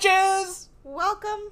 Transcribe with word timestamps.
bitches! 0.00 0.66
Welcome. 0.84 1.50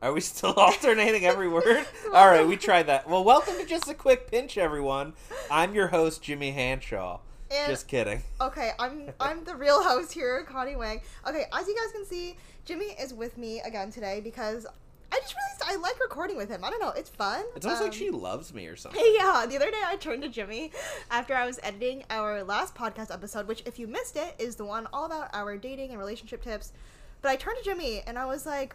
Are 0.00 0.12
we 0.12 0.20
still 0.20 0.52
alternating 0.56 1.26
every 1.26 1.48
word? 1.52 1.84
All 2.14 2.26
right, 2.26 2.46
we 2.46 2.56
tried 2.56 2.84
that. 2.84 3.08
Well, 3.08 3.22
welcome 3.22 3.54
to 3.58 3.66
Just 3.66 3.88
a 3.88 3.94
Quick 3.94 4.30
Pinch, 4.30 4.56
everyone. 4.56 5.12
I'm 5.50 5.74
your 5.74 5.88
host, 5.88 6.22
Jimmy 6.22 6.52
Hanshaw. 6.52 7.20
And 7.50 7.70
Just 7.70 7.86
kidding. 7.86 8.22
okay, 8.40 8.70
I'm 8.78 9.10
I'm 9.20 9.44
the 9.44 9.54
real 9.54 9.82
host 9.82 10.12
here, 10.12 10.42
Connie 10.48 10.74
Wang. 10.74 11.02
Okay, 11.28 11.44
as 11.52 11.68
you 11.68 11.76
guys 11.76 11.92
can 11.92 12.06
see, 12.06 12.36
Jimmy 12.64 12.86
is 12.98 13.12
with 13.12 13.36
me 13.36 13.60
again 13.60 13.90
today 13.92 14.22
because 14.24 14.64
I 15.12 15.18
just 15.20 15.34
realized 15.34 15.62
I 15.66 15.76
like 15.82 16.00
recording 16.00 16.38
with 16.38 16.48
him. 16.48 16.64
I 16.64 16.70
don't 16.70 16.80
know, 16.80 16.92
it's 16.96 17.10
fun. 17.10 17.44
It's 17.54 17.66
almost 17.66 17.82
like 17.82 17.92
Um, 17.92 17.98
she 17.98 18.08
loves 18.10 18.54
me 18.54 18.66
or 18.68 18.76
something. 18.76 19.02
Yeah, 19.14 19.44
the 19.46 19.56
other 19.56 19.70
day 19.70 19.82
I 19.84 19.96
turned 19.96 20.22
to 20.22 20.30
Jimmy 20.30 20.72
after 21.10 21.34
I 21.34 21.44
was 21.44 21.60
editing 21.62 22.04
our 22.08 22.42
last 22.42 22.74
podcast 22.74 23.12
episode, 23.12 23.46
which, 23.46 23.62
if 23.66 23.78
you 23.78 23.86
missed 23.86 24.16
it, 24.16 24.34
is 24.38 24.56
the 24.56 24.64
one 24.64 24.88
all 24.90 25.04
about 25.04 25.28
our 25.34 25.58
dating 25.58 25.90
and 25.90 25.98
relationship 25.98 26.42
tips. 26.42 26.72
But 27.22 27.30
I 27.30 27.36
turned 27.36 27.56
to 27.58 27.64
Jimmy 27.64 28.02
and 28.06 28.18
I 28.18 28.26
was 28.26 28.44
like, 28.46 28.74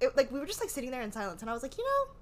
it, 0.00 0.16
like 0.16 0.30
we 0.32 0.40
were 0.40 0.46
just 0.46 0.60
like 0.60 0.70
sitting 0.70 0.90
there 0.90 1.02
in 1.02 1.12
silence, 1.12 1.42
and 1.42 1.50
I 1.50 1.52
was 1.52 1.62
like, 1.62 1.76
you 1.76 1.84
know, 1.84 2.12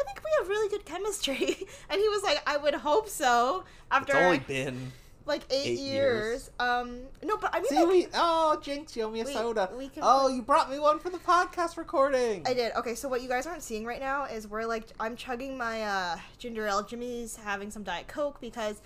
I 0.00 0.04
think 0.04 0.20
we 0.24 0.30
have 0.38 0.48
really 0.48 0.68
good 0.70 0.84
chemistry. 0.86 1.46
and 1.90 2.00
he 2.00 2.08
was 2.08 2.22
like, 2.22 2.40
I 2.46 2.56
would 2.56 2.74
hope 2.74 3.08
so. 3.08 3.64
After 3.90 4.12
It's 4.16 4.22
only 4.22 4.38
been. 4.38 4.92
like 5.26 5.42
eight, 5.50 5.66
eight 5.66 5.78
years. 5.78 5.88
years. 5.88 6.50
Um, 6.60 7.00
no, 7.22 7.36
but 7.36 7.54
I 7.54 7.58
mean, 7.60 7.68
See, 7.68 7.76
like, 7.76 7.88
we. 7.88 8.06
Oh, 8.14 8.58
Jinx, 8.62 8.96
you 8.96 9.02
owe 9.02 9.10
me 9.10 9.20
a 9.20 9.24
We- 9.24 9.32
soda. 9.34 9.68
we 9.76 9.88
can- 9.88 10.02
oh, 10.06 10.28
you 10.28 10.40
brought 10.40 10.70
me 10.70 10.78
one 10.78 10.98
for 11.00 11.10
the 11.10 11.18
podcast 11.18 11.76
recording. 11.76 12.46
I 12.46 12.54
did. 12.54 12.72
Okay, 12.76 12.94
so 12.94 13.08
what 13.08 13.20
you 13.22 13.28
guys 13.28 13.46
aren't 13.46 13.62
seeing 13.62 13.84
right 13.84 14.00
now 14.00 14.24
is 14.24 14.46
we're 14.48 14.64
like 14.64 14.84
I'm 15.00 15.16
chugging 15.16 15.58
my 15.58 15.82
uh, 15.82 16.16
ginger 16.38 16.66
ale. 16.66 16.82
Jimmy's 16.82 17.36
having 17.36 17.70
some 17.70 17.82
diet 17.82 18.06
coke 18.08 18.40
because 18.40 18.80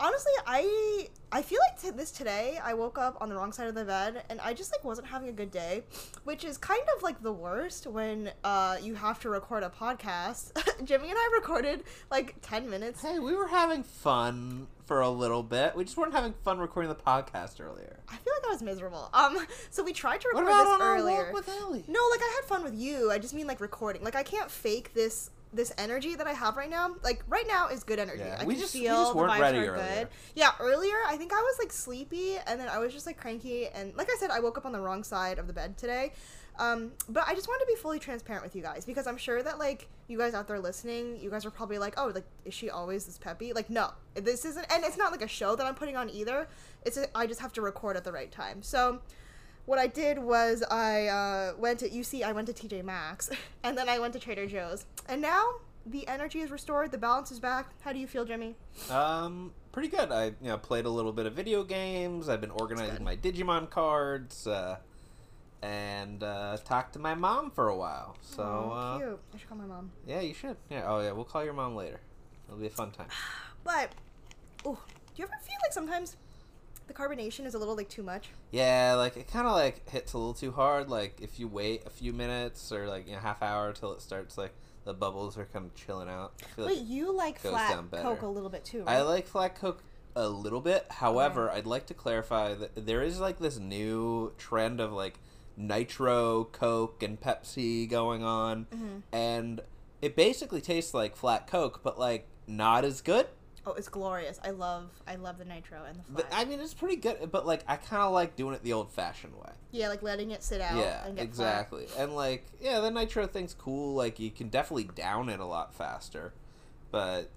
honestly, 0.00 0.32
I 0.46 1.08
I 1.30 1.42
feel 1.42 1.58
like 1.68 1.80
to 1.82 1.92
this 1.92 2.10
today 2.10 2.58
I 2.62 2.74
woke 2.74 2.98
up 2.98 3.16
on 3.20 3.28
the 3.28 3.34
wrong 3.34 3.52
side 3.52 3.68
of 3.68 3.74
the 3.74 3.84
bed 3.84 4.22
and 4.28 4.40
I 4.40 4.52
just 4.52 4.72
like 4.72 4.84
wasn't 4.84 5.06
having 5.08 5.28
a 5.28 5.32
good 5.32 5.50
day, 5.50 5.84
which 6.24 6.44
is 6.44 6.58
kind 6.58 6.82
of 6.96 7.02
like 7.02 7.22
the 7.22 7.32
worst 7.32 7.86
when 7.86 8.30
uh, 8.44 8.76
you 8.82 8.94
have 8.94 9.20
to 9.20 9.28
record 9.30 9.62
a 9.62 9.70
podcast. 9.70 10.52
Jimmy 10.84 11.08
and 11.08 11.18
I 11.18 11.30
recorded 11.34 11.84
like 12.10 12.36
ten 12.42 12.68
minutes. 12.68 13.02
Hey, 13.02 13.18
we 13.18 13.34
were 13.34 13.48
having 13.48 13.82
fun 13.82 14.66
for 14.84 15.00
a 15.00 15.08
little 15.08 15.42
bit. 15.42 15.74
We 15.76 15.84
just 15.84 15.96
weren't 15.96 16.12
having 16.12 16.34
fun 16.44 16.58
recording 16.58 16.88
the 16.88 16.94
podcast 16.96 17.60
earlier. 17.60 18.00
I 18.08 18.16
feel 18.16 18.32
like 18.36 18.46
I 18.46 18.50
was 18.50 18.62
miserable. 18.62 19.08
Um, 19.14 19.38
so 19.70 19.82
we 19.82 19.92
tried 19.92 20.20
to 20.22 20.28
What 20.32 20.40
record 20.44 20.50
about 20.54 20.64
this 20.64 20.72
on 20.74 20.82
our 20.82 20.96
earlier. 20.96 21.24
walk 21.24 21.32
with 21.32 21.48
Ellie? 21.48 21.84
No, 21.88 22.00
like 22.10 22.20
I 22.20 22.32
had 22.40 22.48
fun 22.48 22.64
with 22.64 22.74
you. 22.74 23.10
I 23.10 23.18
just 23.18 23.32
mean 23.32 23.46
like 23.46 23.60
recording. 23.60 24.02
Like 24.02 24.16
I 24.16 24.22
can't 24.22 24.50
fake 24.50 24.92
this 24.94 25.30
this 25.52 25.72
energy 25.78 26.14
that 26.14 26.26
I 26.26 26.32
have 26.32 26.56
right 26.56 26.70
now. 26.70 26.94
Like 27.02 27.22
right 27.28 27.46
now 27.46 27.68
is 27.68 27.84
good 27.84 27.98
energy. 27.98 28.22
Yeah, 28.24 28.38
I 28.40 28.44
we 28.44 28.54
can 28.54 28.62
just- 28.62 28.74
we 28.74 28.80
feel 28.80 28.96
just 28.96 29.12
the 29.12 29.18
weren't 29.18 29.32
vibes 29.32 29.40
ready 29.40 29.58
are 29.58 29.74
earlier. 29.74 30.08
Yeah, 30.34 30.52
earlier 30.60 30.96
I 31.06 31.16
think 31.16 31.32
I 31.32 31.40
was 31.40 31.56
like 31.58 31.72
sleepy 31.72 32.36
and 32.46 32.58
then 32.58 32.68
I 32.68 32.78
was 32.78 32.92
just 32.92 33.06
like 33.06 33.18
cranky 33.18 33.68
and 33.68 33.94
like 33.96 34.08
I 34.10 34.16
said 34.18 34.30
I 34.30 34.40
woke 34.40 34.56
up 34.58 34.64
on 34.66 34.72
the 34.72 34.80
wrong 34.80 35.04
side 35.04 35.38
of 35.38 35.46
the 35.46 35.52
bed 35.52 35.76
today. 35.76 36.12
Um, 36.58 36.92
but 37.08 37.24
I 37.26 37.34
just 37.34 37.48
wanted 37.48 37.64
to 37.64 37.66
be 37.72 37.76
fully 37.76 37.98
transparent 37.98 38.44
with 38.44 38.54
you 38.54 38.62
guys 38.62 38.84
because 38.84 39.06
I'm 39.06 39.16
sure 39.16 39.42
that 39.42 39.58
like 39.58 39.88
you 40.06 40.18
guys 40.18 40.34
out 40.34 40.46
there 40.48 40.60
listening, 40.60 41.18
you 41.18 41.30
guys 41.30 41.46
are 41.46 41.50
probably 41.50 41.78
like, 41.78 41.94
"Oh, 41.96 42.08
like 42.14 42.26
is 42.44 42.52
she 42.52 42.68
always 42.68 43.06
this 43.06 43.16
peppy?" 43.16 43.54
Like, 43.54 43.70
no. 43.70 43.90
This 44.14 44.44
isn't 44.44 44.66
and 44.70 44.84
it's 44.84 44.98
not 44.98 45.12
like 45.12 45.22
a 45.22 45.28
show 45.28 45.56
that 45.56 45.66
I'm 45.66 45.74
putting 45.74 45.96
on 45.96 46.10
either. 46.10 46.48
It's 46.84 46.98
a, 46.98 47.06
I 47.16 47.26
just 47.26 47.40
have 47.40 47.54
to 47.54 47.62
record 47.62 47.96
at 47.96 48.04
the 48.04 48.12
right 48.12 48.30
time. 48.30 48.62
So, 48.62 49.00
what 49.66 49.78
I 49.78 49.86
did 49.86 50.18
was 50.18 50.62
I 50.70 51.06
uh, 51.06 51.52
went 51.58 51.78
to 51.80 51.90
you 51.90 52.04
see 52.04 52.22
I 52.22 52.32
went 52.32 52.48
to 52.48 52.52
TJ 52.52 52.84
Maxx 52.84 53.30
and 53.62 53.76
then 53.76 53.88
I 53.88 53.98
went 53.98 54.12
to 54.14 54.18
Trader 54.18 54.46
Joe's 54.46 54.86
and 55.08 55.22
now 55.22 55.44
the 55.86 56.06
energy 56.06 56.40
is 56.40 56.50
restored, 56.50 56.92
the 56.92 56.98
balance 56.98 57.30
is 57.30 57.40
back. 57.40 57.66
How 57.80 57.92
do 57.92 57.98
you 57.98 58.06
feel, 58.06 58.24
Jimmy? 58.24 58.54
Um, 58.90 59.52
pretty 59.72 59.88
good. 59.88 60.12
I 60.12 60.26
you 60.26 60.34
know 60.42 60.58
played 60.58 60.84
a 60.84 60.90
little 60.90 61.12
bit 61.12 61.26
of 61.26 61.32
video 61.32 61.64
games. 61.64 62.28
I've 62.28 62.40
been 62.40 62.50
organizing 62.50 63.02
my 63.04 63.16
Digimon 63.16 63.68
cards, 63.68 64.46
uh, 64.46 64.76
and 65.62 66.22
uh, 66.22 66.56
talked 66.64 66.92
to 66.94 66.98
my 66.98 67.14
mom 67.14 67.50
for 67.50 67.68
a 67.68 67.76
while. 67.76 68.16
So 68.20 68.42
uh, 68.42 68.98
cute. 68.98 69.20
I 69.34 69.38
should 69.38 69.48
call 69.48 69.58
my 69.58 69.66
mom. 69.66 69.90
yeah, 70.06 70.20
you 70.20 70.34
should. 70.34 70.56
Yeah. 70.70 70.84
Oh 70.86 71.00
yeah, 71.00 71.12
we'll 71.12 71.24
call 71.24 71.44
your 71.44 71.54
mom 71.54 71.74
later. 71.74 72.00
It'll 72.46 72.60
be 72.60 72.66
a 72.66 72.70
fun 72.70 72.90
time. 72.90 73.08
But, 73.64 73.92
ooh, 74.66 74.76
do 74.76 75.14
you 75.16 75.24
ever 75.24 75.34
feel 75.42 75.56
like 75.62 75.72
sometimes 75.72 76.16
the 76.86 76.94
carbonation 76.94 77.46
is 77.46 77.54
a 77.54 77.58
little 77.58 77.76
like 77.76 77.88
too 77.88 78.02
much? 78.02 78.28
Yeah, 78.50 78.94
like 78.96 79.16
it 79.16 79.28
kind 79.28 79.46
of 79.46 79.52
like 79.54 79.88
hits 79.88 80.12
a 80.12 80.18
little 80.18 80.34
too 80.34 80.52
hard. 80.52 80.88
Like 80.88 81.18
if 81.20 81.38
you 81.40 81.48
wait 81.48 81.82
a 81.86 81.90
few 81.90 82.12
minutes 82.12 82.70
or 82.72 82.86
like 82.86 83.06
you 83.06 83.14
know 83.14 83.20
half 83.20 83.42
hour 83.42 83.72
till 83.72 83.92
it 83.92 84.00
starts 84.02 84.36
like 84.38 84.52
the 84.84 84.92
bubbles 84.94 85.38
are 85.38 85.44
kind 85.46 85.66
of 85.66 85.74
chilling 85.74 86.08
out. 86.08 86.32
Feel 86.56 86.64
like 86.66 86.74
Wait, 86.76 86.84
you 86.84 87.12
like 87.12 87.38
flat. 87.38 87.78
Coke 87.92 88.22
a 88.22 88.26
little 88.26 88.50
bit 88.50 88.64
too, 88.64 88.80
right? 88.84 88.96
I 88.96 89.02
like 89.02 89.26
flat 89.28 89.54
Coke 89.54 89.82
a 90.16 90.28
little 90.28 90.60
bit. 90.60 90.86
However, 90.90 91.50
I'd 91.50 91.66
like 91.66 91.86
to 91.86 91.94
clarify 91.94 92.54
that 92.54 92.86
there 92.86 93.02
is 93.02 93.20
like 93.20 93.38
this 93.38 93.58
new 93.58 94.32
trend 94.38 94.80
of 94.80 94.92
like 94.92 95.18
nitro 95.56 96.44
Coke 96.44 97.02
and 97.02 97.20
Pepsi 97.20 97.88
going 97.88 98.22
on, 98.24 98.66
Mm-hmm. 98.74 98.96
and 99.12 99.60
it 100.00 100.16
basically 100.16 100.60
tastes 100.60 100.92
like 100.94 101.14
flat 101.14 101.46
Coke, 101.46 101.80
but 101.82 101.98
like 101.98 102.26
not 102.46 102.84
as 102.84 103.00
good. 103.00 103.26
Oh, 103.64 103.72
it's 103.74 103.88
glorious. 103.88 104.40
I 104.44 104.50
love 104.50 104.90
I 105.06 105.14
love 105.14 105.38
the 105.38 105.44
nitro 105.44 105.84
and 105.88 105.98
the 105.98 106.02
flat. 106.22 106.26
I 106.32 106.44
mean, 106.44 106.58
it's 106.58 106.74
pretty 106.74 106.96
good, 106.96 107.30
but 107.30 107.46
like 107.46 107.62
I 107.68 107.76
kind 107.76 108.02
of 108.02 108.12
like 108.12 108.34
doing 108.34 108.54
it 108.54 108.62
the 108.64 108.72
old-fashioned 108.72 109.34
way. 109.34 109.52
yeah, 109.70 109.88
like 109.88 110.02
letting 110.02 110.32
it 110.32 110.42
sit 110.42 110.60
out. 110.60 110.76
yeah, 110.78 111.06
and 111.06 111.16
get 111.16 111.24
exactly. 111.24 111.86
And 111.96 112.16
like, 112.16 112.44
yeah, 112.60 112.80
the 112.80 112.90
nitro 112.90 113.26
thing's 113.26 113.54
cool. 113.54 113.94
Like, 113.94 114.18
you 114.18 114.30
can 114.32 114.48
definitely 114.48 114.84
down 114.84 115.28
it 115.28 115.40
a 115.40 115.44
lot 115.46 115.74
faster, 115.74 116.32
but. 116.90 117.30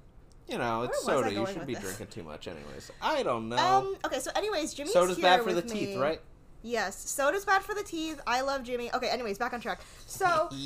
You 0.48 0.60
know, 0.60 0.84
it's 0.84 1.04
soda. 1.04 1.34
You 1.34 1.44
shouldn't 1.48 1.66
be 1.66 1.74
this? 1.74 1.84
drinking 1.84 2.08
too 2.08 2.22
much, 2.22 2.48
anyways. 2.48 2.92
I 3.02 3.24
don't 3.24 3.50
know. 3.50 3.58
Um. 3.58 3.98
Okay. 4.06 4.20
So, 4.20 4.30
anyways, 4.36 4.76
Jimmy's 4.76 4.94
Soda's 4.94 5.16
here 5.18 5.24
bad 5.24 5.42
for 5.42 5.50
the 5.50 5.56
with 5.56 5.74
teeth, 5.74 5.96
me. 5.96 5.98
right? 5.98 6.22
Yes, 6.66 6.98
soda's 6.98 7.46
bad 7.46 7.62
for 7.62 7.76
the 7.76 7.84
teeth. 7.84 8.20
I 8.26 8.42
love 8.42 8.64
Jimmy. 8.64 8.92
Okay. 8.92 9.08
Anyways, 9.08 9.38
back 9.38 9.54
on 9.54 9.62
track. 9.62 9.82
So. 10.08 10.50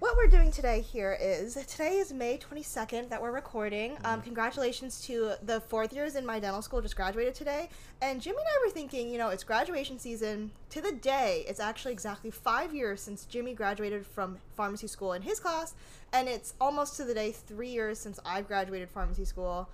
What 0.00 0.16
we're 0.16 0.28
doing 0.28 0.52
today 0.52 0.80
here 0.80 1.18
is 1.20 1.54
today 1.66 1.96
is 1.96 2.12
May 2.12 2.38
22nd 2.38 3.08
that 3.08 3.20
we're 3.20 3.32
recording. 3.32 3.92
Mm-hmm. 3.96 4.06
Um, 4.06 4.22
congratulations 4.22 5.00
to 5.06 5.32
the 5.42 5.60
fourth 5.60 5.92
years 5.92 6.14
in 6.14 6.24
my 6.24 6.38
dental 6.38 6.62
school 6.62 6.80
just 6.80 6.94
graduated 6.94 7.34
today. 7.34 7.68
And 8.00 8.22
Jimmy 8.22 8.36
and 8.38 8.46
I 8.46 8.64
were 8.64 8.72
thinking, 8.72 9.10
you 9.10 9.18
know, 9.18 9.30
it's 9.30 9.42
graduation 9.42 9.98
season. 9.98 10.52
To 10.70 10.80
the 10.80 10.92
day, 10.92 11.44
it's 11.48 11.58
actually 11.58 11.94
exactly 11.94 12.30
five 12.30 12.72
years 12.72 13.00
since 13.00 13.24
Jimmy 13.24 13.54
graduated 13.54 14.06
from 14.06 14.38
pharmacy 14.56 14.86
school 14.86 15.14
in 15.14 15.22
his 15.22 15.40
class. 15.40 15.74
And 16.12 16.28
it's 16.28 16.54
almost 16.60 16.96
to 16.98 17.04
the 17.04 17.14
day 17.14 17.32
three 17.32 17.70
years 17.70 17.98
since 17.98 18.20
I've 18.24 18.46
graduated 18.46 18.90
pharmacy 18.90 19.24
school. 19.24 19.68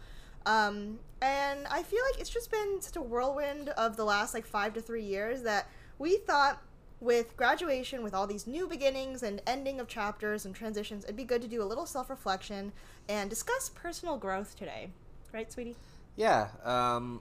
Um, 0.47 0.99
and 1.23 1.67
I 1.69 1.83
feel 1.83 2.01
like 2.11 2.21
it's 2.21 2.31
just 2.31 2.51
been 2.51 2.81
such 2.81 2.97
a 2.97 3.03
whirlwind 3.03 3.71
of 3.71 3.97
the 3.97 4.05
last 4.05 4.35
like 4.35 4.47
five 4.47 4.75
to 4.75 4.81
three 4.81 5.03
years 5.03 5.43
that 5.43 5.69
we 5.99 6.17
thought 6.17 6.63
with 7.01 7.37
graduation, 7.37 8.03
with 8.03 8.15
all 8.15 8.27
these 8.27 8.47
new 8.47 8.67
beginnings 8.67 9.23
and 9.23 9.43
ending 9.47 9.79
of 9.81 9.89
chapters 9.89 10.45
and 10.45 10.55
transitions, 10.55 11.05
it'd 11.05 11.17
be 11.17 11.25
good 11.25 11.43
to 11.43 11.49
do 11.49 11.63
a 11.63 11.65
little 11.65 11.87
self 11.87 12.11
reflection 12.11 12.73
and 13.09 13.29
discuss 13.31 13.69
personal 13.69 14.17
growth 14.17 14.57
today. 14.57 14.91
Right, 15.33 15.51
sweetie? 15.53 15.77
Yeah, 16.17 16.49
um, 16.63 17.21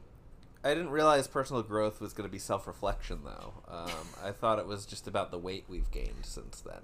I 0.63 0.69
didn't 0.69 0.91
realize 0.91 1.27
personal 1.27 1.63
growth 1.63 1.99
was 1.99 2.13
going 2.13 2.27
to 2.27 2.31
be 2.31 2.39
self 2.39 2.67
reflection, 2.67 3.21
though. 3.25 3.53
Um, 3.67 4.07
I 4.23 4.31
thought 4.31 4.59
it 4.59 4.67
was 4.67 4.85
just 4.85 5.07
about 5.07 5.31
the 5.31 5.39
weight 5.39 5.65
we've 5.67 5.91
gained 5.91 6.23
since 6.25 6.61
then. 6.61 6.81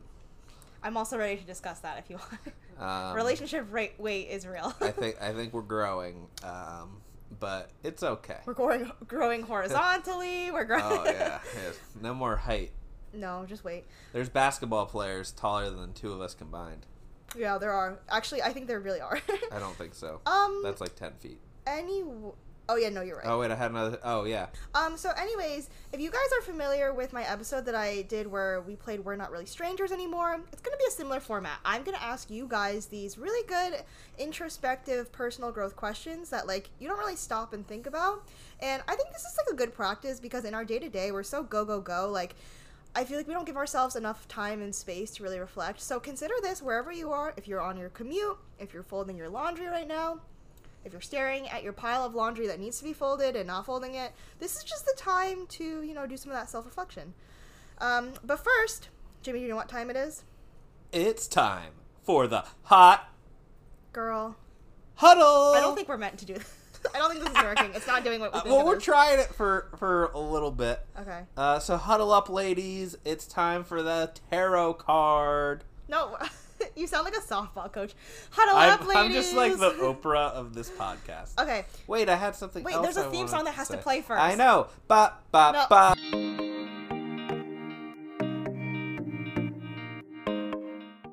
I'm 0.84 0.96
also 0.98 1.18
ready 1.18 1.36
to 1.38 1.44
discuss 1.46 1.80
that 1.80 1.98
if 2.00 2.10
you 2.10 2.18
want. 2.18 2.56
Um, 2.80 3.16
Relationship 3.16 3.68
rate 3.72 4.00
weight 4.00 4.30
is 4.30 4.48
real. 4.48 4.74
I 4.80 4.92
think 4.92 5.22
I 5.22 5.34
think 5.34 5.54
we're 5.54 5.62
growing, 5.64 6.28
um, 6.44 7.02
but 7.40 7.72
it's 7.84 8.04
okay. 8.04 8.38
we're 8.46 8.54
growing, 8.54 8.90
growing 9.08 9.42
horizontally. 9.44 10.50
We're 10.52 10.64
growing. 10.66 10.84
Oh 10.86 11.04
yeah, 11.06 11.40
yes. 11.62 11.78
no 12.02 12.14
more 12.14 12.38
height. 12.38 12.72
no, 13.14 13.46
just 13.48 13.64
wait. 13.66 13.84
There's 14.14 14.30
basketball 14.30 14.86
players 14.86 15.32
taller 15.32 15.70
than 15.70 15.92
two 15.94 16.14
of 16.14 16.22
us 16.22 16.34
combined. 16.34 16.86
Yeah, 17.38 17.58
there 17.58 17.74
are. 17.74 18.00
Actually, 18.10 18.42
I 18.44 18.54
think 18.54 18.68
there 18.68 18.80
really 18.80 19.02
are. 19.02 19.20
I 19.52 19.60
don't 19.60 19.76
think 19.76 19.94
so. 19.94 20.22
um. 20.26 20.62
That's 20.64 20.80
like 20.82 20.96
ten 20.96 21.14
feet. 21.20 21.40
any. 21.68 22.04
Oh 22.72 22.76
yeah, 22.76 22.90
no, 22.90 23.02
you're 23.02 23.18
right. 23.18 23.26
Oh 23.26 23.40
wait, 23.40 23.50
I 23.50 23.56
had 23.56 23.72
another. 23.72 23.98
Oh 24.04 24.26
yeah, 24.26 24.46
Um, 24.76 24.96
so 24.96 25.10
anyways, 25.18 25.72
if 25.92 26.00
you 26.00 26.12
guys 26.12 26.30
are 26.38 26.44
familiar 26.44 26.94
with 26.94 27.12
my 27.12 27.24
episode 27.24 27.66
that 27.66 27.74
I 27.74 28.04
did 28.04 28.28
where 28.28 28.62
we 28.62 28.76
played 28.76 29.04
We're 29.04 29.16
Not 29.16 29.32
Really 29.32 29.48
Strangers 29.48 29.92
Anymore, 29.92 30.40
it's 30.54 30.62
gonna 30.62 30.78
be 30.78 30.86
a 30.88 30.92
similar 30.92 31.20
format. 31.20 31.58
I'm 31.66 31.82
gonna 31.82 31.98
ask 31.98 32.30
you 32.30 32.48
guys 32.48 32.86
these 32.86 33.18
really 33.18 33.46
good 33.48 33.84
introspective 34.20 35.12
personal 35.12 35.52
growth 35.52 35.76
questions 35.76 36.30
that 36.30 36.46
like 36.46 36.70
you 36.78 36.88
don't 36.88 37.00
really 37.00 37.16
stop 37.16 37.54
and 37.54 37.68
think 37.68 37.88
about. 37.88 38.28
And 38.60 38.84
I 38.88 38.96
think 38.96 39.10
this 39.14 39.24
is 39.24 39.36
like 39.38 39.52
a 39.52 39.58
good 39.58 39.74
practice 39.74 40.20
because 40.20 40.46
in 40.46 40.54
our 40.54 40.64
day 40.64 40.78
to 40.78 40.90
day 40.90 41.12
we're 41.12 41.24
so 41.24 41.42
go 41.42 41.66
go 41.66 41.82
go, 41.82 42.08
like 42.12 42.36
I 42.96 43.04
feel 43.04 43.18
like 43.18 43.28
we 43.28 43.34
don't 43.34 43.46
give 43.46 43.58
ourselves 43.58 43.96
enough 43.96 44.28
time 44.28 44.62
and 44.62 44.76
space 44.76 45.10
to 45.16 45.24
really 45.24 45.40
reflect. 45.40 45.82
So 45.82 46.00
consider 46.00 46.36
this 46.44 46.62
wherever 46.62 46.92
you 46.92 47.12
are, 47.12 47.34
if 47.36 47.48
you're 47.48 47.62
on 47.62 47.78
your 47.78 47.90
commute, 47.90 48.38
if 48.60 48.76
you're 48.76 48.84
folding 48.84 49.18
your 49.18 49.30
laundry 49.30 49.66
right 49.66 49.88
now, 49.88 50.20
if 50.86 50.92
you're 50.94 51.02
staring 51.02 51.48
at 51.50 51.64
your 51.64 51.74
pile 51.74 52.04
of 52.04 52.16
laundry 52.16 52.48
that 52.48 52.60
needs 52.60 52.78
to 52.80 52.84
be 52.84 52.94
folded 52.94 53.36
and 53.36 53.48
not 53.48 53.66
folding 53.66 53.96
it, 53.96 54.14
this 54.40 54.56
is 54.56 54.64
just 54.64 54.86
the 54.86 54.94
time 54.98 55.46
to, 55.48 55.82
you 55.82 55.94
know, 55.94 56.06
do 56.08 56.18
some 56.18 56.32
of 56.32 56.38
that 56.38 56.50
self 56.50 56.66
reflection. 56.66 57.14
Um, 57.80 58.12
but 58.24 58.44
first, 58.44 58.90
Jimmy, 59.22 59.40
do 59.40 59.44
you 59.44 59.50
know 59.50 59.56
what 59.56 59.70
time 59.70 59.90
it 59.90 59.96
is? 59.96 60.24
it's 60.92 61.28
time 61.28 61.72
for 62.04 62.26
the 62.28 62.44
hot 62.64 63.14
Girl, 63.94 64.36
huddle. 64.96 65.54
I 65.56 65.60
don't 65.62 65.76
think 65.76 65.88
we're 65.88 65.98
meant 65.98 66.18
to 66.20 66.26
do 66.26 66.34
this. 66.36 66.56
I 66.96 66.98
don't 66.98 67.12
think 67.12 67.24
this 67.24 67.36
is 67.36 67.44
working. 67.44 67.72
It's 67.76 67.86
not 67.88 68.04
doing 68.04 68.20
what 68.20 68.34
we 68.34 68.40
Uh, 68.40 68.42
think 68.44 68.56
well, 68.56 68.66
it 68.66 68.68
we're 68.68 68.80
trying 68.80 69.20
it 69.20 69.28
for 69.34 69.70
for 69.78 70.06
a 70.14 70.20
little 70.20 70.52
bit. 70.52 70.80
Okay. 71.00 71.22
Uh, 71.38 71.60
so 71.60 71.78
huddle 71.78 72.12
up, 72.12 72.30
ladies. 72.30 72.96
It's 73.06 73.28
time 73.28 73.64
for 73.64 73.82
the 73.84 74.12
tarot 74.32 74.76
card. 74.76 75.64
No, 75.88 76.18
you 76.76 76.88
sound 76.88 77.06
like 77.06 77.16
a 77.16 77.22
softball 77.22 77.72
coach. 77.72 77.94
Huddle 78.32 78.56
I'm, 78.56 78.72
up, 78.72 78.88
ladies. 78.88 78.96
I'm 78.96 79.12
just 79.12 79.34
like 79.36 79.58
the 79.58 79.72
Oprah 79.72 80.32
of 80.32 80.54
this 80.54 80.70
podcast. 80.70 81.32
Okay. 81.40 81.66
Wait, 81.88 82.10
I 82.10 82.16
had 82.16 82.36
something. 82.36 82.64
Wait, 82.64 82.76
there's 82.82 82.98
a 82.98 83.06
I 83.06 83.10
theme 83.10 83.28
song 83.28 83.46
that 83.46 83.54
has 83.54 83.70
to 83.70 83.78
say. 83.78 83.82
play 83.82 84.02
first. 84.02 84.22
I 84.22 84.36
know. 84.36 84.68
Ba 84.88 85.14
ba 85.32 85.52
No. 85.54 85.66
ba. 85.70 85.96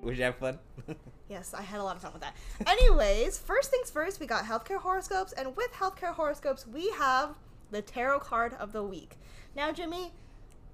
Would 0.03 0.19
you 0.19 0.25
have 0.25 0.37
fun? 0.37 0.59
Yes, 1.29 1.55
I 1.55 1.63
had 1.63 1.81
a 1.81 1.83
lot 1.83 1.97
of 1.97 2.03
fun 2.03 2.13
with 2.13 2.23
that. 2.23 2.37
Anyways, 2.69 3.37
first 3.37 3.69
things 3.73 3.91
first, 3.91 4.21
we 4.21 4.27
got 4.27 4.45
healthcare 4.45 4.79
horoscopes, 4.79 5.33
and 5.33 5.57
with 5.57 5.73
healthcare 5.73 6.15
horoscopes, 6.15 6.69
we 6.69 6.89
have 6.91 7.35
the 7.73 7.83
tarot 7.83 8.21
card 8.21 8.55
of 8.61 8.73
the 8.73 8.85
week. 8.85 9.17
Now, 9.57 9.73
Jimmy, 9.73 10.13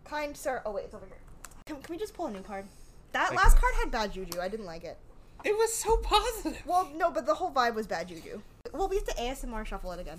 kind 0.05 0.37
sir. 0.37 0.61
Oh 0.67 0.73
wait, 0.73 0.85
it's 0.85 0.95
over 0.95 1.07
here. 1.07 1.17
Can, 1.65 1.77
can 1.77 1.95
we 1.95 1.99
just 1.99 2.13
pull 2.13 2.27
a 2.27 2.31
new 2.31 2.43
card? 2.43 2.67
That 3.13 3.33
I 3.33 3.35
last 3.35 3.59
card 3.59 3.75
had 3.81 3.91
bad 3.91 4.13
juju. 4.13 4.41
I 4.41 4.49
didn't 4.49 4.67
like 4.67 4.85
it. 4.85 4.97
it 5.45 5.57
was 5.57 5.73
so 5.73 5.97
positive. 5.99 6.63
Well, 6.67 6.89
no, 6.97 7.11
but 7.11 7.27
the 7.27 7.35
whole 7.35 7.51
vibe 7.53 7.75
was 7.75 7.87
bad 7.87 8.09
juju. 8.09 8.41
Well, 8.73 8.89
we 8.89 8.97
have 8.97 9.05
to 9.07 9.15
ASMR 9.15 9.67
shuffle 9.67 9.93
it 9.93 10.01
again. 10.01 10.19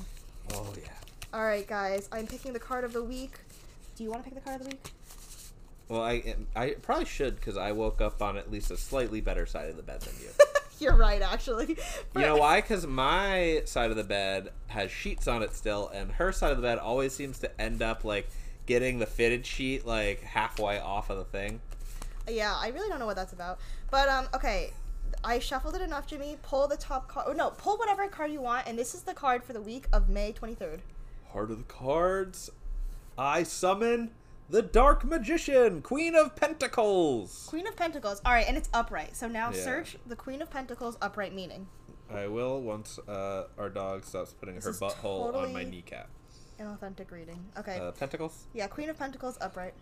Oh 0.53 0.73
yeah. 0.79 0.89
All 1.33 1.43
right, 1.43 1.65
guys, 1.67 2.07
I'm 2.11 2.27
picking 2.27 2.53
the 2.53 2.59
card 2.59 2.83
of 2.83 2.93
the 2.93 3.03
week. 3.03 3.39
Do 3.95 4.03
you 4.03 4.11
want 4.11 4.23
to 4.23 4.29
pick 4.29 4.35
the 4.35 4.47
card 4.47 4.61
of 4.61 4.67
the 4.67 4.75
week? 4.75 4.91
Well, 5.89 6.01
I 6.01 6.35
I 6.55 6.75
probably 6.81 7.05
should 7.05 7.35
because 7.35 7.57
I 7.57 7.71
woke 7.71 8.01
up 8.01 8.21
on 8.21 8.37
at 8.37 8.51
least 8.51 8.71
a 8.71 8.77
slightly 8.77 9.21
better 9.21 9.45
side 9.45 9.69
of 9.69 9.75
the 9.77 9.83
bed 9.83 10.01
than 10.01 10.13
you. 10.21 10.29
You're 10.79 10.95
right, 10.95 11.21
actually. 11.21 11.77
You 12.15 12.21
know 12.21 12.37
why? 12.37 12.61
Because 12.61 12.85
my 12.85 13.61
side 13.65 13.89
of 13.91 13.95
the 13.97 14.03
bed 14.03 14.49
has 14.67 14.91
sheets 14.91 15.27
on 15.27 15.41
it 15.43 15.55
still, 15.55 15.89
and 15.93 16.11
her 16.13 16.31
side 16.31 16.51
of 16.51 16.57
the 16.57 16.63
bed 16.63 16.77
always 16.77 17.13
seems 17.13 17.39
to 17.39 17.61
end 17.61 17.81
up 17.81 18.03
like 18.03 18.27
getting 18.65 18.99
the 18.99 19.05
fitted 19.05 19.45
sheet 19.45 19.85
like 19.85 20.21
halfway 20.21 20.79
off 20.79 21.09
of 21.09 21.17
the 21.17 21.23
thing. 21.25 21.59
Yeah, 22.27 22.55
I 22.57 22.69
really 22.69 22.89
don't 22.89 22.99
know 22.99 23.05
what 23.05 23.15
that's 23.15 23.33
about. 23.33 23.59
But 23.91 24.07
um, 24.09 24.27
okay, 24.33 24.71
I 25.23 25.39
shuffled 25.39 25.75
it 25.75 25.81
enough, 25.81 26.07
Jimmy. 26.07 26.37
Pull 26.41 26.67
the 26.67 26.77
top 26.77 27.07
card. 27.07 27.27
Oh 27.29 27.33
no, 27.33 27.51
pull 27.51 27.77
whatever 27.77 28.07
card 28.07 28.31
you 28.31 28.41
want, 28.41 28.67
and 28.67 28.77
this 28.77 28.93
is 28.95 29.01
the 29.01 29.13
card 29.13 29.43
for 29.43 29.53
the 29.53 29.61
week 29.61 29.85
of 29.93 30.09
May 30.09 30.31
twenty 30.31 30.55
third. 30.55 30.81
Heart 31.31 31.51
of 31.51 31.57
the 31.57 31.63
cards. 31.63 32.49
I 33.17 33.43
summon 33.43 34.11
the 34.49 34.61
Dark 34.61 35.03
Magician, 35.03 35.81
Queen 35.81 36.15
of 36.15 36.35
Pentacles. 36.35 37.45
Queen 37.47 37.67
of 37.67 37.75
Pentacles. 37.75 38.21
All 38.25 38.33
right, 38.33 38.45
and 38.47 38.57
it's 38.57 38.69
upright. 38.73 39.15
So 39.15 39.27
now 39.27 39.51
Yeah. 39.51 39.63
search 39.63 39.97
the 40.05 40.15
Queen 40.15 40.41
of 40.41 40.49
Pentacles 40.49 40.97
upright 41.01 41.33
meaning. 41.33 41.67
I 42.13 42.27
will 42.27 42.61
once 42.61 42.99
uh, 43.07 43.45
our 43.57 43.69
dog 43.69 44.05
stops 44.05 44.33
putting 44.33 44.55
This 44.55 44.65
her 44.65 44.73
butthole 44.73 45.33
on 45.33 45.53
my 45.53 45.63
kneecap. 45.63 46.09
An 46.59 46.67
authentic 46.67 47.11
reading. 47.11 47.43
Okay. 47.57 47.79
Uh, 47.79 47.91
pentacles. 47.91 48.45
yeah, 48.53 48.67
Queen 48.67 48.89
of 48.89 48.97
Pentacles 48.97 49.37
upright. 49.41 49.73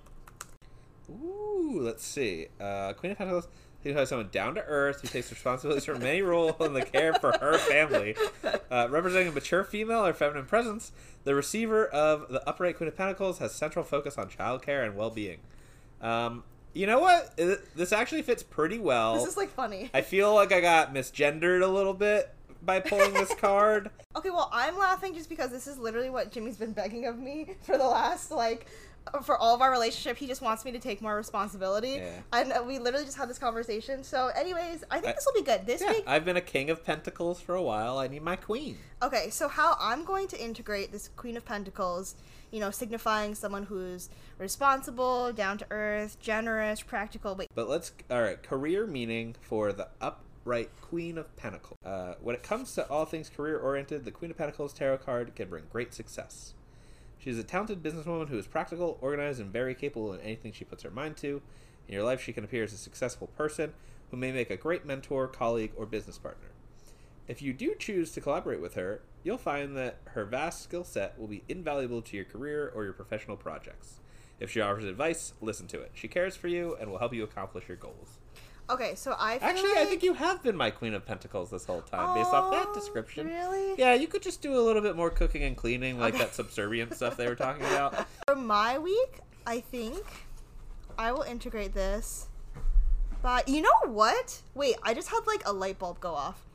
Ooh, 1.10 1.80
let's 1.82 2.06
see. 2.06 2.48
Uh, 2.60 2.94
Queen 2.94 3.12
of 3.12 3.18
Pentacles, 3.18 3.48
who 3.84 3.94
has 3.94 4.10
someone 4.10 4.30
down 4.32 4.56
to 4.56 4.64
earth, 4.66 5.02
who 5.02 5.08
takes 5.08 5.32
responsibilities 5.32 5.86
for 5.86 5.96
many 5.96 6.22
roles 6.22 6.54
in 6.60 6.74
the 6.74 6.84
care 6.86 7.14
for 7.14 7.34
her 7.40 7.58
family. 7.58 8.16
Uh, 8.70 8.88
representing 8.90 9.28
a 9.28 9.32
mature 9.32 9.64
female 9.64 10.06
or 10.06 10.14
feminine 10.14 10.46
presence, 10.46 10.92
the 11.24 11.36
receiver 11.36 11.86
of 11.88 12.30
the 12.30 12.48
upright 12.48 12.78
Queen 12.78 12.88
of 12.88 12.96
Pentacles 12.96 13.40
has 13.40 13.54
central 13.54 13.84
focus 13.84 14.18
on 14.18 14.30
childcare 14.30 14.86
and 14.86 14.96
well-being. 14.96 15.40
Um, 16.02 16.44
you 16.74 16.88
know 16.88 17.00
what? 17.00 17.36
This 17.38 17.92
actually 17.92 18.22
fits 18.22 18.44
pretty 18.44 18.80
well. 18.80 19.16
This 19.16 19.28
is 19.28 19.38
like 19.38 19.50
funny. 19.50 19.90
I 19.94 20.02
feel 20.02 20.34
like 20.34 20.52
I 20.54 20.62
got 20.62 20.94
misgendered 20.94 21.62
a 21.62 21.68
little 21.68 21.94
bit 21.94 22.34
by 22.62 22.80
pulling 22.80 23.14
this 23.14 23.34
card. 23.36 23.90
Okay, 24.14 24.30
well, 24.30 24.50
I'm 24.52 24.78
laughing 24.78 25.14
just 25.14 25.30
because 25.30 25.52
this 25.52 25.68
is 25.68 25.78
literally 25.78 26.10
what 26.10 26.34
Jimmy's 26.34 26.58
been 26.58 26.74
begging 26.74 27.06
of 27.06 27.18
me 27.18 27.56
for 27.62 27.78
the 27.78 27.86
last, 27.86 28.30
like, 28.30 28.68
for 29.24 29.38
all 29.38 29.56
of 29.56 29.62
our 29.62 29.72
relationship. 29.72 30.18
He 30.18 30.28
just 30.28 30.42
wants 30.42 30.64
me 30.66 30.72
to 30.72 30.80
take 30.80 31.02
more 31.02 31.16
responsibility. 31.16 32.02
Yeah. 32.02 32.12
And 32.34 32.54
uh, 32.54 32.64
we 32.66 32.80
literally 32.80 33.06
just 33.06 33.18
had 33.18 33.30
this 33.30 33.40
conversation. 33.40 34.04
So, 34.04 34.28
anyways, 34.28 34.84
I 34.92 35.00
think 35.00 35.16
this 35.16 35.26
will 35.26 35.42
be 35.42 35.46
good. 35.46 35.66
This 35.66 35.82
Yeah, 35.82 35.92
week. 35.92 36.04
I've 36.08 36.26
been 36.26 36.38
a 36.38 36.42
king 36.42 36.70
of 36.70 36.84
pentacles 36.86 37.42
for 37.42 37.56
a 37.56 37.62
while. 37.62 37.98
I 37.98 38.08
need 38.08 38.22
my 38.22 38.36
queen. 38.36 38.78
Okay, 39.04 39.30
so 39.30 39.48
how 39.48 39.76
I'm 39.80 40.06
going 40.06 40.28
to 40.30 40.44
integrate 40.44 40.92
this 40.92 41.10
Queen 41.16 41.36
of 41.36 41.46
Pentacles, 41.46 42.16
you 42.52 42.60
know, 42.60 42.70
signifying 42.70 43.34
someone 43.34 43.64
who's 43.64 44.10
responsible, 44.38 45.34
down 45.34 45.58
to 45.58 45.66
earth, 45.72 46.20
generous, 46.20 46.82
practical. 46.82 47.36
Wait, 47.36 47.48
But 47.56 47.68
let's 47.68 47.92
all 48.10 48.22
right. 48.22 48.42
Career 48.42 48.86
meaning 48.86 49.36
for 49.42 49.74
the 49.74 49.88
upright 50.00 50.70
Queen 50.82 51.18
of 51.18 51.36
Pentacles. 51.36 51.78
Uh, 51.84 52.14
when 52.22 52.36
it 52.36 52.44
comes 52.44 52.76
to 52.76 52.88
all 52.90 53.06
things 53.06 53.30
career 53.30 53.58
oriented, 53.58 54.06
the 54.06 54.12
Queen 54.12 54.32
of 54.32 54.38
Pentacles 54.38 54.74
tarot 54.74 55.00
card 55.00 55.36
can 55.36 55.50
bring 55.50 55.64
great 55.72 55.94
success. 55.94 56.54
She 57.22 57.30
is 57.30 57.38
a 57.38 57.44
talented 57.44 57.84
businesswoman 57.84 58.30
who 58.30 58.38
is 58.40 58.48
practical, 58.48 58.98
organized, 59.00 59.40
and 59.40 59.54
very 59.54 59.76
capable 59.76 60.12
in 60.12 60.20
anything 60.22 60.52
she 60.52 60.66
puts 60.66 60.82
her 60.82 60.90
mind 60.90 61.18
to. 61.18 61.44
In 61.88 61.94
your 61.94 62.04
life, 62.04 62.20
she 62.20 62.34
can 62.34 62.44
appear 62.44 62.64
as 62.64 62.74
a 62.74 62.78
successful 62.78 63.28
person 63.28 63.74
who 64.10 64.18
may 64.18 64.32
make 64.32 64.50
a 64.50 64.58
great 64.58 64.88
mentor, 64.88 65.28
colleague, 65.28 65.72
or 65.78 65.86
business 65.86 66.18
partner. 66.18 66.48
If 67.28 67.40
you 67.40 67.54
do 67.54 67.76
choose 67.76 68.12
to 68.14 68.22
collaborate 68.22 68.60
with 68.60 68.74
her, 68.74 69.04
you'll 69.24 69.38
find 69.38 69.78
that 69.78 70.00
her 70.06 70.26
vast 70.26 70.64
skill 70.64 70.84
set 70.84 71.18
will 71.20 71.28
be 71.28 71.44
invaluable 71.48 72.02
to 72.02 72.16
your 72.16 72.26
career 72.26 72.72
or 72.74 72.86
your 72.86 72.94
professional 72.94 73.38
projects. 73.38 74.00
If 74.40 74.50
she 74.50 74.60
offers 74.60 74.86
advice, 74.86 75.34
listen 75.42 75.68
to 75.68 75.82
it. 75.82 75.92
She 75.94 76.08
cares 76.08 76.36
for 76.36 76.48
you 76.48 76.76
and 76.80 76.90
will 76.90 76.98
help 76.98 77.14
you 77.14 77.24
accomplish 77.24 77.68
your 77.68 77.78
goals. 77.78 78.18
Okay, 78.72 78.96
so 78.96 79.16
I 79.18 79.40
feel 79.40 79.50
Actually, 79.50 79.70
like... 79.70 79.80
I 79.80 79.86
think 79.86 80.04
you 80.04 80.14
have 80.14 80.42
been 80.42 80.56
my 80.56 80.72
Queen 80.72 80.94
of 80.94 81.06
Pentacles 81.06 81.50
this 81.50 81.66
whole 81.66 81.82
time, 81.82 82.16
based 82.16 82.34
off 82.34 82.52
that 82.52 82.68
oh, 82.70 82.74
description. 82.74 83.28
Really? 83.28 83.76
Yeah, 83.78 83.94
you 83.94 84.08
could 84.08 84.22
just 84.22 84.42
do 84.42 84.60
a 84.60 84.62
little 84.62 84.82
bit 84.82 84.96
more 84.96 85.10
cooking 85.10 85.44
and 85.44 85.56
cleaning, 85.56 86.00
like 86.00 86.14
Okay. 86.16 86.24
that 86.24 86.36
subservient 86.36 86.94
stuff 86.96 87.18
they 87.18 87.28
were 87.28 87.36
talking 87.36 87.66
about. 87.66 88.08
For 88.28 88.36
my 88.36 88.78
week, 88.78 89.20
I 89.46 89.60
think 89.60 90.04
I 90.98 91.12
will 91.12 91.24
integrate 91.24 91.74
this. 91.74 92.28
But 93.22 93.48
you 93.48 93.62
know 93.62 93.70
what? 93.86 94.42
Wait, 94.56 94.76
I 94.84 94.94
just 94.94 95.10
had 95.10 95.22
like 95.28 95.44
a 95.46 95.54
light 95.54 95.78
bulb 95.78 96.00
go 96.00 96.14
off. 96.14 96.46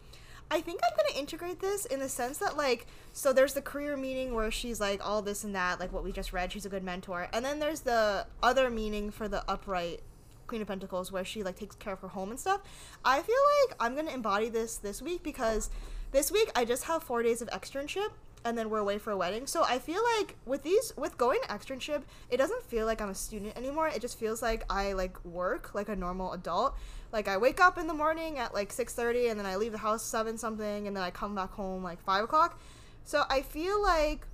I 0.51 0.61
think 0.61 0.81
I'm 0.85 0.97
gonna 0.97 1.19
integrate 1.19 1.61
this 1.61 1.87
in 1.87 2.01
the 2.01 2.09
sense 2.09 2.39
that 2.39 2.57
like 2.57 2.87
so 3.13 3.33
there's 3.33 3.55
the 3.55 3.63
career 3.63 3.97
meaning 3.97 4.35
where 4.35 4.51
she's 4.51 4.81
like 4.81 5.05
all 5.05 5.23
this 5.23 5.43
and 5.43 5.55
that, 5.55 5.81
like 5.81 5.93
what 5.93 6.05
we 6.05 6.13
just 6.13 6.33
read, 6.33 6.53
she's 6.53 6.67
a 6.67 6.69
good 6.69 6.85
mentor. 6.85 7.29
And 7.33 7.45
then 7.45 7.59
there's 7.59 7.81
the 7.81 8.27
other 8.43 8.69
meaning 8.71 9.11
for 9.11 9.29
the 9.29 9.49
upright 9.51 10.03
Queen 10.47 10.63
of 10.63 10.69
Pentacles 10.69 11.13
where 11.13 11.25
she 11.25 11.43
like 11.43 11.57
takes 11.57 11.77
care 11.77 11.93
of 11.93 12.01
her 12.01 12.09
home 12.09 12.31
and 12.31 12.39
stuff. 12.39 12.61
I 13.05 13.23
feel 13.23 13.37
like 13.61 13.77
I'm 13.81 13.95
gonna 13.95 14.13
embody 14.13 14.49
this 14.49 14.77
this 14.77 15.03
week 15.03 15.23
because 15.23 15.71
this 16.13 16.31
week 16.31 16.51
I 16.55 16.65
just 16.65 16.85
have 16.85 17.03
four 17.03 17.23
days 17.23 17.43
of 17.43 17.49
externship 17.51 18.11
and 18.47 18.57
then 18.57 18.71
we're 18.71 18.79
away 18.79 18.97
for 18.97 19.11
a 19.11 19.17
wedding. 19.17 19.47
So 19.47 19.65
I 19.65 19.81
feel 19.81 20.01
like 20.19 20.37
with 20.47 20.63
these 20.63 20.93
with 20.97 21.19
going 21.19 21.41
to 21.43 21.49
externship, 21.49 22.03
it 22.31 22.37
doesn't 22.37 22.63
feel 22.63 22.87
like 22.87 23.01
I'm 23.01 23.09
a 23.09 23.15
student 23.15 23.57
anymore. 23.57 23.89
It 23.89 24.01
just 24.01 24.19
feels 24.19 24.41
like 24.41 24.63
I 24.71 24.93
like 24.93 25.23
work 25.25 25.75
like 25.75 25.89
a 25.89 25.97
normal 25.97 26.33
adult. 26.33 26.77
Like 27.13 27.27
I 27.27 27.39
wake 27.39 27.61
up 27.61 27.77
in 27.77 27.89
the 27.89 27.95
morning 27.95 28.39
at 28.39 28.55
like 28.55 28.73
six 28.73 28.95
thirty 28.95 29.29
and 29.29 29.39
then 29.39 29.47
I 29.47 29.57
leave 29.57 29.73
the 29.73 29.79
house 29.79 30.05
seven 30.05 30.39
something 30.39 30.87
and 30.87 30.97
then 30.97 31.03
I 31.03 31.11
come 31.11 31.35
back 31.35 31.51
home 31.51 31.83
like 31.83 32.01
five 32.03 32.23
o'clock. 32.23 32.61
So 33.05 33.25
I 33.29 33.43
feel 33.43 33.83
like 33.83 34.27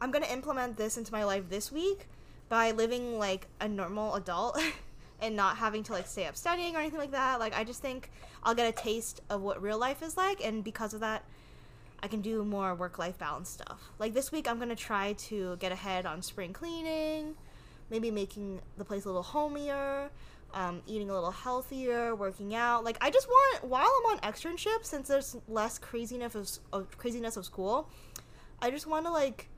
I'm 0.00 0.10
gonna 0.10 0.26
implement 0.26 0.78
this 0.78 0.96
into 0.96 1.12
my 1.12 1.24
life 1.24 1.50
this 1.50 1.70
week 1.70 2.08
by 2.48 2.70
living 2.70 3.18
like 3.18 3.48
a 3.60 3.68
normal 3.68 4.14
adult 4.14 4.58
and 5.24 5.34
not 5.34 5.56
having 5.56 5.82
to 5.82 5.92
like 5.92 6.06
stay 6.06 6.26
up 6.26 6.36
studying 6.36 6.76
or 6.76 6.80
anything 6.80 6.98
like 6.98 7.12
that. 7.12 7.40
Like 7.40 7.56
I 7.56 7.64
just 7.64 7.80
think 7.80 8.10
I'll 8.42 8.54
get 8.54 8.68
a 8.68 8.72
taste 8.72 9.22
of 9.30 9.40
what 9.40 9.62
real 9.62 9.78
life 9.78 10.02
is 10.02 10.16
like 10.16 10.44
and 10.44 10.62
because 10.62 10.92
of 10.92 11.00
that 11.00 11.24
I 12.02 12.08
can 12.08 12.20
do 12.20 12.44
more 12.44 12.74
work 12.74 12.98
life 12.98 13.18
balance 13.18 13.48
stuff. 13.48 13.90
Like 13.98 14.12
this 14.12 14.30
week 14.30 14.46
I'm 14.46 14.58
gonna 14.58 14.76
try 14.76 15.14
to 15.14 15.56
get 15.56 15.72
ahead 15.72 16.04
on 16.04 16.20
spring 16.20 16.52
cleaning, 16.52 17.34
maybe 17.90 18.10
making 18.10 18.60
the 18.76 18.84
place 18.84 19.06
a 19.06 19.08
little 19.08 19.22
homier, 19.22 20.10
um, 20.52 20.82
eating 20.86 21.08
a 21.08 21.14
little 21.14 21.30
healthier, 21.30 22.14
working 22.14 22.54
out. 22.54 22.84
Like 22.84 22.98
I 23.00 23.10
just 23.10 23.26
want 23.26 23.64
while 23.64 23.90
I'm 24.04 24.12
on 24.12 24.18
externship, 24.18 24.84
since 24.84 25.08
there's 25.08 25.36
less 25.48 25.78
craziness 25.78 26.34
of, 26.34 26.48
of 26.74 26.98
craziness 26.98 27.38
of 27.38 27.46
school, 27.46 27.88
I 28.60 28.70
just 28.70 28.86
want 28.86 29.06
to 29.06 29.10
like 29.10 29.48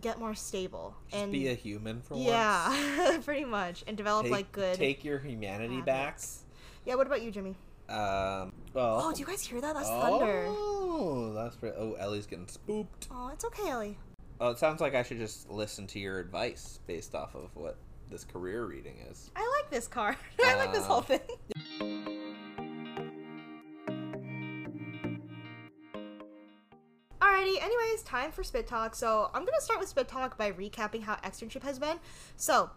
get 0.00 0.18
more 0.18 0.34
stable 0.34 0.94
Just 1.10 1.22
and 1.22 1.32
be 1.32 1.48
a 1.48 1.54
human 1.54 2.00
for 2.02 2.14
once. 2.14 2.26
yeah, 2.26 3.18
pretty 3.24 3.44
much, 3.44 3.84
and 3.86 3.96
develop 3.96 4.24
Take, 4.24 4.32
like 4.32 4.52
good. 4.52 4.76
Take 4.76 5.04
your 5.04 5.18
humanity 5.18 5.80
back. 5.82 6.18
Yeah. 6.84 6.94
What 6.96 7.06
about 7.06 7.22
you, 7.22 7.30
Jimmy? 7.30 7.56
Um, 7.88 8.52
well. 8.74 9.00
Oh, 9.02 9.12
do 9.12 9.20
you 9.20 9.26
guys 9.26 9.42
hear 9.42 9.60
that? 9.60 9.74
That's 9.74 9.88
thunder. 9.88 10.44
Oh, 10.46 11.32
that's 11.34 11.56
pretty. 11.56 11.76
Oh, 11.78 11.94
Ellie's 11.98 12.26
getting 12.26 12.48
spooked. 12.48 13.08
Oh, 13.10 13.28
it's 13.32 13.44
okay, 13.44 13.70
Ellie. 13.70 13.98
Oh, 14.40 14.50
it 14.50 14.58
sounds 14.58 14.80
like 14.80 14.94
I 14.94 15.02
should 15.02 15.18
just 15.18 15.50
listen 15.50 15.86
to 15.88 15.98
your 15.98 16.18
advice 16.20 16.80
based 16.86 17.14
off 17.14 17.34
of 17.34 17.50
what 17.54 17.76
this 18.10 18.24
career 18.24 18.64
reading 18.66 19.04
is. 19.10 19.30
I 19.36 19.40
like 19.60 19.70
this 19.70 19.88
card. 19.88 20.16
I 20.44 20.54
like 20.56 20.72
this 20.72 20.82
Uh, 20.84 20.86
whole 20.88 21.00
thing. 21.02 21.20
Time 28.02 28.32
for 28.32 28.42
Spit 28.42 28.66
Talk. 28.66 28.94
So 28.94 29.30
I'm 29.34 29.44
gonna 29.44 29.60
start 29.60 29.80
with 29.80 29.88
Spit 29.88 30.08
Talk 30.08 30.36
by 30.38 30.52
recapping 30.52 31.02
how 31.02 31.16
externship 31.16 31.62
has 31.62 31.78
been. 31.78 31.98
So, 32.36 32.70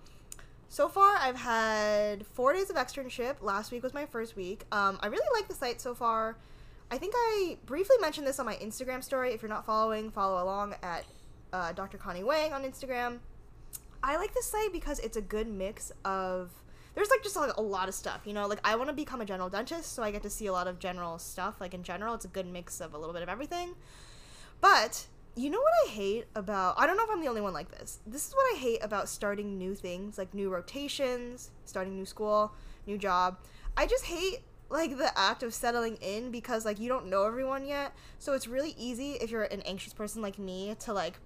so 0.69 0.87
far 0.87 1.15
I've 1.17 1.37
had 1.37 2.25
four 2.25 2.53
days 2.53 2.69
of 2.69 2.75
externship. 2.75 3.41
Last 3.41 3.71
week 3.71 3.83
was 3.83 3.93
my 3.93 4.05
first 4.05 4.35
week. 4.35 4.65
Um, 4.71 4.99
I 5.01 5.07
really 5.07 5.27
like 5.33 5.47
the 5.47 5.55
site 5.55 5.81
so 5.81 5.93
far. 5.93 6.37
I 6.91 6.97
think 6.97 7.13
I 7.15 7.57
briefly 7.65 7.95
mentioned 8.01 8.27
this 8.27 8.39
on 8.39 8.45
my 8.45 8.55
Instagram 8.55 9.03
story. 9.03 9.33
If 9.33 9.41
you're 9.41 9.49
not 9.49 9.65
following, 9.65 10.11
follow 10.11 10.43
along 10.43 10.75
at 10.83 11.05
uh, 11.53 11.71
Dr. 11.71 11.97
Connie 11.97 12.23
Wang 12.23 12.51
on 12.53 12.63
Instagram. 12.63 13.19
I 14.03 14.17
like 14.17 14.33
this 14.33 14.47
site 14.47 14.73
because 14.73 14.99
it's 14.99 15.17
a 15.17 15.21
good 15.21 15.47
mix 15.47 15.91
of. 16.03 16.51
There's 16.93 17.09
like 17.09 17.23
just 17.23 17.37
like 17.37 17.55
a 17.55 17.61
lot 17.61 17.87
of 17.87 17.95
stuff, 17.95 18.21
you 18.25 18.33
know. 18.33 18.45
Like 18.47 18.59
I 18.65 18.75
want 18.75 18.89
to 18.89 18.93
become 18.93 19.21
a 19.21 19.25
general 19.25 19.49
dentist, 19.49 19.93
so 19.93 20.03
I 20.03 20.11
get 20.11 20.23
to 20.23 20.29
see 20.29 20.47
a 20.47 20.51
lot 20.51 20.67
of 20.67 20.79
general 20.79 21.17
stuff. 21.19 21.61
Like 21.61 21.73
in 21.73 21.83
general, 21.83 22.13
it's 22.13 22.25
a 22.25 22.29
good 22.29 22.45
mix 22.45 22.81
of 22.81 22.93
a 22.93 22.97
little 22.97 23.13
bit 23.13 23.23
of 23.23 23.29
everything. 23.29 23.75
But 24.59 25.05
you 25.35 25.50
know 25.50 25.59
what 25.59 25.71
I 25.85 25.89
hate 25.91 26.25
about 26.35 26.75
I 26.77 26.85
don't 26.85 26.97
know 26.97 27.03
if 27.03 27.09
I'm 27.09 27.21
the 27.21 27.27
only 27.27 27.41
one 27.41 27.53
like 27.53 27.71
this. 27.71 28.00
This 28.05 28.27
is 28.27 28.33
what 28.33 28.55
I 28.55 28.57
hate 28.57 28.79
about 28.83 29.07
starting 29.07 29.57
new 29.57 29.75
things, 29.75 30.17
like 30.17 30.33
new 30.33 30.50
rotations, 30.50 31.51
starting 31.65 31.95
new 31.95 32.05
school, 32.05 32.53
new 32.85 32.97
job. 32.97 33.38
I 33.77 33.85
just 33.85 34.05
hate 34.05 34.39
like 34.69 34.97
the 34.97 35.17
act 35.17 35.43
of 35.43 35.53
settling 35.53 35.97
in 35.97 36.31
because 36.31 36.65
like 36.65 36.79
you 36.79 36.89
don't 36.89 37.07
know 37.07 37.25
everyone 37.25 37.65
yet. 37.65 37.93
So 38.19 38.33
it's 38.33 38.47
really 38.47 38.75
easy 38.77 39.13
if 39.13 39.31
you're 39.31 39.43
an 39.43 39.61
anxious 39.61 39.93
person 39.93 40.21
like 40.21 40.38
me 40.38 40.75
to 40.79 40.93
like 40.93 41.19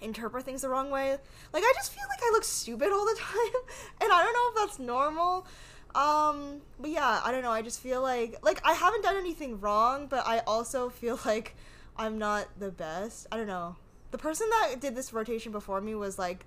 interpret 0.00 0.44
things 0.44 0.62
the 0.62 0.68
wrong 0.68 0.90
way. 0.90 1.10
Like 1.52 1.62
I 1.64 1.72
just 1.76 1.92
feel 1.92 2.04
like 2.08 2.20
I 2.22 2.30
look 2.32 2.44
stupid 2.44 2.90
all 2.92 3.04
the 3.04 3.16
time 3.18 3.62
and 4.00 4.12
I 4.12 4.22
don't 4.24 4.32
know 4.32 4.62
if 4.62 4.68
that's 4.68 4.78
normal. 4.80 5.46
Um 5.94 6.60
but 6.80 6.90
yeah, 6.90 7.20
I 7.24 7.30
don't 7.30 7.42
know. 7.42 7.52
I 7.52 7.62
just 7.62 7.80
feel 7.80 8.02
like 8.02 8.36
like 8.42 8.60
I 8.64 8.72
haven't 8.72 9.02
done 9.02 9.16
anything 9.16 9.60
wrong, 9.60 10.08
but 10.08 10.26
I 10.26 10.40
also 10.40 10.88
feel 10.88 11.20
like 11.26 11.54
I'm 11.98 12.18
not 12.18 12.48
the 12.58 12.70
best. 12.70 13.26
I 13.32 13.36
don't 13.36 13.46
know. 13.46 13.76
The 14.10 14.18
person 14.18 14.48
that 14.50 14.80
did 14.80 14.94
this 14.94 15.12
rotation 15.12 15.52
before 15.52 15.80
me 15.80 15.94
was 15.94 16.18
like 16.18 16.46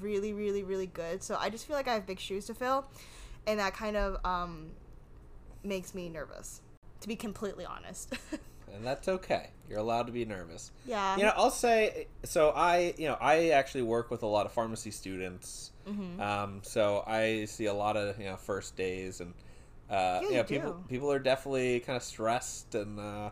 really 0.00 0.32
really 0.32 0.62
really 0.62 0.86
good. 0.86 1.22
So 1.22 1.36
I 1.38 1.50
just 1.50 1.66
feel 1.66 1.76
like 1.76 1.88
I 1.88 1.94
have 1.94 2.06
big 2.06 2.18
shoes 2.20 2.46
to 2.46 2.54
fill 2.54 2.86
and 3.46 3.58
that 3.60 3.74
kind 3.74 3.96
of 3.96 4.24
um 4.24 4.70
makes 5.64 5.94
me 5.94 6.08
nervous. 6.08 6.60
To 7.00 7.08
be 7.08 7.16
completely 7.16 7.64
honest. 7.64 8.12
and 8.72 8.84
that's 8.86 9.08
okay. 9.08 9.50
You're 9.68 9.80
allowed 9.80 10.06
to 10.06 10.12
be 10.12 10.24
nervous. 10.24 10.70
yeah. 10.86 11.16
You 11.16 11.24
know, 11.24 11.32
I'll 11.36 11.50
say 11.50 12.06
so. 12.24 12.50
I, 12.50 12.94
you 12.98 13.08
know, 13.08 13.16
I 13.20 13.50
actually 13.50 13.82
work 13.82 14.10
with 14.10 14.22
a 14.22 14.26
lot 14.26 14.46
of 14.46 14.52
pharmacy 14.52 14.90
students. 14.90 15.72
Mhm. 15.88 16.20
Um, 16.20 16.60
so 16.62 17.02
I 17.06 17.46
see 17.46 17.66
a 17.66 17.74
lot 17.74 17.96
of 17.96 18.18
you 18.18 18.26
know 18.26 18.36
first 18.36 18.76
days, 18.76 19.20
and 19.20 19.34
uh, 19.90 20.20
Yeah, 20.22 20.22
you 20.22 20.28
you 20.28 20.36
know, 20.36 20.44
people 20.44 20.72
do. 20.72 20.84
people 20.88 21.10
are 21.12 21.18
definitely 21.18 21.80
kind 21.80 21.96
of 21.96 22.02
stressed, 22.02 22.74
and 22.76 23.00
uh, 23.00 23.30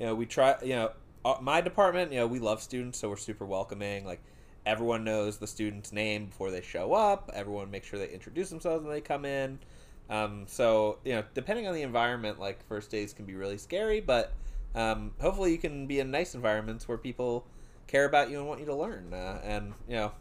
you 0.00 0.06
know, 0.06 0.14
we 0.14 0.26
try. 0.26 0.56
You 0.62 0.76
know, 0.76 0.90
uh, 1.24 1.36
my 1.42 1.60
department, 1.60 2.10
you 2.10 2.18
know, 2.18 2.26
we 2.26 2.38
love 2.38 2.62
students, 2.62 2.98
so 2.98 3.10
we're 3.10 3.16
super 3.16 3.44
welcoming. 3.44 4.06
Like 4.06 4.22
everyone 4.64 5.04
knows 5.04 5.36
the 5.36 5.46
student's 5.46 5.92
name 5.92 6.26
before 6.26 6.50
they 6.50 6.62
show 6.62 6.94
up. 6.94 7.30
Everyone 7.34 7.70
makes 7.70 7.86
sure 7.86 7.98
they 7.98 8.08
introduce 8.08 8.48
themselves 8.48 8.82
when 8.82 8.92
they 8.92 9.02
come 9.02 9.26
in. 9.26 9.58
Um, 10.08 10.44
so 10.48 10.98
you 11.04 11.12
know, 11.12 11.24
depending 11.34 11.68
on 11.68 11.74
the 11.74 11.82
environment, 11.82 12.40
like 12.40 12.66
first 12.66 12.90
days 12.90 13.12
can 13.12 13.26
be 13.26 13.34
really 13.34 13.58
scary, 13.58 14.00
but 14.00 14.32
um, 14.74 15.12
hopefully 15.20 15.52
you 15.52 15.58
can 15.58 15.86
be 15.86 16.00
in 16.00 16.10
nice 16.10 16.34
environments 16.34 16.88
where 16.88 16.98
people 16.98 17.46
care 17.86 18.06
about 18.06 18.30
you 18.30 18.38
and 18.38 18.48
want 18.48 18.60
you 18.60 18.66
to 18.66 18.74
learn. 18.74 19.12
Uh, 19.12 19.38
and 19.44 19.74
you 19.86 19.96
know, 19.96 20.12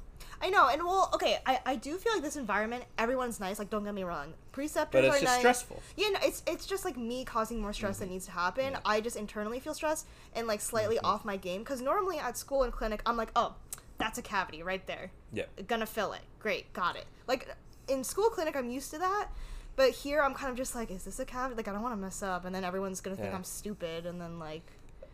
I 0.41 0.49
know, 0.49 0.69
and 0.69 0.83
well, 0.83 1.09
okay, 1.13 1.39
I, 1.45 1.59
I 1.65 1.75
do 1.75 1.97
feel 1.97 2.13
like 2.13 2.21
this 2.21 2.37
environment, 2.37 2.85
everyone's 2.97 3.39
nice. 3.39 3.59
Like, 3.59 3.69
don't 3.69 3.83
get 3.83 3.93
me 3.93 4.03
wrong, 4.03 4.33
preceptors 4.51 5.01
but 5.01 5.05
it's 5.05 5.17
are 5.17 5.19
just 5.19 5.31
nice. 5.31 5.39
stressful. 5.39 5.81
Yeah, 5.97 6.09
no, 6.09 6.19
it's 6.23 6.43
it's 6.47 6.65
just 6.65 6.85
like 6.85 6.97
me 6.97 7.25
causing 7.25 7.61
more 7.61 7.73
stress 7.73 7.97
than 7.97 8.07
mm-hmm. 8.07 8.13
needs 8.15 8.25
to 8.25 8.31
happen. 8.31 8.71
Yeah. 8.71 8.79
I 8.85 9.01
just 9.01 9.15
internally 9.15 9.59
feel 9.59 9.73
stressed 9.73 10.07
and 10.33 10.47
like 10.47 10.61
slightly 10.61 10.97
mm-hmm. 10.97 11.05
off 11.05 11.25
my 11.25 11.37
game 11.37 11.61
because 11.61 11.81
normally 11.81 12.19
at 12.19 12.37
school 12.37 12.63
and 12.63 12.71
clinic, 12.71 13.01
I'm 13.05 13.17
like, 13.17 13.31
oh, 13.35 13.55
that's 13.97 14.17
a 14.17 14.21
cavity 14.21 14.63
right 14.63 14.85
there. 14.87 15.11
Yeah. 15.33 15.45
Gonna 15.67 15.85
fill 15.85 16.13
it. 16.13 16.21
Great, 16.39 16.71
got 16.73 16.95
it. 16.95 17.05
Like 17.27 17.47
in 17.87 18.03
school 18.03 18.29
clinic, 18.29 18.55
I'm 18.55 18.69
used 18.69 18.91
to 18.91 18.99
that. 18.99 19.27
But 19.75 19.91
here, 19.91 20.21
I'm 20.21 20.33
kind 20.33 20.51
of 20.51 20.57
just 20.57 20.75
like, 20.75 20.91
is 20.91 21.05
this 21.05 21.19
a 21.19 21.25
cavity? 21.25 21.55
Like, 21.55 21.69
I 21.69 21.71
don't 21.71 21.81
want 21.81 21.93
to 21.93 22.01
mess 22.01 22.21
up, 22.21 22.43
and 22.43 22.53
then 22.53 22.65
everyone's 22.65 22.99
gonna 22.99 23.15
think 23.15 23.29
Yeah. 23.29 23.35
I'm 23.35 23.45
stupid, 23.45 24.05
and 24.05 24.19
then 24.19 24.37
like, 24.37 24.65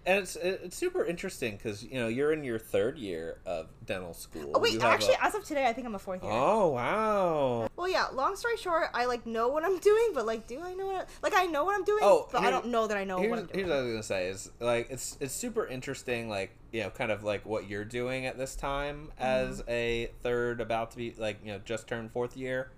And 0.08 0.20
it's 0.20 0.36
it's 0.36 0.78
super 0.78 1.04
interesting 1.04 1.56
because 1.58 1.84
you 1.84 1.96
know 1.96 2.08
you're 2.08 2.32
in 2.32 2.44
your 2.44 2.60
third 2.60 2.98
year 3.00 3.40
of 3.46 3.70
dental 3.86 4.14
school. 4.14 4.52
oh 4.54 4.60
wait, 4.60 4.80
actually, 4.84 5.16
a- 5.16 5.24
as 5.26 5.34
of 5.34 5.44
today, 5.44 5.66
I 5.68 5.74
think 5.74 5.88
I'm 5.88 5.96
a 5.96 6.00
fourth 6.00 6.22
year. 6.22 6.32
oh 6.32 6.68
wow. 6.70 7.68
Well, 7.76 7.88
yeah. 7.90 8.08
Long 8.14 8.36
story 8.36 8.58
short, 8.58 8.90
I 8.94 9.06
like 9.06 9.26
know 9.26 9.48
what 9.48 9.66
I'm 9.66 9.80
doing, 9.80 10.10
but 10.14 10.26
like, 10.28 10.46
do 10.48 10.62
I 10.62 10.74
know 10.76 10.86
what? 10.88 10.96
I, 10.96 11.06
like, 11.24 11.34
I 11.36 11.46
know 11.46 11.64
what 11.66 11.76
I'm 11.76 11.84
doing, 11.84 12.02
Oh, 12.04 12.28
but 12.32 12.44
I 12.44 12.52
don't 12.52 12.68
know 12.68 12.86
that 12.88 12.98
I 12.98 13.04
know 13.04 13.18
what 13.20 13.40
I'm 13.40 13.46
doing. 13.48 13.50
here's 13.54 13.68
what 13.70 13.78
I 13.78 13.82
was 13.82 13.92
gonna 13.92 14.04
say 14.04 14.28
is 14.30 14.52
like 14.60 14.88
it's 14.92 15.18
it's 15.20 15.34
super 15.34 15.66
interesting 15.66 16.30
like 16.30 16.52
you 16.72 16.84
know 16.84 16.90
kind 16.92 17.12
of 17.12 17.24
like 17.24 17.46
what 17.46 17.68
you're 17.70 17.86
doing 17.86 18.26
at 18.28 18.38
this 18.38 18.56
time 18.56 19.12
as 19.18 19.62
Mm-hmm. 19.62 19.70
a 19.72 20.12
third 20.22 20.62
about 20.62 20.92
to 20.92 20.98
be 20.98 21.16
like 21.18 21.38
you 21.44 21.52
know 21.52 21.60
just 21.66 21.88
turned 21.88 22.12
fourth 22.12 22.38
year, 22.38 22.70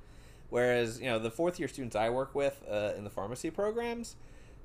whereas 0.49 0.99
you 0.99 1.07
know 1.07 1.19
the 1.19 1.31
fourth 1.31 1.59
year 1.59 1.67
students 1.67 1.95
I 1.95 2.09
work 2.09 2.33
with 2.35 2.63
uh, 2.69 2.93
in 2.97 3.03
the 3.03 3.09
pharmacy 3.09 3.49
programs, 3.49 4.15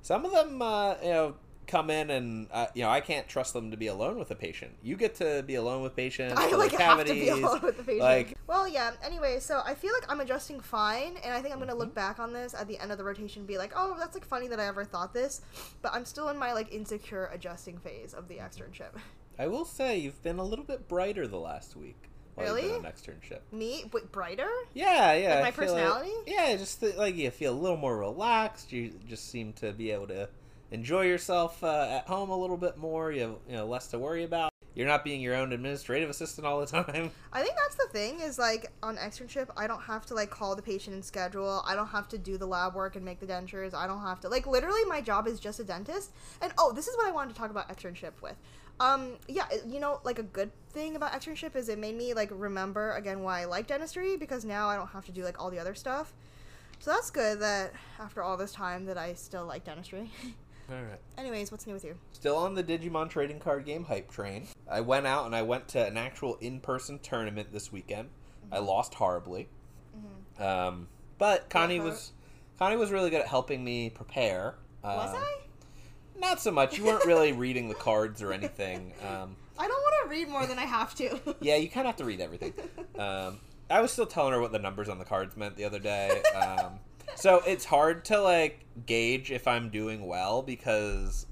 some 0.00 0.25
of 0.25 0.33
them 0.33 0.62
uh, 0.62 0.95
you 1.02 1.11
know 1.11 1.35
come 1.66 1.90
in 1.90 2.11
and 2.11 2.49
uh, 2.52 2.66
you 2.75 2.83
know 2.83 2.90
I 2.90 3.00
can't 3.00 3.26
trust 3.28 3.52
them 3.52 3.71
to 3.71 3.76
be 3.76 3.87
alone 3.87 4.19
with 4.19 4.31
a 4.31 4.35
patient. 4.35 4.73
You 4.83 4.97
get 4.97 5.14
to 5.16 5.42
be 5.47 5.54
alone 5.54 5.83
with 5.83 5.95
patients. 5.97 6.35
I 6.38 6.50
like 6.52 6.71
their 6.73 6.81
have 6.81 6.99
to 6.99 7.04
cavities. 7.04 7.23
be 7.25 7.28
alone 7.31 7.61
with 7.62 7.76
the 7.76 7.83
patient. 7.85 8.00
like- 8.02 8.38
well, 8.47 8.69
yeah. 8.69 8.90
Anyway, 9.02 9.38
so 9.40 9.62
I 9.64 9.75
feel 9.75 9.92
like 9.99 10.11
I'm 10.11 10.21
adjusting 10.21 10.61
fine, 10.61 11.16
and 11.25 11.33
I 11.33 11.40
think 11.40 11.54
I'm 11.54 11.59
gonna 11.61 11.73
Mm-hmm. 11.73 11.81
look 11.81 11.95
back 11.95 12.19
on 12.19 12.33
this 12.35 12.52
at 12.54 12.69
the 12.69 12.78
end 12.78 12.92
of 12.92 12.99
the 12.99 13.04
rotation, 13.04 13.40
and 13.40 13.47
be 13.49 13.57
like, 13.59 13.73
oh, 13.75 13.97
that's 13.99 14.14
like 14.14 14.25
funny 14.26 14.47
that 14.49 14.61
I 14.61 14.66
ever 14.66 14.85
thought 14.85 15.14
this, 15.14 15.40
but 15.81 15.92
I'm 15.95 16.04
still 16.04 16.28
in 16.28 16.37
my 16.38 16.52
like 16.52 16.73
insecure 16.73 17.31
adjusting 17.33 17.78
phase 17.78 18.12
of 18.12 18.28
the 18.28 18.37
externship. 18.37 18.90
I 19.38 19.47
will 19.47 19.64
say 19.64 19.97
you've 19.99 20.23
been 20.23 20.38
a 20.38 20.45
little 20.45 20.64
bit 20.66 20.87
brighter 20.88 21.26
the 21.26 21.38
last 21.38 21.75
week. 21.76 21.97
while 22.35 22.47
you've 22.47 22.57
Really? 22.57 22.75
on 22.75 22.83
externship. 22.83 23.40
Me, 23.52 23.85
wait, 23.92 24.12
brighter? 24.12 24.49
Yeah, 24.75 25.14
yeah. 25.14 25.35
Like 25.37 25.45
my 25.45 25.50
personality? 25.52 26.11
yeah, 26.26 26.54
just 26.57 26.81
th- 26.81 26.97
like 26.97 27.16
you 27.16 27.31
feel 27.31 27.52
a 27.54 27.59
little 27.59 27.76
more 27.78 27.97
relaxed. 27.97 28.73
You 28.73 28.92
just 29.09 29.31
seem 29.31 29.52
to 29.54 29.73
be 29.73 29.90
able 29.90 30.09
to 30.09 30.28
enjoy 30.73 31.02
yourself 31.02 31.62
uh, 31.62 31.87
at 31.88 32.07
home 32.09 32.31
a 32.31 32.37
little 32.37 32.57
bit 32.57 32.76
more. 32.76 33.12
You 33.12 33.21
have 33.21 33.37
you 33.49 33.57
know 33.57 33.67
less 33.67 33.87
to 33.88 33.99
worry 33.99 34.25
about. 34.25 34.52
You're 34.75 34.87
not 34.87 35.05
being 35.05 35.21
your 35.21 35.35
own 35.35 35.52
administrative 35.52 36.09
assistant 36.09 36.47
all 36.47 36.59
the 36.61 36.67
time. 36.83 37.11
I 37.33 37.43
think 37.43 37.55
that's 37.57 37.75
the 37.76 37.88
thing 37.93 38.21
is 38.21 38.38
like 38.38 38.73
on 38.83 38.97
externship, 38.97 39.49
I 39.55 39.67
don't 39.67 39.83
have 39.83 40.07
to 40.07 40.14
like 40.14 40.31
call 40.31 40.57
the 40.57 40.62
patient 40.62 40.95
and 40.95 41.05
schedule. 41.05 41.62
I 41.67 41.75
don't 41.75 41.88
have 41.88 42.09
to 42.09 42.19
do 42.19 42.38
the 42.38 42.47
lab 42.47 42.75
work 42.75 42.97
and 42.97 43.05
make 43.05 43.21
the 43.21 43.26
dentures. 43.26 43.75
I 43.75 43.87
don't 43.87 44.00
have 44.00 44.21
to 44.21 44.29
like 44.29 44.47
literally 44.47 44.85
my 44.87 45.00
job 45.02 45.29
is 45.29 45.38
just 45.38 45.61
a 45.61 45.64
dentist. 45.64 46.12
And 46.41 46.52
oh, 46.59 46.73
this 46.73 46.88
is 46.88 46.97
what 46.97 47.07
I 47.07 47.12
wanted 47.12 47.35
to 47.35 47.38
talk 47.38 47.50
about 47.50 47.69
externship 47.69 48.12
with. 48.23 48.37
Um, 48.81 49.12
yeah, 49.29 49.47
you 49.67 49.79
know, 49.79 50.00
like 50.05 50.19
a 50.19 50.23
good 50.23 50.50
thing 50.71 50.97
about 50.97 51.12
externship 51.12 51.55
is 51.55 51.69
it 51.69 51.79
made 51.79 51.97
me 51.97 52.14
like 52.14 52.31
remember 52.33 52.93
again 52.93 53.23
why 53.23 53.43
I 53.43 53.45
like 53.45 53.67
dentistry 53.67 54.17
because 54.17 54.45
now 54.47 54.69
I 54.69 54.76
don't 54.76 54.88
have 54.88 55.05
to 55.05 55.12
do 55.12 55.23
like 55.23 55.38
all 55.38 55.50
the 55.50 55.59
other 55.59 55.75
stuff. 55.75 56.14
So 56.79 56.91
that's 56.91 57.11
good 57.11 57.41
that 57.41 57.75
after 58.00 58.23
all 58.23 58.37
this 58.38 58.52
time 58.52 58.87
that 58.87 58.97
I 58.97 59.12
still 59.14 59.45
like 59.45 59.64
dentistry. 59.64 60.11
all 60.73 60.83
right. 60.83 60.99
Anyways, 61.19 61.50
what's 61.52 61.67
new 61.67 61.75
with 61.75 61.85
you? 61.85 61.97
Still 62.12 62.37
on 62.37 62.55
the 62.55 62.64
Digimon 62.64 63.09
trading 63.11 63.38
card 63.38 63.64
game 63.64 63.85
hype 63.85 64.11
train. 64.11 64.47
I 64.71 64.81
went 64.81 65.07
out 65.07 65.26
and 65.26 65.35
I 65.37 65.43
went 65.43 65.69
to 65.69 65.85
an 65.87 65.97
actual 65.97 66.37
in-person 66.41 67.00
tournament 67.00 67.52
this 67.52 67.71
weekend. 67.71 68.09
I 68.50 68.59
lost 68.59 68.95
horribly. 68.95 69.49
Um, 70.38 70.88
but 71.19 71.49
Connie 71.50 71.79
was 71.81 72.12
Connie 72.59 72.76
was 72.76 72.91
really 72.91 73.11
good 73.11 73.21
at 73.21 73.29
helping 73.29 73.62
me 73.64 73.91
prepare. 73.91 74.57
Was 74.83 75.14
Uh, 75.14 75.19
I? 75.19 75.38
Not 76.19 76.41
so 76.41 76.50
much. 76.50 76.79
You 76.79 76.85
weren't 76.85 77.05
really 77.05 77.33
reading 77.33 77.69
the 77.69 77.75
cards 77.75 78.23
or 78.23 78.33
anything. 78.33 78.93
Um, 79.07 79.37
I 79.59 79.69
don't 79.69 79.81
want 79.81 79.95
to 80.05 80.09
read 80.11 80.29
more 80.29 80.47
than 80.47 80.59
I 80.59 80.64
have 80.64 80.95
to. 80.97 81.21
yeah, 81.41 81.57
you 81.57 81.69
kind 81.69 81.87
of 81.87 81.91
have 81.91 81.97
to 81.97 82.05
read 82.05 82.21
everything. 82.21 82.55
Um, 82.99 83.41
I 83.71 83.81
was 83.81 83.91
still 83.91 84.07
telling 84.07 84.33
her 84.33 84.41
what 84.41 84.52
the 84.52 84.59
numbers 84.59 84.88
on 84.91 84.99
the 84.99 85.05
cards 85.05 85.35
meant 85.37 85.57
the 85.57 85.64
other 85.64 85.79
day. 85.79 86.23
Um, 86.35 86.79
so 87.14 87.42
it's 87.47 87.64
hard 87.64 88.04
to 88.07 88.21
like 88.21 88.61
gauge 88.87 89.31
if 89.31 89.47
I'm 89.47 89.71
doing 89.71 90.07
well 90.07 90.42
because 90.42 91.26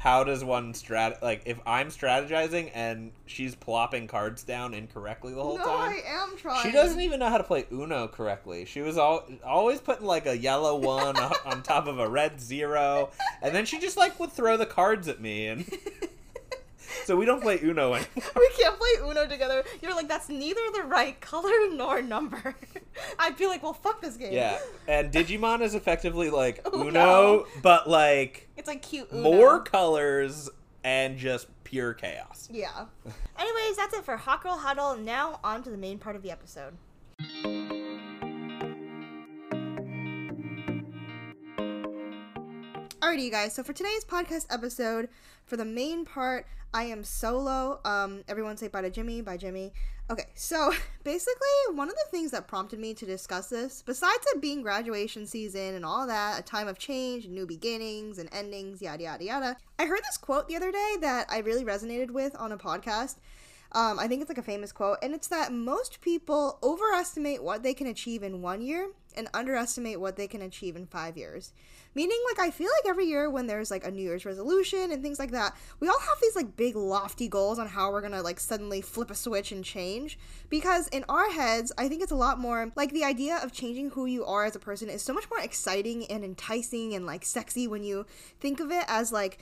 how 0.00 0.24
does 0.24 0.42
one 0.42 0.72
strat 0.72 1.20
like 1.20 1.42
if 1.44 1.60
I'm 1.66 1.88
strategizing 1.88 2.70
and 2.72 3.12
she's 3.26 3.54
plopping 3.54 4.06
cards 4.06 4.42
down 4.42 4.72
incorrectly 4.72 5.34
the 5.34 5.42
whole 5.42 5.58
no, 5.58 5.64
time? 5.64 5.92
I 5.92 6.00
am 6.06 6.38
trying. 6.38 6.62
She 6.62 6.72
doesn't 6.72 7.00
even 7.00 7.20
know 7.20 7.28
how 7.28 7.36
to 7.36 7.44
play 7.44 7.66
Uno 7.70 8.08
correctly. 8.08 8.64
She 8.64 8.80
was 8.80 8.96
all, 8.96 9.28
always 9.44 9.78
putting 9.78 10.06
like 10.06 10.24
a 10.24 10.36
yellow 10.36 10.76
one 10.76 11.16
on 11.44 11.62
top 11.62 11.86
of 11.86 11.98
a 11.98 12.08
red 12.08 12.40
zero, 12.40 13.10
and 13.42 13.54
then 13.54 13.66
she 13.66 13.78
just 13.78 13.98
like 13.98 14.18
would 14.18 14.32
throw 14.32 14.56
the 14.56 14.64
cards 14.64 15.06
at 15.06 15.20
me, 15.20 15.48
and 15.48 15.70
so 17.04 17.16
we 17.16 17.24
don't 17.24 17.40
play 17.42 17.58
Uno 17.62 17.94
anymore. 17.94 18.06
we 18.36 18.50
can't 18.58 18.78
play 18.78 18.90
Uno 19.02 19.26
together. 19.26 19.64
You're 19.82 19.94
like, 19.94 20.08
that's 20.08 20.28
neither 20.28 20.60
the 20.74 20.82
right 20.84 21.20
color 21.20 21.50
nor 21.72 22.02
number. 22.02 22.54
I'd 23.18 23.36
be 23.36 23.46
like, 23.46 23.62
well, 23.62 23.72
fuck 23.72 24.00
this 24.00 24.16
game. 24.16 24.32
Yeah, 24.32 24.58
and 24.88 25.12
Digimon 25.12 25.60
is 25.62 25.74
effectively 25.74 26.30
like 26.30 26.66
Uno. 26.72 26.88
Uno, 26.88 27.46
but 27.62 27.88
like 27.88 28.48
It's 28.56 28.68
like 28.68 28.82
cute 28.82 29.08
Uno. 29.12 29.22
more 29.22 29.60
colors 29.60 30.48
and 30.84 31.18
just 31.18 31.46
pure 31.64 31.94
chaos. 31.94 32.48
Yeah. 32.50 32.86
Anyways, 33.38 33.76
that's 33.76 33.94
it 33.94 34.04
for 34.04 34.16
Hot 34.16 34.42
Girl 34.42 34.56
Huddle. 34.56 34.96
Now 34.96 35.40
on 35.44 35.62
to 35.62 35.70
the 35.70 35.76
main 35.78 35.98
part 35.98 36.16
of 36.16 36.22
the 36.22 36.30
episode. 36.30 36.76
Alrighty, 43.10 43.24
you 43.24 43.30
guys. 43.32 43.54
So 43.54 43.64
for 43.64 43.72
today's 43.72 44.04
podcast 44.04 44.46
episode, 44.50 45.08
for 45.44 45.56
the 45.56 45.64
main 45.64 46.04
part, 46.04 46.46
I 46.72 46.84
am 46.84 47.02
solo. 47.02 47.80
Um, 47.84 48.22
everyone 48.28 48.56
say 48.56 48.68
bye 48.68 48.82
to 48.82 48.90
Jimmy. 48.90 49.20
Bye, 49.20 49.36
Jimmy. 49.36 49.72
Okay, 50.08 50.26
so 50.36 50.72
basically, 51.02 51.74
one 51.74 51.88
of 51.88 51.96
the 51.96 52.08
things 52.12 52.30
that 52.30 52.46
prompted 52.46 52.78
me 52.78 52.94
to 52.94 53.04
discuss 53.04 53.48
this, 53.48 53.82
besides 53.82 54.24
it 54.32 54.40
being 54.40 54.62
graduation 54.62 55.26
season 55.26 55.74
and 55.74 55.84
all 55.84 56.06
that, 56.06 56.38
a 56.38 56.42
time 56.42 56.68
of 56.68 56.78
change, 56.78 57.26
new 57.26 57.46
beginnings 57.46 58.18
and 58.18 58.28
endings, 58.32 58.80
yada 58.80 59.02
yada 59.02 59.24
yada, 59.24 59.56
I 59.80 59.86
heard 59.86 60.02
this 60.04 60.16
quote 60.16 60.46
the 60.46 60.54
other 60.54 60.70
day 60.70 60.96
that 61.00 61.26
I 61.28 61.38
really 61.38 61.64
resonated 61.64 62.12
with 62.12 62.36
on 62.38 62.52
a 62.52 62.56
podcast. 62.56 63.16
Um, 63.72 63.98
I 63.98 64.06
think 64.06 64.20
it's 64.20 64.30
like 64.30 64.38
a 64.38 64.42
famous 64.42 64.70
quote, 64.70 64.98
and 65.02 65.14
it's 65.16 65.26
that 65.28 65.52
most 65.52 66.00
people 66.00 66.60
overestimate 66.62 67.42
what 67.42 67.64
they 67.64 67.74
can 67.74 67.88
achieve 67.88 68.22
in 68.22 68.40
one 68.40 68.62
year 68.62 68.90
and 69.16 69.28
underestimate 69.34 70.00
what 70.00 70.16
they 70.16 70.26
can 70.26 70.42
achieve 70.42 70.76
in 70.76 70.86
five 70.86 71.16
years. 71.16 71.52
Meaning, 71.94 72.18
like, 72.28 72.38
I 72.38 72.50
feel 72.50 72.68
like 72.68 72.90
every 72.90 73.06
year 73.06 73.28
when 73.28 73.46
there's 73.46 73.70
like 73.70 73.84
a 73.84 73.90
New 73.90 74.02
Year's 74.02 74.24
resolution 74.24 74.92
and 74.92 75.02
things 75.02 75.18
like 75.18 75.32
that, 75.32 75.56
we 75.80 75.88
all 75.88 75.98
have 75.98 76.18
these 76.22 76.36
like 76.36 76.56
big 76.56 76.76
lofty 76.76 77.28
goals 77.28 77.58
on 77.58 77.66
how 77.66 77.90
we're 77.90 78.00
gonna 78.00 78.22
like 78.22 78.38
suddenly 78.38 78.80
flip 78.80 79.10
a 79.10 79.14
switch 79.14 79.50
and 79.50 79.64
change. 79.64 80.18
Because 80.48 80.88
in 80.88 81.04
our 81.08 81.30
heads, 81.30 81.72
I 81.76 81.88
think 81.88 82.02
it's 82.02 82.12
a 82.12 82.16
lot 82.16 82.38
more 82.38 82.70
like 82.76 82.92
the 82.92 83.04
idea 83.04 83.40
of 83.42 83.52
changing 83.52 83.90
who 83.90 84.06
you 84.06 84.24
are 84.24 84.44
as 84.44 84.54
a 84.54 84.60
person 84.60 84.88
is 84.88 85.02
so 85.02 85.12
much 85.12 85.28
more 85.30 85.40
exciting 85.40 86.06
and 86.06 86.24
enticing 86.24 86.94
and 86.94 87.06
like 87.06 87.24
sexy 87.24 87.66
when 87.66 87.82
you 87.82 88.06
think 88.38 88.60
of 88.60 88.70
it 88.70 88.84
as 88.86 89.10
like 89.10 89.38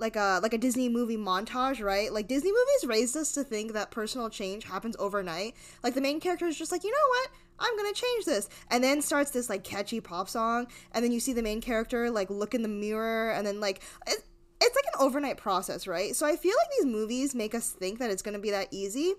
like 0.00 0.16
a 0.16 0.40
like 0.42 0.54
a 0.54 0.58
Disney 0.58 0.88
movie 0.88 1.16
montage, 1.16 1.84
right? 1.84 2.12
Like 2.12 2.26
Disney 2.26 2.50
movies 2.50 2.88
raised 2.88 3.16
us 3.16 3.32
to 3.32 3.44
think 3.44 3.74
that 3.74 3.90
personal 3.90 4.30
change 4.30 4.64
happens 4.64 4.96
overnight. 4.98 5.54
Like 5.84 5.94
the 5.94 6.00
main 6.00 6.18
character 6.20 6.46
is 6.46 6.56
just 6.56 6.72
like, 6.72 6.82
you 6.82 6.90
know 6.90 7.08
what? 7.08 7.30
I'm 7.60 7.76
gonna 7.76 7.92
change 7.92 8.24
this, 8.24 8.48
and 8.70 8.82
then 8.82 9.02
starts 9.02 9.30
this 9.30 9.48
like 9.48 9.62
catchy 9.64 10.00
pop 10.00 10.28
song, 10.28 10.66
and 10.92 11.04
then 11.04 11.12
you 11.12 11.20
see 11.20 11.32
the 11.32 11.42
main 11.42 11.60
character 11.60 12.10
like 12.10 12.30
look 12.30 12.54
in 12.54 12.62
the 12.62 12.68
mirror, 12.68 13.30
and 13.32 13.46
then 13.46 13.60
like 13.60 13.82
it, 14.06 14.24
it's 14.62 14.76
like 14.76 14.94
an 14.94 15.00
overnight 15.00 15.36
process, 15.36 15.86
right? 15.86 16.16
So 16.16 16.26
I 16.26 16.36
feel 16.36 16.54
like 16.58 16.70
these 16.78 16.86
movies 16.86 17.34
make 17.34 17.54
us 17.54 17.70
think 17.70 17.98
that 17.98 18.10
it's 18.10 18.22
gonna 18.22 18.38
be 18.38 18.50
that 18.50 18.68
easy. 18.70 19.14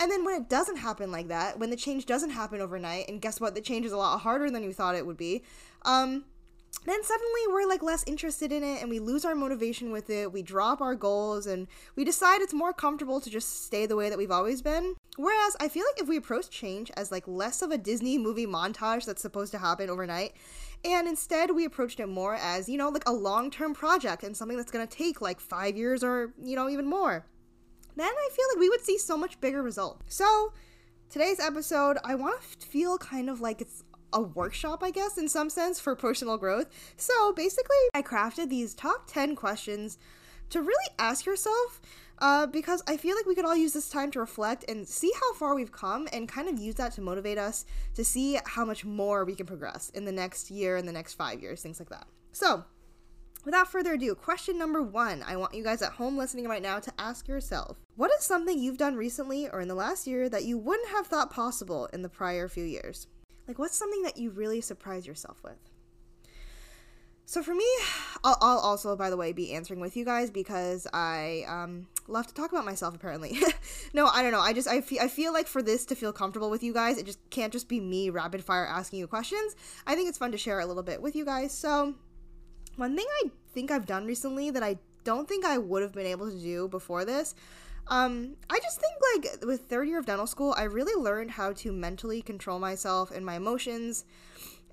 And 0.00 0.10
then 0.10 0.24
when 0.24 0.34
it 0.34 0.48
doesn't 0.48 0.76
happen 0.76 1.12
like 1.12 1.28
that, 1.28 1.58
when 1.58 1.70
the 1.70 1.76
change 1.76 2.06
doesn't 2.06 2.30
happen 2.30 2.60
overnight, 2.60 3.08
and 3.08 3.20
guess 3.20 3.40
what? 3.40 3.54
The 3.54 3.60
change 3.60 3.86
is 3.86 3.92
a 3.92 3.96
lot 3.96 4.18
harder 4.18 4.50
than 4.50 4.62
you 4.62 4.72
thought 4.72 4.96
it 4.96 5.06
would 5.06 5.16
be. 5.16 5.44
Um, 5.82 6.24
then 6.84 7.02
suddenly 7.02 7.40
we're 7.48 7.66
like 7.66 7.82
less 7.82 8.04
interested 8.06 8.52
in 8.52 8.62
it 8.62 8.82
and 8.82 8.90
we 8.90 8.98
lose 8.98 9.24
our 9.24 9.34
motivation 9.34 9.90
with 9.90 10.10
it. 10.10 10.32
We 10.32 10.42
drop 10.42 10.80
our 10.80 10.94
goals 10.94 11.46
and 11.46 11.66
we 11.96 12.04
decide 12.04 12.40
it's 12.40 12.52
more 12.52 12.72
comfortable 12.72 13.20
to 13.20 13.30
just 13.30 13.64
stay 13.64 13.86
the 13.86 13.96
way 13.96 14.10
that 14.10 14.18
we've 14.18 14.30
always 14.30 14.60
been. 14.60 14.94
Whereas 15.16 15.56
I 15.60 15.68
feel 15.68 15.84
like 15.84 16.02
if 16.02 16.08
we 16.08 16.16
approach 16.16 16.50
change 16.50 16.90
as 16.96 17.10
like 17.10 17.26
less 17.26 17.62
of 17.62 17.70
a 17.70 17.78
Disney 17.78 18.18
movie 18.18 18.46
montage 18.46 19.06
that's 19.06 19.22
supposed 19.22 19.52
to 19.52 19.58
happen 19.58 19.88
overnight, 19.88 20.34
and 20.84 21.08
instead 21.08 21.50
we 21.52 21.64
approached 21.64 22.00
it 22.00 22.08
more 22.08 22.34
as, 22.34 22.68
you 22.68 22.76
know, 22.76 22.90
like 22.90 23.08
a 23.08 23.12
long 23.12 23.50
term 23.50 23.72
project 23.72 24.22
and 24.22 24.36
something 24.36 24.56
that's 24.56 24.72
gonna 24.72 24.86
take 24.86 25.20
like 25.20 25.40
five 25.40 25.76
years 25.76 26.04
or, 26.04 26.34
you 26.42 26.56
know, 26.56 26.68
even 26.68 26.86
more, 26.86 27.24
then 27.96 28.08
I 28.08 28.28
feel 28.32 28.46
like 28.52 28.60
we 28.60 28.68
would 28.68 28.82
see 28.82 28.98
so 28.98 29.16
much 29.16 29.40
bigger 29.40 29.62
results. 29.62 30.02
So, 30.14 30.52
today's 31.08 31.38
episode, 31.38 31.96
I 32.04 32.16
wanna 32.16 32.40
feel 32.58 32.98
kind 32.98 33.30
of 33.30 33.40
like 33.40 33.60
it's 33.60 33.83
a 34.14 34.20
workshop, 34.20 34.82
I 34.82 34.90
guess, 34.90 35.18
in 35.18 35.28
some 35.28 35.50
sense, 35.50 35.78
for 35.78 35.94
personal 35.94 36.38
growth. 36.38 36.68
So 36.96 37.32
basically, 37.32 37.76
I 37.92 38.00
crafted 38.02 38.48
these 38.48 38.74
top 38.74 39.06
10 39.08 39.36
questions 39.36 39.98
to 40.50 40.62
really 40.62 40.94
ask 40.98 41.26
yourself 41.26 41.80
uh, 42.18 42.46
because 42.46 42.82
I 42.86 42.96
feel 42.96 43.16
like 43.16 43.26
we 43.26 43.34
could 43.34 43.44
all 43.44 43.56
use 43.56 43.72
this 43.72 43.88
time 43.88 44.10
to 44.12 44.20
reflect 44.20 44.64
and 44.68 44.86
see 44.86 45.10
how 45.20 45.34
far 45.34 45.54
we've 45.54 45.72
come 45.72 46.08
and 46.12 46.28
kind 46.28 46.48
of 46.48 46.58
use 46.58 46.76
that 46.76 46.92
to 46.92 47.00
motivate 47.00 47.38
us 47.38 47.64
to 47.94 48.04
see 48.04 48.38
how 48.46 48.64
much 48.64 48.84
more 48.84 49.24
we 49.24 49.34
can 49.34 49.46
progress 49.46 49.90
in 49.90 50.04
the 50.04 50.12
next 50.12 50.50
year 50.50 50.76
and 50.76 50.86
the 50.86 50.92
next 50.92 51.14
five 51.14 51.42
years, 51.42 51.60
things 51.60 51.80
like 51.80 51.90
that. 51.90 52.06
So, 52.32 52.64
without 53.44 53.70
further 53.70 53.94
ado, 53.94 54.14
question 54.14 54.56
number 54.58 54.82
one 54.82 55.24
I 55.26 55.36
want 55.36 55.54
you 55.54 55.64
guys 55.64 55.82
at 55.82 55.92
home 55.92 56.16
listening 56.16 56.46
right 56.46 56.62
now 56.62 56.78
to 56.78 56.92
ask 56.98 57.26
yourself 57.26 57.78
What 57.96 58.12
is 58.16 58.24
something 58.24 58.58
you've 58.58 58.78
done 58.78 58.96
recently 58.96 59.48
or 59.48 59.60
in 59.60 59.68
the 59.68 59.74
last 59.74 60.06
year 60.06 60.28
that 60.28 60.44
you 60.44 60.56
wouldn't 60.56 60.90
have 60.90 61.08
thought 61.08 61.32
possible 61.32 61.86
in 61.92 62.02
the 62.02 62.08
prior 62.08 62.48
few 62.48 62.64
years? 62.64 63.08
Like, 63.46 63.58
what's 63.58 63.76
something 63.76 64.02
that 64.02 64.16
you 64.16 64.30
really 64.30 64.60
surprise 64.60 65.06
yourself 65.06 65.42
with? 65.42 65.58
So 67.26 67.42
for 67.42 67.54
me, 67.54 67.66
I'll, 68.22 68.36
I'll, 68.40 68.58
also, 68.58 68.94
by 68.96 69.08
the 69.08 69.16
way, 69.16 69.32
be 69.32 69.52
answering 69.52 69.80
with 69.80 69.96
you 69.96 70.04
guys 70.04 70.30
because 70.30 70.86
I 70.92 71.44
um, 71.48 71.86
love 72.06 72.26
to 72.26 72.34
talk 72.34 72.52
about 72.52 72.66
myself. 72.66 72.94
Apparently, 72.94 73.38
no, 73.94 74.06
I 74.06 74.22
don't 74.22 74.32
know. 74.32 74.40
I 74.40 74.52
just 74.52 74.68
I 74.68 74.82
feel 74.82 75.00
I 75.00 75.08
feel 75.08 75.32
like 75.32 75.46
for 75.46 75.62
this 75.62 75.86
to 75.86 75.94
feel 75.94 76.12
comfortable 76.12 76.50
with 76.50 76.62
you 76.62 76.74
guys, 76.74 76.98
it 76.98 77.06
just 77.06 77.18
can't 77.30 77.52
just 77.52 77.66
be 77.66 77.80
me 77.80 78.10
rapid 78.10 78.44
fire 78.44 78.66
asking 78.66 78.98
you 78.98 79.06
questions. 79.06 79.56
I 79.86 79.94
think 79.94 80.10
it's 80.10 80.18
fun 80.18 80.32
to 80.32 80.38
share 80.38 80.60
a 80.60 80.66
little 80.66 80.82
bit 80.82 81.00
with 81.00 81.16
you 81.16 81.24
guys. 81.24 81.52
So 81.52 81.94
one 82.76 82.94
thing 82.94 83.06
I 83.24 83.30
think 83.52 83.70
I've 83.70 83.86
done 83.86 84.04
recently 84.04 84.50
that 84.50 84.62
I 84.62 84.78
don't 85.04 85.26
think 85.26 85.46
I 85.46 85.56
would 85.56 85.82
have 85.82 85.92
been 85.92 86.06
able 86.06 86.30
to 86.30 86.38
do 86.38 86.68
before 86.68 87.04
this 87.06 87.34
um, 87.88 88.36
I 88.48 88.58
just 88.60 88.80
think 88.80 88.94
like 89.14 89.46
with 89.46 89.68
third 89.68 89.88
year 89.88 89.98
of 89.98 90.06
dental 90.06 90.26
school, 90.26 90.54
I 90.56 90.64
really 90.64 91.00
learned 91.00 91.32
how 91.32 91.52
to 91.52 91.72
mentally 91.72 92.22
control 92.22 92.58
myself 92.58 93.10
and 93.10 93.24
my 93.24 93.36
emotions 93.36 94.04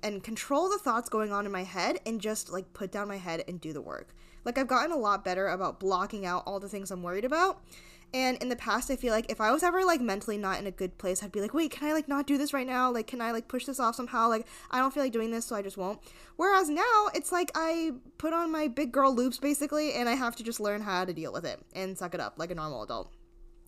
and 0.02 0.22
control 0.22 0.68
the 0.68 0.78
thoughts 0.78 1.08
going 1.08 1.32
on 1.32 1.46
in 1.46 1.52
my 1.52 1.64
head 1.64 2.00
and 2.06 2.20
just 2.20 2.50
like 2.52 2.72
put 2.72 2.90
down 2.90 3.08
my 3.08 3.18
head 3.18 3.44
and 3.46 3.60
do 3.60 3.72
the 3.72 3.80
work. 3.80 4.14
Like 4.44 4.58
I've 4.58 4.66
gotten 4.66 4.92
a 4.92 4.96
lot 4.96 5.24
better 5.24 5.48
about 5.48 5.78
blocking 5.78 6.26
out 6.26 6.42
all 6.46 6.58
the 6.58 6.68
things 6.68 6.90
I'm 6.90 7.02
worried 7.02 7.24
about. 7.24 7.62
And 8.14 8.36
in 8.42 8.48
the 8.48 8.56
past, 8.56 8.90
I 8.90 8.96
feel 8.96 9.12
like 9.12 9.30
if 9.30 9.40
I 9.40 9.52
was 9.52 9.62
ever 9.62 9.84
like 9.84 10.00
mentally 10.00 10.36
not 10.36 10.58
in 10.58 10.66
a 10.66 10.70
good 10.70 10.98
place, 10.98 11.22
I'd 11.22 11.32
be 11.32 11.40
like, 11.40 11.54
wait, 11.54 11.70
can 11.70 11.88
I 11.88 11.92
like 11.92 12.08
not 12.08 12.26
do 12.26 12.36
this 12.36 12.52
right 12.52 12.66
now? 12.66 12.90
Like, 12.90 13.06
can 13.06 13.20
I 13.20 13.30
like 13.30 13.48
push 13.48 13.64
this 13.64 13.80
off 13.80 13.94
somehow? 13.94 14.28
Like, 14.28 14.46
I 14.70 14.78
don't 14.78 14.92
feel 14.92 15.02
like 15.02 15.12
doing 15.12 15.30
this, 15.30 15.46
so 15.46 15.56
I 15.56 15.62
just 15.62 15.76
won't. 15.78 15.98
Whereas 16.36 16.68
now, 16.68 17.08
it's 17.14 17.32
like 17.32 17.50
I 17.54 17.92
put 18.18 18.32
on 18.32 18.52
my 18.52 18.68
big 18.68 18.92
girl 18.92 19.14
loops 19.14 19.38
basically, 19.38 19.94
and 19.94 20.08
I 20.08 20.14
have 20.14 20.36
to 20.36 20.44
just 20.44 20.60
learn 20.60 20.82
how 20.82 21.04
to 21.04 21.12
deal 21.12 21.32
with 21.32 21.46
it 21.46 21.60
and 21.74 21.96
suck 21.96 22.14
it 22.14 22.20
up 22.20 22.34
like 22.36 22.50
a 22.50 22.54
normal 22.54 22.82
adult 22.82 23.12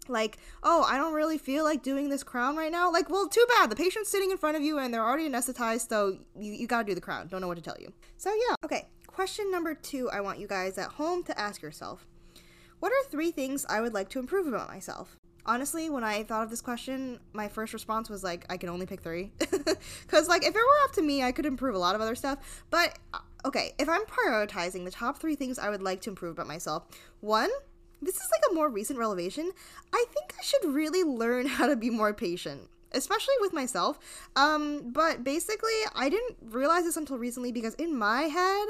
like, 0.09 0.39
oh, 0.63 0.85
I 0.87 0.97
don't 0.97 1.15
really 1.15 1.39
feel 1.39 1.65
like 1.65 1.83
doing 1.83 2.09
this 2.09 2.23
crown 2.23 2.57
right 2.57 2.73
now. 2.73 2.93
Like, 2.93 3.11
well, 3.11 3.29
too 3.29 3.45
bad. 3.49 3.71
The 3.71 3.77
patient's 3.77 4.11
sitting 4.11 4.31
in 4.31 4.37
front 4.37 4.57
of 4.57 4.63
you 4.63 4.79
and 4.79 4.93
they're 4.93 5.05
already 5.05 5.29
anesthetized, 5.29 5.89
so 5.89 6.19
you, 6.39 6.53
you 6.53 6.67
gotta 6.67 6.85
do 6.85 6.95
the 6.95 7.01
crown. 7.01 7.29
Don't 7.29 7.41
know 7.41 7.49
what 7.49 7.57
to 7.57 7.63
tell 7.63 7.77
you. 7.81 7.93
So, 8.17 8.31
yeah. 8.31 8.55
Okay, 8.65 8.89
question 9.07 9.51
number 9.51 9.75
two 9.75 10.11
I 10.11 10.21
want 10.21 10.39
you 10.39 10.47
guys 10.47 10.79
at 10.79 10.91
home 10.91 11.23
to 11.25 11.39
ask 11.39 11.63
yourself 11.63 12.07
What 12.85 12.93
are 12.93 13.09
three 13.09 13.31
things 13.31 13.65
I 13.67 13.81
would 13.81 13.95
like 13.95 14.11
to 14.11 14.19
improve 14.19 14.47
about 14.47 14.69
myself? 14.69 15.17
Honestly, 15.47 15.89
when 15.89 16.05
I 16.05 16.23
thought 16.23 16.45
of 16.45 16.51
this 16.51 16.61
question, 16.61 17.19
my 17.33 17.49
first 17.49 17.73
response 17.73 18.11
was 18.11 18.23
like, 18.23 18.45
I 18.51 18.59
can 18.59 18.69
only 18.69 18.85
pick 18.85 19.01
three. 19.01 19.33
Because, 20.03 20.29
like, 20.29 20.43
if 20.43 20.51
it 20.51 20.55
were 20.55 20.85
up 20.85 20.93
to 20.93 21.01
me, 21.01 21.23
I 21.23 21.33
could 21.33 21.47
improve 21.47 21.75
a 21.75 21.79
lot 21.79 21.95
of 21.95 22.03
other 22.03 22.15
stuff. 22.15 22.63
But, 22.69 22.99
uh, 23.15 23.21
okay, 23.47 23.73
if 23.79 23.89
I'm 23.89 24.03
prioritizing 24.05 24.85
the 24.85 24.91
top 24.91 25.19
three 25.19 25.35
things 25.35 25.59
I 25.59 25.71
would 25.71 25.81
like 25.81 26.03
to 26.03 26.11
improve 26.11 26.33
about 26.33 26.47
myself, 26.47 26.83
one, 27.21 27.49
this 28.03 28.17
is 28.17 28.29
like 28.31 28.51
a 28.51 28.55
more 28.55 28.69
recent 28.69 28.99
revelation. 28.99 29.51
I 29.95 30.05
think 30.13 30.35
I 30.39 30.43
should 30.45 30.75
really 30.75 31.05
learn 31.05 31.47
how 31.57 31.67
to 31.67 31.77
be 31.77 31.89
more 31.89 32.13
patient 32.13 32.69
especially 32.93 33.35
with 33.41 33.53
myself. 33.53 33.99
Um, 34.37 34.93
but 34.93 35.25
basically, 35.25 35.73
I 35.97 36.09
didn't 36.09 36.37
realize 36.43 36.85
this 36.85 36.97
until 36.97 37.19
recently 37.19 37.51
because 37.51 37.75
in 37.75 37.99
my 37.99 38.25
head, 38.25 38.69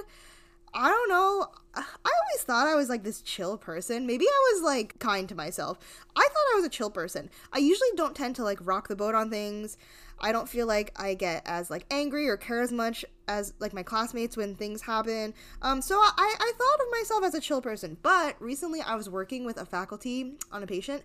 I 0.75 0.89
don't 0.89 1.09
know. 1.09 1.47
I 1.77 1.83
always 2.05 2.43
thought 2.45 2.67
I 2.67 2.75
was 2.75 2.89
like 2.89 3.05
this 3.05 3.21
chill 3.21 3.57
person. 3.57 4.07
Maybe 4.07 4.27
I 4.27 4.53
was 4.53 4.63
like 4.63 4.99
kind 4.99 5.29
to 5.29 5.35
myself. 5.35 5.79
I 6.17 6.21
thought 6.21 6.53
I 6.53 6.57
was 6.57 6.65
a 6.65 6.69
chill 6.69 6.91
person. 6.91 7.31
I 7.53 7.59
usually 7.59 7.91
don't 7.97 8.15
tend 8.15 8.37
to 8.37 8.45
like 8.45 8.59
rock 8.61 8.89
the 8.89 8.97
boat 8.97 9.15
on 9.15 9.31
things. 9.31 9.77
I 10.21 10.33
don't 10.33 10.49
feel 10.49 10.67
like 10.67 10.93
I 10.97 11.15
get 11.15 11.43
as 11.47 11.71
like 11.71 11.87
angry 11.91 12.29
or 12.29 12.37
care 12.37 12.61
as 12.61 12.73
much 12.73 13.05
as 13.29 13.55
like 13.59 13.73
my 13.73 13.83
classmates 13.83 14.37
when 14.37 14.55
things 14.55 14.83
happen. 14.83 15.35
Um, 15.63 15.81
so 15.81 15.97
I, 15.97 16.13
I 16.17 16.53
thought 16.57 16.87
of 16.87 16.91
myself 16.91 17.25
as 17.25 17.35
a 17.35 17.41
chill 17.41 17.61
person. 17.61 17.97
But 18.03 18.37
recently 18.41 18.81
I 18.81 18.95
was 18.95 19.09
working 19.09 19.45
with 19.45 19.59
a 19.59 19.67
faculty 19.67 20.35
on 20.51 20.63
a 20.63 20.67
patient 20.67 21.03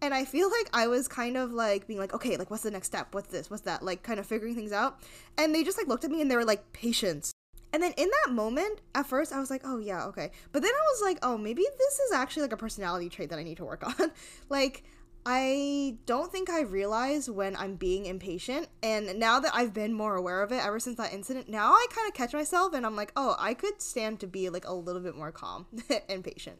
and 0.00 0.12
I 0.12 0.24
feel 0.24 0.50
like 0.58 0.68
I 0.72 0.88
was 0.88 1.06
kind 1.06 1.36
of 1.36 1.52
like 1.52 1.86
being 1.86 2.00
like, 2.00 2.14
okay, 2.14 2.36
like 2.36 2.50
what's 2.50 2.64
the 2.64 2.70
next 2.72 2.88
step? 2.88 3.14
What's 3.14 3.28
this? 3.28 3.50
What's 3.50 3.62
that? 3.62 3.84
Like 3.84 4.02
kind 4.02 4.18
of 4.18 4.26
figuring 4.26 4.54
things 4.56 4.72
out. 4.72 5.00
And 5.38 5.54
they 5.54 5.62
just 5.62 5.78
like 5.78 5.86
looked 5.86 6.04
at 6.04 6.10
me 6.10 6.20
and 6.20 6.30
they 6.30 6.36
were 6.36 6.44
like, 6.44 6.72
patience. 6.72 7.32
And 7.72 7.82
then 7.82 7.92
in 7.96 8.10
that 8.24 8.32
moment, 8.32 8.80
at 8.94 9.06
first 9.06 9.32
I 9.32 9.40
was 9.40 9.50
like, 9.50 9.62
oh 9.64 9.78
yeah, 9.78 10.04
okay. 10.06 10.30
But 10.52 10.62
then 10.62 10.70
I 10.70 10.82
was 10.92 11.02
like, 11.02 11.18
oh, 11.22 11.38
maybe 11.38 11.62
this 11.78 11.98
is 12.00 12.12
actually 12.12 12.42
like 12.42 12.52
a 12.52 12.56
personality 12.56 13.08
trait 13.08 13.30
that 13.30 13.38
I 13.38 13.42
need 13.42 13.56
to 13.58 13.64
work 13.64 13.82
on. 14.00 14.10
like 14.48 14.84
I 15.24 15.98
don't 16.04 16.32
think 16.32 16.50
I 16.50 16.62
realize 16.62 17.30
when 17.30 17.54
I'm 17.54 17.76
being 17.76 18.06
impatient. 18.06 18.68
And 18.82 19.18
now 19.20 19.38
that 19.38 19.54
I've 19.54 19.72
been 19.72 19.92
more 19.92 20.16
aware 20.16 20.42
of 20.42 20.50
it 20.50 20.64
ever 20.64 20.80
since 20.80 20.96
that 20.96 21.12
incident, 21.12 21.48
now 21.48 21.72
I 21.72 21.86
kind 21.94 22.08
of 22.08 22.14
catch 22.14 22.32
myself 22.32 22.74
and 22.74 22.84
I'm 22.84 22.96
like, 22.96 23.12
oh, 23.16 23.36
I 23.38 23.54
could 23.54 23.80
stand 23.80 24.18
to 24.20 24.26
be 24.26 24.50
like 24.50 24.66
a 24.66 24.74
little 24.74 25.00
bit 25.00 25.16
more 25.16 25.30
calm 25.30 25.66
and 26.08 26.24
patient, 26.24 26.58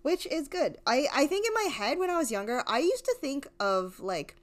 which 0.00 0.26
is 0.26 0.48
good. 0.48 0.78
I, 0.86 1.08
I 1.12 1.26
think 1.26 1.46
in 1.46 1.52
my 1.52 1.70
head 1.70 1.98
when 1.98 2.08
I 2.08 2.16
was 2.16 2.30
younger, 2.30 2.64
I 2.66 2.78
used 2.78 3.04
to 3.04 3.14
think 3.20 3.46
of 3.58 4.00
like 4.00 4.34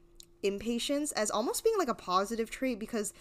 impatience 0.43 1.11
as 1.13 1.31
almost 1.31 1.63
being 1.63 1.77
like 1.79 1.89
a 1.89 1.95
positive 1.95 2.51
trait 2.51 2.77
because 2.77 3.11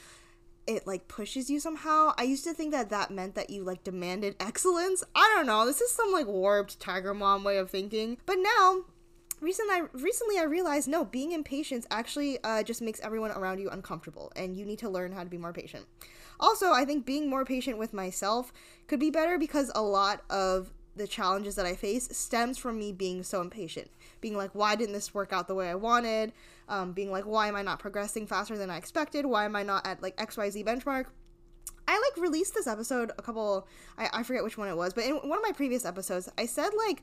it 0.67 0.87
like 0.87 1.09
pushes 1.09 1.49
you 1.49 1.61
somehow. 1.61 2.13
I 2.19 2.25
used 2.25 2.45
to 2.45 2.55
think 2.55 2.73
that 2.73 2.91
that 2.91 3.11
meant 3.11 3.35
that 3.35 3.51
you 3.51 3.63
like 3.63 3.85
demanded 3.85 4.37
excellence. 4.41 5.03
I 5.15 5.33
don't 5.35 5.47
know. 5.47 5.67
This 5.67 5.81
is 5.81 5.91
some 5.93 6.13
like 6.13 6.27
warped 6.27 6.81
tiger 6.81 7.15
mom 7.15 7.45
way 7.45 7.59
of 7.59 7.71
thinking. 7.71 8.19
But 8.27 8.37
now 8.37 8.85
recently 9.41 9.75
I, 9.75 9.83
recently 9.93 10.39
I 10.39 10.45
realized 10.45 10.89
no 10.89 11.05
being 11.05 11.33
impatient 11.33 11.87
actually 11.91 12.43
uh, 12.43 12.63
just 12.63 12.83
makes 12.83 13.01
everyone 13.01 13.31
around 13.33 13.59
you 13.59 13.69
uncomfortable 13.69 14.33
and 14.37 14.57
you 14.57 14.65
need 14.65 14.79
to 14.81 14.89
learn 14.89 15.13
how 15.13 15.23
to 15.23 15.29
be 15.29 15.39
more 15.39 15.53
patient 15.53 15.87
Also, 16.41 16.73
I 16.73 16.85
think 16.85 17.05
being 17.05 17.29
more 17.29 17.45
patient 17.45 17.79
with 17.79 17.93
myself 17.93 18.53
could 18.87 19.01
be 19.01 19.11
better 19.11 19.39
because 19.39 19.71
a 19.75 19.83
lot 19.83 20.23
of 20.31 20.73
the 20.97 21.07
challenges 21.07 21.55
that 21.57 21.67
I 21.67 21.75
face 21.75 22.09
stems 22.11 22.57
from 22.57 22.79
me 22.79 22.91
being 22.91 23.23
so 23.23 23.41
impatient. 23.43 23.91
Being 24.21 24.37
like, 24.37 24.55
why 24.55 24.77
didn't 24.77 24.95
this 24.95 25.13
work 25.13 25.33
out 25.33 25.47
the 25.47 25.55
way 25.55 25.69
I 25.69 25.75
wanted? 25.75 26.33
Um, 26.69 26.93
being 26.93 27.13
like, 27.13 27.25
why 27.25 27.47
am 27.47 27.55
I 27.55 27.63
not 27.63 27.79
progressing 27.79 28.27
faster 28.27 28.59
than 28.59 28.71
I 28.71 28.77
expected? 28.77 29.25
Why 29.25 29.45
am 29.45 29.55
I 29.55 29.63
not 29.63 29.87
at 29.87 30.03
like 30.03 30.17
XYZ 30.17 30.65
benchmark? 30.65 31.07
I 31.89 31.93
like 31.93 32.21
released 32.21 32.55
this 32.55 32.67
episode 32.67 33.13
a 33.17 33.23
couple 33.23 33.69
I, 33.97 34.09
I 34.13 34.23
forget 34.25 34.43
which 34.43 34.59
one 34.59 34.69
it 34.69 34.77
was, 34.77 34.93
but 34.93 35.05
in 35.05 35.15
one 35.15 35.39
of 35.39 35.45
my 35.45 35.53
previous 35.53 35.85
episodes, 35.85 36.29
I 36.37 36.47
said 36.47 36.71
like 36.87 37.03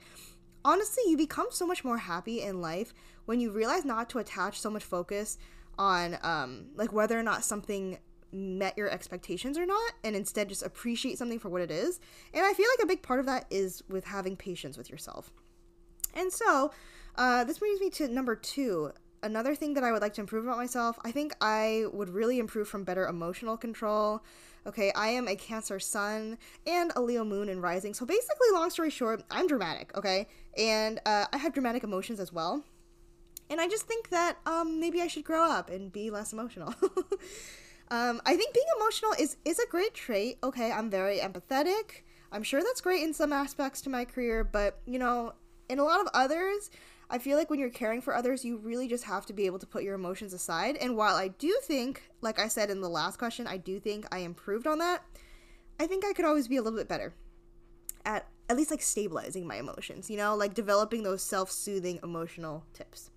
honestly, 0.65 1.04
you 1.08 1.17
become 1.17 1.47
so 1.49 1.65
much 1.65 1.84
more 1.84 1.97
happy 1.97 2.41
in 2.41 2.62
life 2.62 2.93
when 3.26 3.39
you 3.39 3.52
realize 3.52 3.86
not 3.86 4.10
to 4.10 4.19
attach 4.19 4.60
so 4.60 4.69
much 4.69 4.84
focus 4.84 5.38
on 5.78 6.17
um 6.21 6.67
like 6.76 6.93
whether 6.93 7.17
or 7.17 7.23
not 7.23 7.43
something 7.43 7.97
met 8.34 8.78
your 8.78 8.89
expectations 8.89 9.58
or 9.58 9.65
not 9.65 9.93
and 10.04 10.15
instead 10.15 10.49
just 10.49 10.63
appreciate 10.63 11.17
something 11.17 11.39
for 11.39 11.49
what 11.49 11.62
it 11.62 11.71
is. 11.71 11.99
And 12.34 12.45
I 12.45 12.54
feel 12.54 12.67
like 12.78 12.84
a 12.84 12.88
big 12.88 13.04
part 13.04 13.19
of 13.19 13.26
that 13.28 13.45
is 13.49 13.84
with 13.88 14.06
having 14.06 14.36
patience 14.36 14.78
with 14.78 14.89
yourself. 14.89 15.32
And 16.15 16.32
so, 16.32 16.71
uh, 17.15 17.43
this 17.43 17.60
brings 17.60 17.80
me 17.80 17.89
to 17.91 18.08
number 18.08 18.36
two. 18.36 18.91
Another 19.23 19.55
thing 19.55 19.73
that 19.75 19.86
I 19.86 19.93
would 19.93 20.01
like 20.01 20.13
to 20.15 20.21
improve 20.21 20.43
about 20.45 20.57
myself, 20.57 20.99
I 21.05 21.12
think 21.12 21.33
I 21.39 21.86
would 21.93 22.09
really 22.09 22.39
improve 22.39 22.67
from 22.67 22.83
better 22.83 23.07
emotional 23.07 23.55
control. 23.55 24.21
Okay, 24.67 24.91
I 24.95 25.07
am 25.09 25.29
a 25.29 25.36
Cancer 25.36 25.79
Sun 25.79 26.38
and 26.67 26.91
a 26.97 27.01
Leo 27.01 27.23
Moon 27.23 27.47
and 27.47 27.62
Rising. 27.62 27.93
So 27.93 28.05
basically, 28.05 28.47
long 28.51 28.69
story 28.69 28.89
short, 28.89 29.23
I'm 29.31 29.47
dramatic. 29.47 29.95
Okay, 29.97 30.27
and 30.57 30.99
uh, 31.05 31.25
I 31.31 31.38
have 31.38 31.53
dramatic 31.53 31.83
emotions 31.86 32.19
as 32.19 32.33
well. 32.33 32.65
And 33.49 33.62
I 33.62 33.69
just 33.69 33.88
think 33.88 34.09
that 34.09 34.38
um, 34.45 34.81
maybe 34.81 35.01
I 35.01 35.07
should 35.07 35.23
grow 35.23 35.43
up 35.43 35.69
and 35.69 35.91
be 35.91 36.09
less 36.09 36.33
emotional. 36.33 36.73
um, 37.91 38.21
I 38.25 38.36
think 38.36 38.53
being 38.53 38.65
emotional 38.77 39.13
is 39.17 39.38
is 39.45 39.57
a 39.59 39.67
great 39.67 39.93
trait. 39.93 40.38
Okay, 40.43 40.69
I'm 40.69 40.89
very 40.89 41.19
empathetic. 41.19 42.03
I'm 42.29 42.43
sure 42.43 42.62
that's 42.62 42.81
great 42.81 43.03
in 43.03 43.13
some 43.13 43.31
aspects 43.31 43.79
to 43.81 43.89
my 43.89 44.03
career, 44.03 44.43
but 44.43 44.79
you 44.86 44.99
know, 44.99 45.33
in 45.69 45.79
a 45.79 45.83
lot 45.83 46.01
of 46.01 46.07
others, 46.13 46.69
I 47.09 47.17
feel 47.17 47.37
like 47.37 47.49
when 47.49 47.59
you're 47.59 47.69
caring 47.69 48.01
for 48.01 48.15
others, 48.15 48.43
you 48.43 48.57
really 48.57 48.87
just 48.87 49.03
have 49.03 49.25
to 49.27 49.33
be 49.33 49.45
able 49.45 49.59
to 49.59 49.67
put 49.67 49.83
your 49.83 49.95
emotions 49.95 50.33
aside. 50.33 50.77
And 50.77 50.95
while 50.97 51.15
I 51.15 51.27
do 51.27 51.57
think, 51.63 52.09
like 52.21 52.39
I 52.39 52.47
said 52.47 52.69
in 52.69 52.81
the 52.81 52.89
last 52.89 53.17
question, 53.17 53.47
I 53.47 53.57
do 53.57 53.79
think 53.79 54.05
I 54.11 54.19
improved 54.19 54.67
on 54.67 54.79
that, 54.79 55.03
I 55.79 55.87
think 55.87 56.05
I 56.05 56.13
could 56.13 56.25
always 56.25 56.47
be 56.47 56.57
a 56.57 56.61
little 56.61 56.79
bit 56.79 56.87
better 56.87 57.13
at 58.05 58.27
at 58.49 58.57
least 58.57 58.71
like 58.71 58.81
stabilizing 58.81 59.47
my 59.47 59.55
emotions, 59.55 60.09
you 60.09 60.17
know, 60.17 60.35
like 60.35 60.53
developing 60.53 61.03
those 61.03 61.21
self 61.21 61.49
soothing 61.49 61.99
emotional 62.03 62.65
tips. 62.73 63.09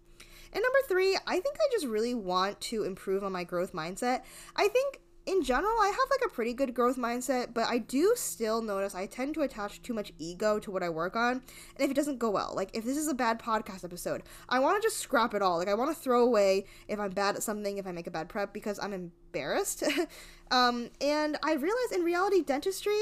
And 0.53 0.63
number 0.63 0.79
three, 0.89 1.17
I 1.27 1.41
think 1.41 1.57
I 1.57 1.69
just 1.73 1.87
really 1.87 2.15
want 2.15 2.61
to 2.63 2.85
improve 2.85 3.25
on 3.25 3.33
my 3.33 3.45
growth 3.45 3.73
mindset. 3.73 4.23
I 4.55 4.69
think 4.69 5.01
in 5.27 5.43
general, 5.43 5.73
I 5.81 5.89
have 5.89 6.11
like 6.11 6.21
a 6.25 6.33
pretty 6.33 6.53
good 6.53 6.73
growth 6.73 6.97
mindset, 6.97 7.53
but 7.53 7.67
I 7.67 7.79
do 7.79 8.13
still 8.15 8.63
notice 8.63 8.95
I 8.95 9.07
tend 9.07 9.35
to 9.35 9.43
attach 9.43 9.83
too 9.83 9.93
much 9.93 10.13
ego 10.19 10.61
to 10.61 10.71
what 10.71 10.85
I 10.85 10.89
work 10.89 11.17
on. 11.17 11.33
And 11.33 11.43
if 11.81 11.91
it 11.91 11.95
doesn't 11.95 12.21
go 12.21 12.31
well, 12.31 12.53
like 12.55 12.71
if 12.75 12.85
this 12.85 12.97
is 12.97 13.09
a 13.09 13.15
bad 13.15 13.41
podcast 13.41 13.85
episode, 13.85 14.23
I 14.49 14.61
want 14.61 14.81
to 14.81 14.87
just 14.87 14.99
scrap 14.99 15.35
it 15.35 15.43
all. 15.43 15.59
Like 15.59 15.69
I 15.69 15.75
want 15.75 15.95
to 15.95 16.01
throw 16.01 16.23
away 16.23 16.67
if 16.87 17.01
I'm 17.01 17.11
bad 17.11 17.35
at 17.35 17.43
something, 17.43 17.77
if 17.77 17.89
I 17.89 17.93
make 17.93 18.07
a 18.07 18.11
bad 18.11 18.29
prep, 18.29 18.53
because 18.53 18.79
I'm 18.81 18.93
embarrassed. 18.93 19.83
um, 20.53 20.91
and 21.01 21.37
I 21.43 21.55
realize 21.55 21.93
in 21.93 22.05
reality, 22.05 22.43
dentistry, 22.43 22.93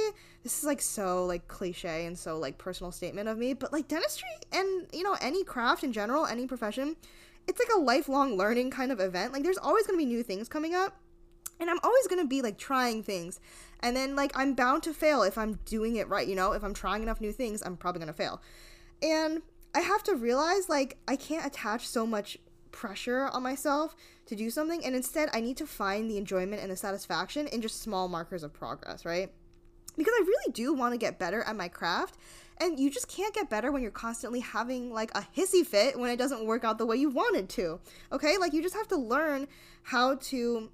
this 0.43 0.59
is 0.59 0.65
like 0.65 0.81
so 0.81 1.27
like 1.27 1.47
cliche 1.47 2.07
and 2.07 2.19
so 2.19 2.39
like 2.39 2.57
personal 2.57 2.91
statement 2.91 3.29
of 3.29 3.37
me, 3.37 3.53
but 3.53 3.71
like 3.71 3.87
dentistry 3.87 4.31
and 4.51 4.87
you 4.95 5.03
know 5.03 5.19
any 5.21 5.45
craft 5.45 5.85
in 5.85 5.93
general, 5.93 6.25
any 6.25 6.47
profession, 6.47 6.97
it's 7.47 7.59
like 7.59 7.77
a 7.77 7.81
lifelong 7.81 8.39
learning 8.39 8.71
kind 8.71 8.91
of 8.91 8.99
event. 8.99 9.35
Like 9.35 9.43
there's 9.43 9.59
always 9.59 9.87
going 9.87 9.99
to 9.99 10.03
be 10.03 10.11
new 10.11 10.23
things 10.23 10.49
coming 10.49 10.75
up 10.75 10.97
and 11.61 11.71
I'm 11.71 11.79
always 11.83 12.07
to 12.21 12.29
be 12.29 12.43
like 12.43 12.59
trying 12.59 13.03
things. 13.03 13.41
And 13.81 13.97
then 13.97 14.17
like 14.17 14.33
I'm 14.35 14.55
bound 14.55 14.83
to 14.85 14.95
fail 14.95 15.23
if 15.23 15.37
I'm 15.39 15.59
doing 15.65 15.97
it 15.97 16.09
right, 16.09 16.27
you 16.27 16.35
know? 16.35 16.53
If 16.53 16.65
I'm 16.65 16.75
trying 16.75 17.03
enough 17.03 17.21
new 17.21 17.33
things, 17.33 17.63
I'm 17.65 17.77
probably 17.77 18.01
to 18.09 18.15
fail. 18.15 18.41
And 19.03 19.43
I 19.75 19.81
have 19.81 20.03
to 20.05 20.15
realize 20.15 20.69
like 20.69 20.99
I 21.09 21.17
can't 21.17 21.47
attach 21.47 21.87
so 21.89 22.07
much 22.07 22.39
pressure 22.71 23.29
on 23.33 23.43
myself 23.43 23.95
to 24.27 24.35
do 24.35 24.51
something 24.51 24.85
and 24.85 24.97
instead 24.97 25.29
I 25.33 25.41
need 25.41 25.57
to 25.59 25.67
find 25.67 26.11
the 26.11 26.17
enjoyment 26.17 26.63
and 26.63 26.73
the 26.73 26.77
satisfaction 26.77 27.47
in 27.47 27.63
just 27.63 27.81
small 27.83 28.09
markers 28.09 28.43
of 28.43 28.53
progress, 28.53 29.05
right? 29.05 29.31
Because 29.97 30.15
I 30.17 30.25
really 30.27 30.53
do 30.53 30.73
want 30.73 30.93
to 30.93 30.99
get 30.99 31.19
better 31.19 31.43
at 31.43 31.55
my 31.55 31.69
craft 31.69 32.17
and 32.61 32.79
you 32.79 32.91
just 32.91 33.09
can't 33.09 33.35
get 33.35 33.51
better 33.51 33.71
when 33.71 33.83
you're 33.83 33.91
constantly 33.91 34.41
having 34.41 34.93
like 34.93 35.11
a 35.17 35.27
hissy 35.37 35.67
fit 35.67 35.99
when 35.99 36.11
it 36.11 36.17
doesn't 36.17 36.47
work 36.47 36.65
out 36.65 36.79
the 36.79 36.87
way 36.87 36.97
you 36.97 37.11
wanted 37.11 37.49
to. 37.51 37.81
Okay? 38.13 38.39
Like 38.39 38.53
you 38.53 38.63
just 38.63 38.75
have 38.75 38.89
to 38.89 38.97
learn 38.97 39.47
how 39.83 40.17
to 40.17 40.71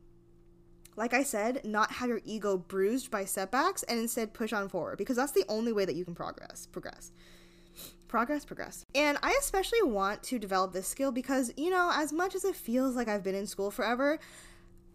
like 1.01 1.15
I 1.15 1.23
said, 1.23 1.63
not 1.65 1.93
have 1.93 2.11
your 2.11 2.21
ego 2.27 2.59
bruised 2.59 3.11
by 3.11 3.25
setbacks 3.25 3.83
and 3.85 3.99
instead 3.99 4.35
push 4.35 4.53
on 4.53 4.69
forward 4.69 4.99
because 4.99 5.17
that's 5.17 5.33
the 5.33 5.47
only 5.49 5.73
way 5.73 5.87
that 5.87 5.95
you 5.95 6.05
can 6.05 6.15
progress. 6.15 6.67
Progress. 6.67 7.11
Progress, 8.07 8.45
progress. 8.45 8.85
And 8.95 9.17
I 9.23 9.35
especially 9.41 9.83
want 9.83 10.23
to 10.25 10.39
develop 10.39 10.75
this 10.75 10.87
skill 10.87 11.11
because, 11.11 11.55
you 11.57 11.71
know, 11.71 11.91
as 11.95 12.13
much 12.13 12.35
as 12.35 12.45
it 12.45 12.55
feels 12.55 12.97
like 12.97 13.09
I've 13.09 13.23
been 13.23 13.35
in 13.35 13.47
school 13.47 13.71
forever, 13.71 14.19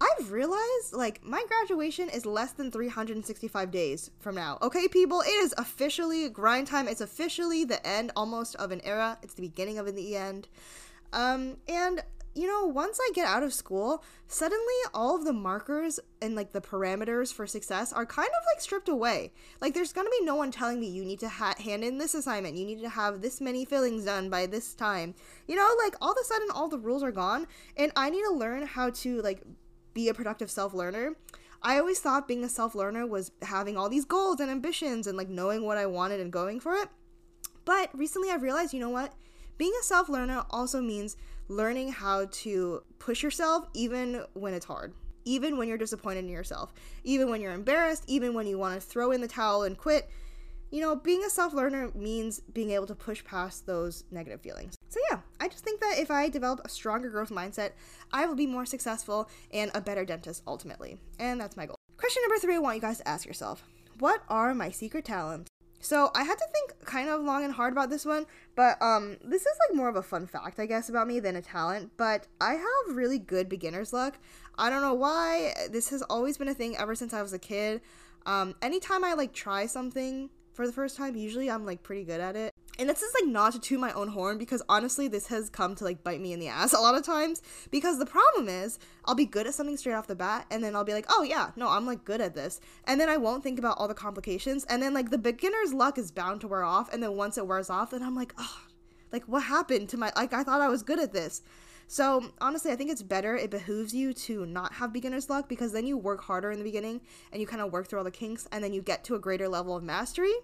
I've 0.00 0.30
realized 0.30 0.92
like 0.92 1.24
my 1.24 1.42
graduation 1.48 2.08
is 2.08 2.24
less 2.24 2.52
than 2.52 2.70
365 2.70 3.72
days 3.72 4.08
from 4.20 4.36
now. 4.36 4.58
Okay, 4.62 4.86
people, 4.86 5.22
it 5.22 5.30
is 5.42 5.54
officially 5.58 6.28
grind 6.28 6.68
time. 6.68 6.86
It's 6.86 7.00
officially 7.00 7.64
the 7.64 7.84
end 7.84 8.12
almost 8.14 8.54
of 8.56 8.70
an 8.70 8.80
era. 8.84 9.18
It's 9.24 9.34
the 9.34 9.42
beginning 9.42 9.78
of 9.78 9.92
the 9.92 10.16
end. 10.16 10.46
Um, 11.12 11.56
and 11.66 12.00
you 12.36 12.46
know, 12.46 12.66
once 12.66 12.98
I 13.00 13.10
get 13.14 13.26
out 13.26 13.42
of 13.42 13.54
school, 13.54 14.04
suddenly 14.28 14.74
all 14.92 15.16
of 15.16 15.24
the 15.24 15.32
markers 15.32 15.98
and 16.20 16.34
like 16.34 16.52
the 16.52 16.60
parameters 16.60 17.32
for 17.32 17.46
success 17.46 17.92
are 17.92 18.04
kind 18.04 18.28
of 18.28 18.44
like 18.52 18.60
stripped 18.60 18.90
away. 18.90 19.32
Like, 19.60 19.72
there's 19.72 19.94
gonna 19.94 20.10
be 20.10 20.24
no 20.24 20.34
one 20.34 20.50
telling 20.50 20.78
me 20.78 20.88
you 20.88 21.04
need 21.04 21.20
to 21.20 21.28
ha- 21.30 21.54
hand 21.58 21.82
in 21.82 21.96
this 21.96 22.14
assignment, 22.14 22.56
you 22.56 22.66
need 22.66 22.82
to 22.82 22.90
have 22.90 23.22
this 23.22 23.40
many 23.40 23.64
fillings 23.64 24.04
done 24.04 24.28
by 24.28 24.44
this 24.46 24.74
time. 24.74 25.14
You 25.48 25.56
know, 25.56 25.74
like 25.82 25.94
all 26.02 26.12
of 26.12 26.18
a 26.20 26.24
sudden, 26.24 26.48
all 26.52 26.68
the 26.68 26.78
rules 26.78 27.02
are 27.02 27.12
gone, 27.12 27.46
and 27.76 27.90
I 27.96 28.10
need 28.10 28.22
to 28.22 28.32
learn 28.32 28.66
how 28.66 28.90
to 28.90 29.22
like 29.22 29.42
be 29.94 30.08
a 30.08 30.14
productive 30.14 30.50
self 30.50 30.74
learner. 30.74 31.16
I 31.62 31.78
always 31.78 32.00
thought 32.00 32.28
being 32.28 32.44
a 32.44 32.50
self 32.50 32.74
learner 32.74 33.06
was 33.06 33.32
having 33.42 33.78
all 33.78 33.88
these 33.88 34.04
goals 34.04 34.40
and 34.40 34.50
ambitions 34.50 35.06
and 35.06 35.16
like 35.16 35.30
knowing 35.30 35.64
what 35.64 35.78
I 35.78 35.86
wanted 35.86 36.20
and 36.20 36.30
going 36.30 36.60
for 36.60 36.74
it. 36.74 36.88
But 37.64 37.90
recently 37.98 38.30
I've 38.30 38.42
realized, 38.42 38.74
you 38.74 38.80
know 38.80 38.90
what? 38.90 39.14
Being 39.58 39.72
a 39.80 39.84
self 39.84 40.08
learner 40.08 40.44
also 40.50 40.80
means 40.80 41.16
learning 41.48 41.92
how 41.92 42.26
to 42.26 42.82
push 42.98 43.22
yourself 43.22 43.66
even 43.72 44.24
when 44.34 44.52
it's 44.52 44.66
hard, 44.66 44.92
even 45.24 45.56
when 45.56 45.68
you're 45.68 45.78
disappointed 45.78 46.24
in 46.24 46.28
yourself, 46.28 46.74
even 47.04 47.30
when 47.30 47.40
you're 47.40 47.52
embarrassed, 47.52 48.04
even 48.06 48.34
when 48.34 48.46
you 48.46 48.58
want 48.58 48.74
to 48.74 48.86
throw 48.86 49.12
in 49.12 49.20
the 49.20 49.28
towel 49.28 49.62
and 49.62 49.78
quit. 49.78 50.10
You 50.70 50.80
know, 50.80 50.96
being 50.96 51.22
a 51.24 51.30
self 51.30 51.54
learner 51.54 51.90
means 51.94 52.40
being 52.40 52.70
able 52.72 52.86
to 52.86 52.94
push 52.94 53.24
past 53.24 53.66
those 53.66 54.04
negative 54.10 54.40
feelings. 54.40 54.74
So, 54.88 55.00
yeah, 55.10 55.20
I 55.40 55.48
just 55.48 55.64
think 55.64 55.80
that 55.80 55.96
if 55.98 56.10
I 56.10 56.28
develop 56.28 56.60
a 56.64 56.68
stronger 56.68 57.08
growth 57.08 57.30
mindset, 57.30 57.72
I 58.12 58.26
will 58.26 58.34
be 58.34 58.46
more 58.46 58.66
successful 58.66 59.30
and 59.52 59.70
a 59.74 59.80
better 59.80 60.04
dentist 60.04 60.42
ultimately. 60.46 60.98
And 61.18 61.40
that's 61.40 61.56
my 61.56 61.66
goal. 61.66 61.76
Question 61.96 62.22
number 62.24 62.38
three 62.38 62.56
I 62.56 62.58
want 62.58 62.76
you 62.76 62.82
guys 62.82 62.98
to 62.98 63.08
ask 63.08 63.24
yourself 63.24 63.64
What 64.00 64.22
are 64.28 64.54
my 64.54 64.70
secret 64.70 65.04
talents? 65.04 65.48
So 65.86 66.10
I 66.16 66.24
had 66.24 66.36
to 66.36 66.46
think 66.52 66.84
kind 66.84 67.08
of 67.08 67.22
long 67.22 67.44
and 67.44 67.54
hard 67.54 67.72
about 67.72 67.90
this 67.90 68.04
one, 68.04 68.26
but 68.56 68.76
um, 68.82 69.18
this 69.22 69.42
is 69.42 69.56
like 69.68 69.76
more 69.76 69.88
of 69.88 69.94
a 69.94 70.02
fun 70.02 70.26
fact, 70.26 70.58
I 70.58 70.66
guess, 70.66 70.88
about 70.88 71.06
me 71.06 71.20
than 71.20 71.36
a 71.36 71.42
talent. 71.42 71.92
But 71.96 72.26
I 72.40 72.54
have 72.54 72.96
really 72.96 73.20
good 73.20 73.48
beginner's 73.48 73.92
luck. 73.92 74.18
I 74.58 74.68
don't 74.68 74.82
know 74.82 74.94
why. 74.94 75.54
This 75.70 75.90
has 75.90 76.02
always 76.02 76.38
been 76.38 76.48
a 76.48 76.54
thing 76.54 76.76
ever 76.76 76.96
since 76.96 77.14
I 77.14 77.22
was 77.22 77.32
a 77.32 77.38
kid. 77.38 77.82
Um, 78.26 78.56
anytime 78.60 79.04
I 79.04 79.12
like 79.12 79.32
try 79.32 79.66
something 79.66 80.28
for 80.56 80.66
the 80.66 80.72
first 80.72 80.96
time, 80.96 81.14
usually 81.16 81.50
I'm 81.50 81.66
like 81.66 81.82
pretty 81.82 82.02
good 82.02 82.18
at 82.18 82.34
it. 82.34 82.54
And 82.78 82.88
this 82.88 83.02
is 83.02 83.12
like 83.20 83.30
not 83.30 83.52
to 83.52 83.60
toot 83.60 83.78
my 83.78 83.92
own 83.92 84.08
horn 84.08 84.38
because 84.38 84.62
honestly 84.70 85.06
this 85.06 85.26
has 85.26 85.50
come 85.50 85.74
to 85.76 85.84
like 85.84 86.02
bite 86.02 86.20
me 86.20 86.32
in 86.32 86.40
the 86.40 86.48
ass 86.48 86.72
a 86.74 86.78
lot 86.78 86.94
of 86.94 87.04
times 87.04 87.40
because 87.70 87.98
the 87.98 88.04
problem 88.04 88.50
is 88.50 88.78
i'll 89.06 89.14
be 89.14 89.24
good 89.24 89.46
at 89.46 89.54
something 89.54 89.78
straight 89.78 89.94
off 89.94 90.06
the 90.06 90.14
bat 90.14 90.44
and 90.50 90.62
then 90.62 90.76
i'll 90.76 90.84
be 90.84 90.92
like 90.92 91.06
oh 91.08 91.22
yeah 91.22 91.52
no 91.56 91.68
i'm 91.68 91.86
like 91.86 92.04
good 92.04 92.20
at 92.20 92.34
this. 92.34 92.60
And 92.84 93.00
then 93.00 93.08
i 93.08 93.16
won't 93.16 93.42
think 93.42 93.58
about 93.58 93.78
all 93.78 93.88
the 93.88 93.94
complications 93.94 94.64
and 94.64 94.82
then 94.82 94.92
like 94.92 95.10
the 95.10 95.18
beginner's 95.18 95.72
luck 95.72 95.96
is 95.96 96.10
bound 96.10 96.42
to 96.42 96.48
wear 96.48 96.64
off 96.64 96.92
and 96.92 97.02
then 97.02 97.16
once 97.16 97.38
it 97.38 97.46
wears 97.46 97.70
off 97.70 97.92
then 97.92 98.02
i'm 98.02 98.14
like 98.14 98.34
oh 98.38 98.60
like 99.12 99.24
what 99.24 99.44
happened 99.44 99.88
to 99.90 99.96
my 99.96 100.12
like 100.16 100.34
i 100.34 100.42
thought 100.42 100.60
i 100.60 100.68
was 100.68 100.82
good 100.82 100.98
at 100.98 101.12
this 101.12 101.42
so 101.86 102.32
honestly 102.40 102.72
i 102.72 102.76
think 102.76 102.90
it's 102.90 103.02
better 103.02 103.36
it 103.36 103.50
behooves 103.50 103.94
you 103.94 104.12
to 104.12 104.44
not 104.46 104.72
have 104.74 104.92
beginner's 104.92 105.30
luck 105.30 105.48
because 105.48 105.72
then 105.72 105.86
you 105.86 105.96
work 105.96 106.22
harder 106.22 106.50
in 106.50 106.58
the 106.58 106.64
beginning 106.64 107.00
and 107.32 107.40
you 107.40 107.46
kind 107.46 107.62
of 107.62 107.72
work 107.72 107.86
through 107.86 107.98
all 107.98 108.04
the 108.04 108.10
kinks 108.10 108.48
and 108.52 108.62
then 108.62 108.72
you 108.72 108.82
get 108.82 109.04
to 109.04 109.14
a 109.14 109.18
greater 109.18 109.48
level 109.48 109.76
of 109.76 109.82
mastery 109.82 110.34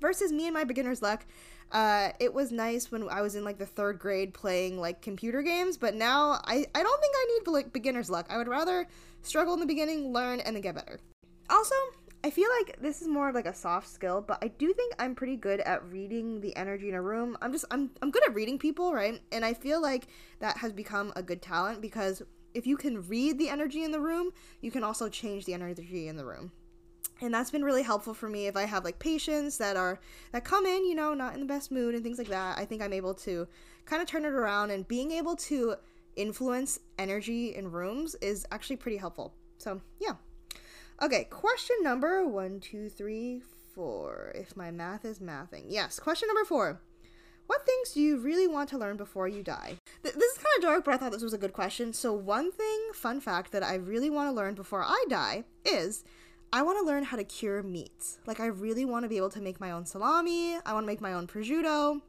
versus 0.00 0.32
me 0.32 0.46
and 0.46 0.54
my 0.54 0.64
beginner's 0.64 1.02
luck 1.02 1.24
uh, 1.72 2.12
it 2.20 2.32
was 2.32 2.52
nice 2.52 2.92
when 2.92 3.08
I 3.08 3.20
was 3.20 3.34
in 3.34 3.44
like 3.44 3.58
the 3.58 3.66
third 3.66 3.98
grade 3.98 4.32
playing 4.32 4.78
like 4.78 5.02
computer 5.02 5.42
games, 5.42 5.76
but 5.76 5.94
now 5.94 6.40
I, 6.44 6.66
I 6.72 6.82
don't 6.82 7.00
think 7.00 7.14
I 7.16 7.38
need 7.38 7.50
like 7.50 7.72
beginner's 7.72 8.08
luck. 8.08 8.26
I 8.30 8.36
would 8.36 8.46
rather 8.46 8.86
struggle 9.22 9.54
in 9.54 9.60
the 9.60 9.66
beginning, 9.66 10.12
learn, 10.12 10.38
and 10.40 10.54
then 10.54 10.62
get 10.62 10.76
better. 10.76 11.00
Also, 11.50 11.74
I 12.24 12.30
feel 12.30 12.48
like 12.58 12.80
this 12.80 13.02
is 13.02 13.06
more 13.06 13.28
of 13.28 13.34
like 13.34 13.44
a 13.44 13.52
soft 13.52 13.86
skill, 13.86 14.24
but 14.26 14.38
I 14.42 14.48
do 14.48 14.72
think 14.72 14.94
I'm 14.98 15.14
pretty 15.14 15.36
good 15.36 15.60
at 15.60 15.84
reading 15.84 16.40
the 16.40 16.56
energy 16.56 16.88
in 16.88 16.94
a 16.94 17.02
room. 17.02 17.36
I'm 17.42 17.52
just 17.52 17.66
I'm 17.70 17.90
I'm 18.00 18.10
good 18.10 18.26
at 18.26 18.34
reading 18.34 18.58
people, 18.58 18.94
right? 18.94 19.20
And 19.30 19.44
I 19.44 19.52
feel 19.52 19.82
like 19.82 20.06
that 20.38 20.56
has 20.56 20.72
become 20.72 21.12
a 21.16 21.22
good 21.22 21.42
talent 21.42 21.82
because 21.82 22.22
if 22.54 22.66
you 22.66 22.78
can 22.78 23.06
read 23.08 23.38
the 23.38 23.50
energy 23.50 23.84
in 23.84 23.90
the 23.90 24.00
room, 24.00 24.30
you 24.62 24.70
can 24.70 24.82
also 24.82 25.10
change 25.10 25.44
the 25.44 25.52
energy 25.52 26.08
in 26.08 26.16
the 26.16 26.24
room. 26.24 26.50
And 27.20 27.34
that's 27.34 27.50
been 27.50 27.62
really 27.62 27.82
helpful 27.82 28.14
for 28.14 28.30
me 28.30 28.46
if 28.46 28.56
I 28.56 28.64
have 28.64 28.84
like 28.84 28.98
patients 28.98 29.58
that 29.58 29.76
are 29.76 30.00
that 30.32 30.44
come 30.44 30.64
in, 30.64 30.86
you 30.86 30.94
know, 30.94 31.12
not 31.12 31.34
in 31.34 31.40
the 31.40 31.46
best 31.46 31.70
mood 31.70 31.94
and 31.94 32.02
things 32.02 32.16
like 32.16 32.28
that. 32.28 32.56
I 32.58 32.64
think 32.64 32.80
I'm 32.80 32.94
able 32.94 33.12
to 33.16 33.46
kind 33.84 34.00
of 34.00 34.08
turn 34.08 34.24
it 34.24 34.32
around 34.32 34.70
and 34.70 34.88
being 34.88 35.10
able 35.10 35.36
to 35.36 35.74
influence 36.16 36.78
energy 36.98 37.54
in 37.54 37.70
rooms 37.70 38.14
is 38.22 38.46
actually 38.50 38.76
pretty 38.76 38.96
helpful. 38.96 39.34
So, 39.58 39.82
yeah. 40.00 40.14
Okay, 41.02 41.24
question 41.24 41.76
number 41.82 42.26
one, 42.26 42.60
two, 42.60 42.88
three, 42.88 43.42
four. 43.74 44.32
If 44.34 44.56
my 44.56 44.70
math 44.70 45.04
is 45.04 45.18
mathing. 45.18 45.64
Yes, 45.68 45.98
question 45.98 46.28
number 46.28 46.44
four. 46.44 46.80
What 47.46 47.66
things 47.66 47.90
do 47.90 48.00
you 48.00 48.18
really 48.18 48.46
want 48.46 48.70
to 48.70 48.78
learn 48.78 48.96
before 48.96 49.28
you 49.28 49.42
die? 49.42 49.76
Th- 50.02 50.14
this 50.14 50.32
is 50.32 50.38
kind 50.38 50.56
of 50.56 50.62
dark, 50.62 50.84
but 50.84 50.94
I 50.94 50.96
thought 50.96 51.12
this 51.12 51.22
was 51.22 51.34
a 51.34 51.38
good 51.38 51.52
question. 51.52 51.92
So, 51.92 52.12
one 52.12 52.50
thing, 52.52 52.78
fun 52.94 53.20
fact, 53.20 53.52
that 53.52 53.62
I 53.62 53.74
really 53.74 54.08
want 54.08 54.28
to 54.28 54.32
learn 54.32 54.54
before 54.54 54.82
I 54.82 55.04
die 55.08 55.44
is 55.64 56.04
I 56.52 56.62
want 56.62 56.78
to 56.78 56.86
learn 56.86 57.04
how 57.04 57.16
to 57.16 57.24
cure 57.24 57.62
meats. 57.62 58.18
Like, 58.26 58.40
I 58.40 58.46
really 58.46 58.84
want 58.84 59.04
to 59.04 59.08
be 59.08 59.18
able 59.18 59.30
to 59.30 59.42
make 59.42 59.60
my 59.60 59.72
own 59.72 59.84
salami, 59.84 60.56
I 60.64 60.72
want 60.72 60.84
to 60.84 60.86
make 60.86 61.00
my 61.00 61.12
own 61.12 61.26
prosciutto. 61.26 62.00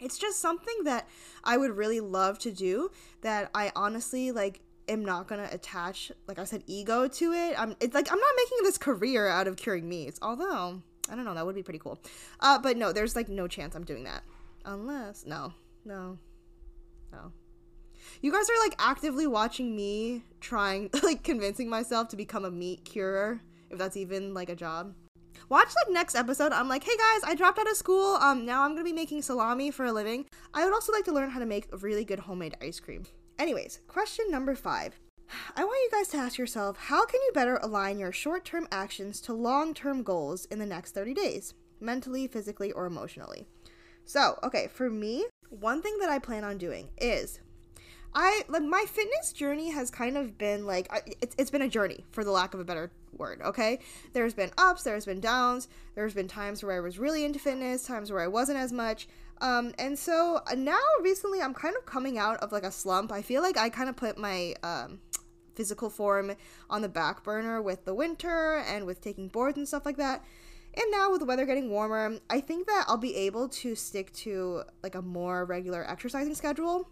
It's 0.00 0.18
just 0.18 0.40
something 0.40 0.84
that 0.84 1.08
I 1.44 1.56
would 1.56 1.76
really 1.76 2.00
love 2.00 2.38
to 2.40 2.52
do 2.52 2.90
that 3.22 3.50
I 3.54 3.72
honestly 3.74 4.32
like 4.32 4.60
am 4.88 5.04
not 5.04 5.28
gonna 5.28 5.48
attach 5.52 6.10
like 6.26 6.38
I 6.38 6.44
said 6.44 6.62
ego 6.66 7.08
to 7.08 7.32
it. 7.32 7.54
I'm 7.58 7.76
it's 7.80 7.94
like 7.94 8.10
I'm 8.10 8.18
not 8.18 8.34
making 8.36 8.58
this 8.64 8.78
career 8.78 9.28
out 9.28 9.46
of 9.46 9.56
curing 9.56 9.88
meats. 9.88 10.18
Although 10.22 10.82
I 11.10 11.16
don't 11.16 11.24
know, 11.24 11.34
that 11.34 11.46
would 11.46 11.54
be 11.54 11.62
pretty 11.62 11.78
cool. 11.78 11.98
Uh, 12.40 12.58
but 12.58 12.76
no, 12.76 12.92
there's 12.92 13.16
like 13.16 13.28
no 13.28 13.48
chance 13.48 13.74
I'm 13.74 13.84
doing 13.84 14.04
that. 14.04 14.22
Unless, 14.64 15.24
no, 15.24 15.54
no, 15.84 16.18
no. 17.12 17.32
You 18.20 18.32
guys 18.32 18.48
are 18.50 18.64
like 18.64 18.74
actively 18.78 19.26
watching 19.26 19.74
me 19.74 20.22
trying, 20.40 20.90
like 21.02 21.22
convincing 21.22 21.68
myself 21.68 22.08
to 22.08 22.16
become 22.16 22.44
a 22.44 22.50
meat 22.50 22.84
curer, 22.84 23.40
if 23.70 23.78
that's 23.78 23.96
even 23.96 24.34
like 24.34 24.50
a 24.50 24.56
job. 24.56 24.94
Watch 25.48 25.68
like 25.68 25.92
next 25.92 26.14
episode. 26.14 26.52
I'm 26.52 26.68
like, 26.68 26.84
hey 26.84 26.96
guys, 26.96 27.22
I 27.24 27.34
dropped 27.34 27.58
out 27.58 27.70
of 27.70 27.76
school. 27.76 28.16
Um, 28.16 28.44
now 28.44 28.64
I'm 28.64 28.72
gonna 28.72 28.84
be 28.84 28.92
making 28.92 29.22
salami 29.22 29.70
for 29.70 29.86
a 29.86 29.92
living. 29.92 30.26
I 30.52 30.64
would 30.64 30.74
also 30.74 30.92
like 30.92 31.04
to 31.04 31.12
learn 31.12 31.30
how 31.30 31.38
to 31.38 31.46
make 31.46 31.68
really 31.80 32.04
good 32.04 32.18
homemade 32.18 32.56
ice 32.60 32.80
cream. 32.80 33.06
Anyways, 33.38 33.80
question 33.86 34.26
number 34.30 34.56
five. 34.56 34.98
I 35.54 35.62
want 35.62 35.78
you 35.84 35.96
guys 35.96 36.08
to 36.08 36.16
ask 36.16 36.38
yourself 36.38 36.76
how 36.76 37.06
can 37.06 37.20
you 37.20 37.30
better 37.32 37.56
align 37.62 37.98
your 37.98 38.10
short 38.10 38.44
term 38.44 38.66
actions 38.72 39.20
to 39.22 39.32
long 39.32 39.74
term 39.74 40.02
goals 40.02 40.46
in 40.46 40.58
the 40.58 40.66
next 40.66 40.92
30 40.92 41.14
days, 41.14 41.54
mentally, 41.80 42.26
physically, 42.26 42.72
or 42.72 42.86
emotionally? 42.86 43.46
So, 44.04 44.38
okay, 44.42 44.68
for 44.68 44.90
me, 44.90 45.26
one 45.50 45.82
thing 45.82 45.98
that 46.00 46.10
I 46.10 46.18
plan 46.18 46.42
on 46.42 46.58
doing 46.58 46.88
is 46.98 47.40
I 48.14 48.42
like 48.48 48.62
my 48.62 48.84
fitness 48.88 49.32
journey 49.32 49.70
has 49.70 49.90
kind 49.90 50.16
of 50.16 50.36
been 50.38 50.66
like 50.66 50.88
it's 51.20 51.36
it's 51.38 51.50
been 51.50 51.62
a 51.62 51.68
journey 51.68 52.04
for 52.10 52.24
the 52.24 52.30
lack 52.30 52.54
of 52.54 52.60
a 52.60 52.64
better 52.64 52.90
word, 53.12 53.40
okay? 53.44 53.80
There's 54.14 54.34
been 54.34 54.50
ups, 54.58 54.82
there's 54.82 55.04
been 55.04 55.20
downs, 55.20 55.68
there's 55.94 56.14
been 56.14 56.28
times 56.28 56.62
where 56.62 56.76
I 56.76 56.80
was 56.80 56.98
really 56.98 57.24
into 57.24 57.38
fitness, 57.38 57.84
times 57.84 58.10
where 58.10 58.20
I 58.20 58.28
wasn't 58.28 58.58
as 58.58 58.72
much. 58.72 59.08
Um 59.40 59.72
and 59.78 59.98
so 59.98 60.40
uh, 60.50 60.54
now 60.54 60.80
recently 61.02 61.40
I'm 61.40 61.54
kind 61.54 61.76
of 61.76 61.86
coming 61.86 62.18
out 62.18 62.38
of 62.38 62.52
like 62.52 62.64
a 62.64 62.72
slump. 62.72 63.12
I 63.12 63.22
feel 63.22 63.42
like 63.42 63.56
I 63.56 63.68
kind 63.68 63.88
of 63.88 63.96
put 63.96 64.18
my 64.18 64.54
um 64.62 65.00
physical 65.54 65.90
form 65.90 66.32
on 66.70 66.82
the 66.82 66.88
back 66.88 67.24
burner 67.24 67.60
with 67.60 67.84
the 67.84 67.94
winter 67.94 68.58
and 68.68 68.86
with 68.86 69.00
taking 69.00 69.28
boards 69.28 69.58
and 69.58 69.66
stuff 69.66 69.84
like 69.84 69.96
that. 69.96 70.24
And 70.74 70.86
now 70.92 71.10
with 71.10 71.18
the 71.18 71.26
weather 71.26 71.46
getting 71.46 71.70
warmer, 71.70 72.18
I 72.30 72.40
think 72.40 72.68
that 72.68 72.84
I'll 72.86 72.96
be 72.96 73.16
able 73.16 73.48
to 73.48 73.74
stick 73.74 74.12
to 74.12 74.62
like 74.82 74.94
a 74.94 75.02
more 75.02 75.44
regular 75.44 75.84
exercising 75.90 76.36
schedule 76.36 76.88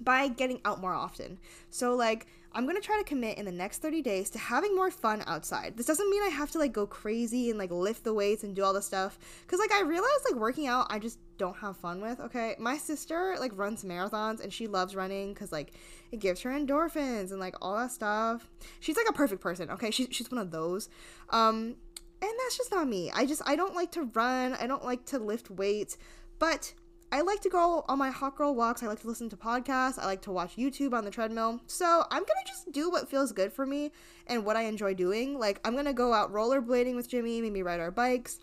by 0.00 0.28
getting 0.28 0.60
out 0.64 0.80
more 0.80 0.94
often. 0.94 1.38
So 1.70 1.94
like 1.94 2.26
I'm 2.52 2.66
to 2.66 2.80
try 2.80 2.98
to 2.98 3.04
commit 3.04 3.38
in 3.38 3.44
the 3.44 3.52
next 3.52 3.78
30 3.78 4.02
days 4.02 4.28
to 4.30 4.38
having 4.38 4.74
more 4.74 4.90
fun 4.90 5.22
outside. 5.26 5.76
This 5.76 5.86
doesn't 5.86 6.10
mean 6.10 6.22
I 6.22 6.28
have 6.28 6.50
to 6.52 6.58
like 6.58 6.72
go 6.72 6.84
crazy 6.84 7.48
and 7.48 7.58
like 7.58 7.70
lift 7.70 8.02
the 8.02 8.12
weights 8.12 8.42
and 8.42 8.56
do 8.56 8.64
all 8.64 8.72
the 8.72 8.82
stuff 8.82 9.18
cuz 9.46 9.60
like 9.60 9.70
I 9.70 9.82
realize 9.82 10.10
like 10.28 10.40
working 10.40 10.66
out 10.66 10.86
I 10.90 10.98
just 10.98 11.18
don't 11.38 11.56
have 11.58 11.76
fun 11.76 12.00
with, 12.00 12.18
okay? 12.20 12.56
My 12.58 12.76
sister 12.76 13.36
like 13.38 13.52
runs 13.54 13.84
marathons 13.84 14.40
and 14.40 14.52
she 14.52 14.66
loves 14.66 14.96
running 14.96 15.34
cuz 15.34 15.52
like 15.52 15.72
it 16.10 16.18
gives 16.18 16.40
her 16.40 16.50
endorphins 16.50 17.30
and 17.30 17.38
like 17.38 17.54
all 17.62 17.76
that 17.76 17.92
stuff. 17.92 18.50
She's 18.80 18.96
like 18.96 19.08
a 19.08 19.12
perfect 19.12 19.40
person, 19.40 19.70
okay? 19.70 19.90
She, 19.92 20.06
she's 20.10 20.30
one 20.30 20.40
of 20.40 20.50
those. 20.50 20.88
Um 21.28 21.76
and 22.22 22.32
that's 22.44 22.56
just 22.56 22.70
not 22.70 22.88
me. 22.88 23.10
I 23.12 23.26
just 23.26 23.42
I 23.46 23.56
don't 23.56 23.74
like 23.74 23.92
to 23.92 24.02
run. 24.02 24.54
I 24.54 24.66
don't 24.66 24.84
like 24.84 25.04
to 25.06 25.18
lift 25.18 25.50
weights, 25.50 25.96
but 26.38 26.74
I 27.12 27.22
like 27.22 27.40
to 27.40 27.48
go 27.48 27.84
on 27.88 27.98
my 27.98 28.10
hot 28.10 28.36
girl 28.36 28.54
walks. 28.54 28.82
I 28.82 28.86
like 28.86 29.00
to 29.00 29.08
listen 29.08 29.28
to 29.30 29.36
podcasts. 29.36 29.98
I 29.98 30.06
like 30.06 30.22
to 30.22 30.30
watch 30.30 30.56
YouTube 30.56 30.92
on 30.92 31.04
the 31.04 31.10
treadmill. 31.10 31.60
So 31.66 32.04
I'm 32.08 32.22
gonna 32.22 32.46
just 32.46 32.70
do 32.70 32.88
what 32.88 33.10
feels 33.10 33.32
good 33.32 33.52
for 33.52 33.66
me 33.66 33.90
and 34.28 34.44
what 34.44 34.56
I 34.56 34.62
enjoy 34.62 34.94
doing. 34.94 35.38
Like 35.38 35.60
I'm 35.64 35.74
gonna 35.74 35.92
go 35.92 36.12
out 36.12 36.32
rollerblading 36.32 36.94
with 36.94 37.08
Jimmy, 37.08 37.40
maybe 37.40 37.64
ride 37.64 37.80
our 37.80 37.90
bikes. 37.90 38.38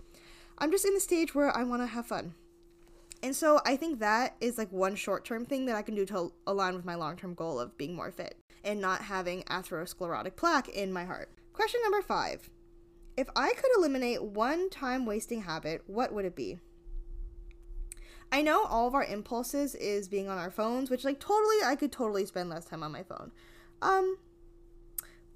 I'm 0.57 0.71
just 0.71 0.85
in 0.85 0.93
the 0.93 0.99
stage 0.99 1.33
where 1.33 1.55
I 1.55 1.63
want 1.63 1.81
to 1.81 1.87
have 1.87 2.07
fun. 2.07 2.33
And 3.23 3.35
so 3.35 3.61
I 3.65 3.77
think 3.77 3.99
that 3.99 4.35
is 4.41 4.57
like 4.57 4.71
one 4.71 4.95
short 4.95 5.23
term 5.23 5.45
thing 5.45 5.65
that 5.67 5.75
I 5.75 5.81
can 5.81 5.95
do 5.95 6.05
to 6.07 6.33
align 6.45 6.75
with 6.75 6.85
my 6.85 6.95
long 6.95 7.15
term 7.15 7.35
goal 7.35 7.59
of 7.59 7.77
being 7.77 7.95
more 7.95 8.11
fit 8.11 8.35
and 8.65 8.81
not 8.81 9.01
having 9.01 9.43
atherosclerotic 9.43 10.35
plaque 10.35 10.67
in 10.69 10.91
my 10.91 11.05
heart. 11.05 11.29
Question 11.53 11.79
number 11.83 12.01
five 12.01 12.49
if 13.15 13.27
I 13.35 13.53
could 13.53 13.71
eliminate 13.77 14.21
one 14.21 14.69
time 14.69 15.05
wasting 15.05 15.41
habit, 15.41 15.81
what 15.87 16.13
would 16.13 16.25
it 16.25 16.35
be? 16.35 16.59
I 18.31 18.41
know 18.41 18.65
all 18.65 18.87
of 18.87 18.95
our 18.95 19.03
impulses 19.03 19.75
is 19.75 20.07
being 20.07 20.29
on 20.29 20.37
our 20.37 20.51
phones, 20.51 20.89
which 20.89 21.03
like 21.05 21.19
totally 21.19 21.57
I 21.63 21.75
could 21.75 21.91
totally 21.91 22.25
spend 22.25 22.49
less 22.49 22.65
time 22.65 22.83
on 22.83 22.91
my 22.91 23.03
phone. 23.03 23.31
Um 23.81 24.17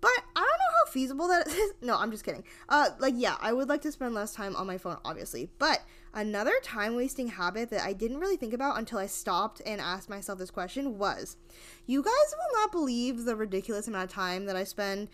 but 0.02 0.10
I 0.36 0.40
don't 0.40 0.46
know 0.46 0.86
how 0.86 0.92
feasible 0.92 1.28
that 1.28 1.48
is. 1.48 1.74
No, 1.82 1.98
I'm 1.98 2.12
just 2.12 2.24
kidding. 2.24 2.44
Uh 2.68 2.90
like 3.00 3.14
yeah, 3.18 3.38
I 3.40 3.54
would 3.54 3.70
like 3.70 3.82
to 3.82 3.92
spend 3.92 4.14
less 4.14 4.34
time 4.34 4.56
on 4.56 4.68
my 4.68 4.78
phone 4.78 4.98
obviously. 5.06 5.50
But 5.58 5.82
another 6.14 6.54
time 6.64 6.96
wasting 6.96 7.28
habit 7.28 7.70
that 7.70 7.86
I 7.86 7.94
didn't 7.94 8.20
really 8.20 8.38
think 8.38 8.54
about 8.54 8.78
until 8.78 9.00
I 9.00 9.06
stopped 9.06 9.62
and 9.66 9.80
asked 9.80 10.10
myself 10.10 10.40
this 10.40 10.52
question 10.52 10.98
was 10.98 11.38
you 11.86 12.04
guys 12.04 12.12
will 12.32 12.62
not 12.62 12.72
believe 12.72 13.24
the 13.24 13.36
ridiculous 13.36 13.88
amount 13.88 14.10
of 14.10 14.14
time 14.14 14.46
that 14.46 14.56
I 14.56 14.64
spend 14.64 15.08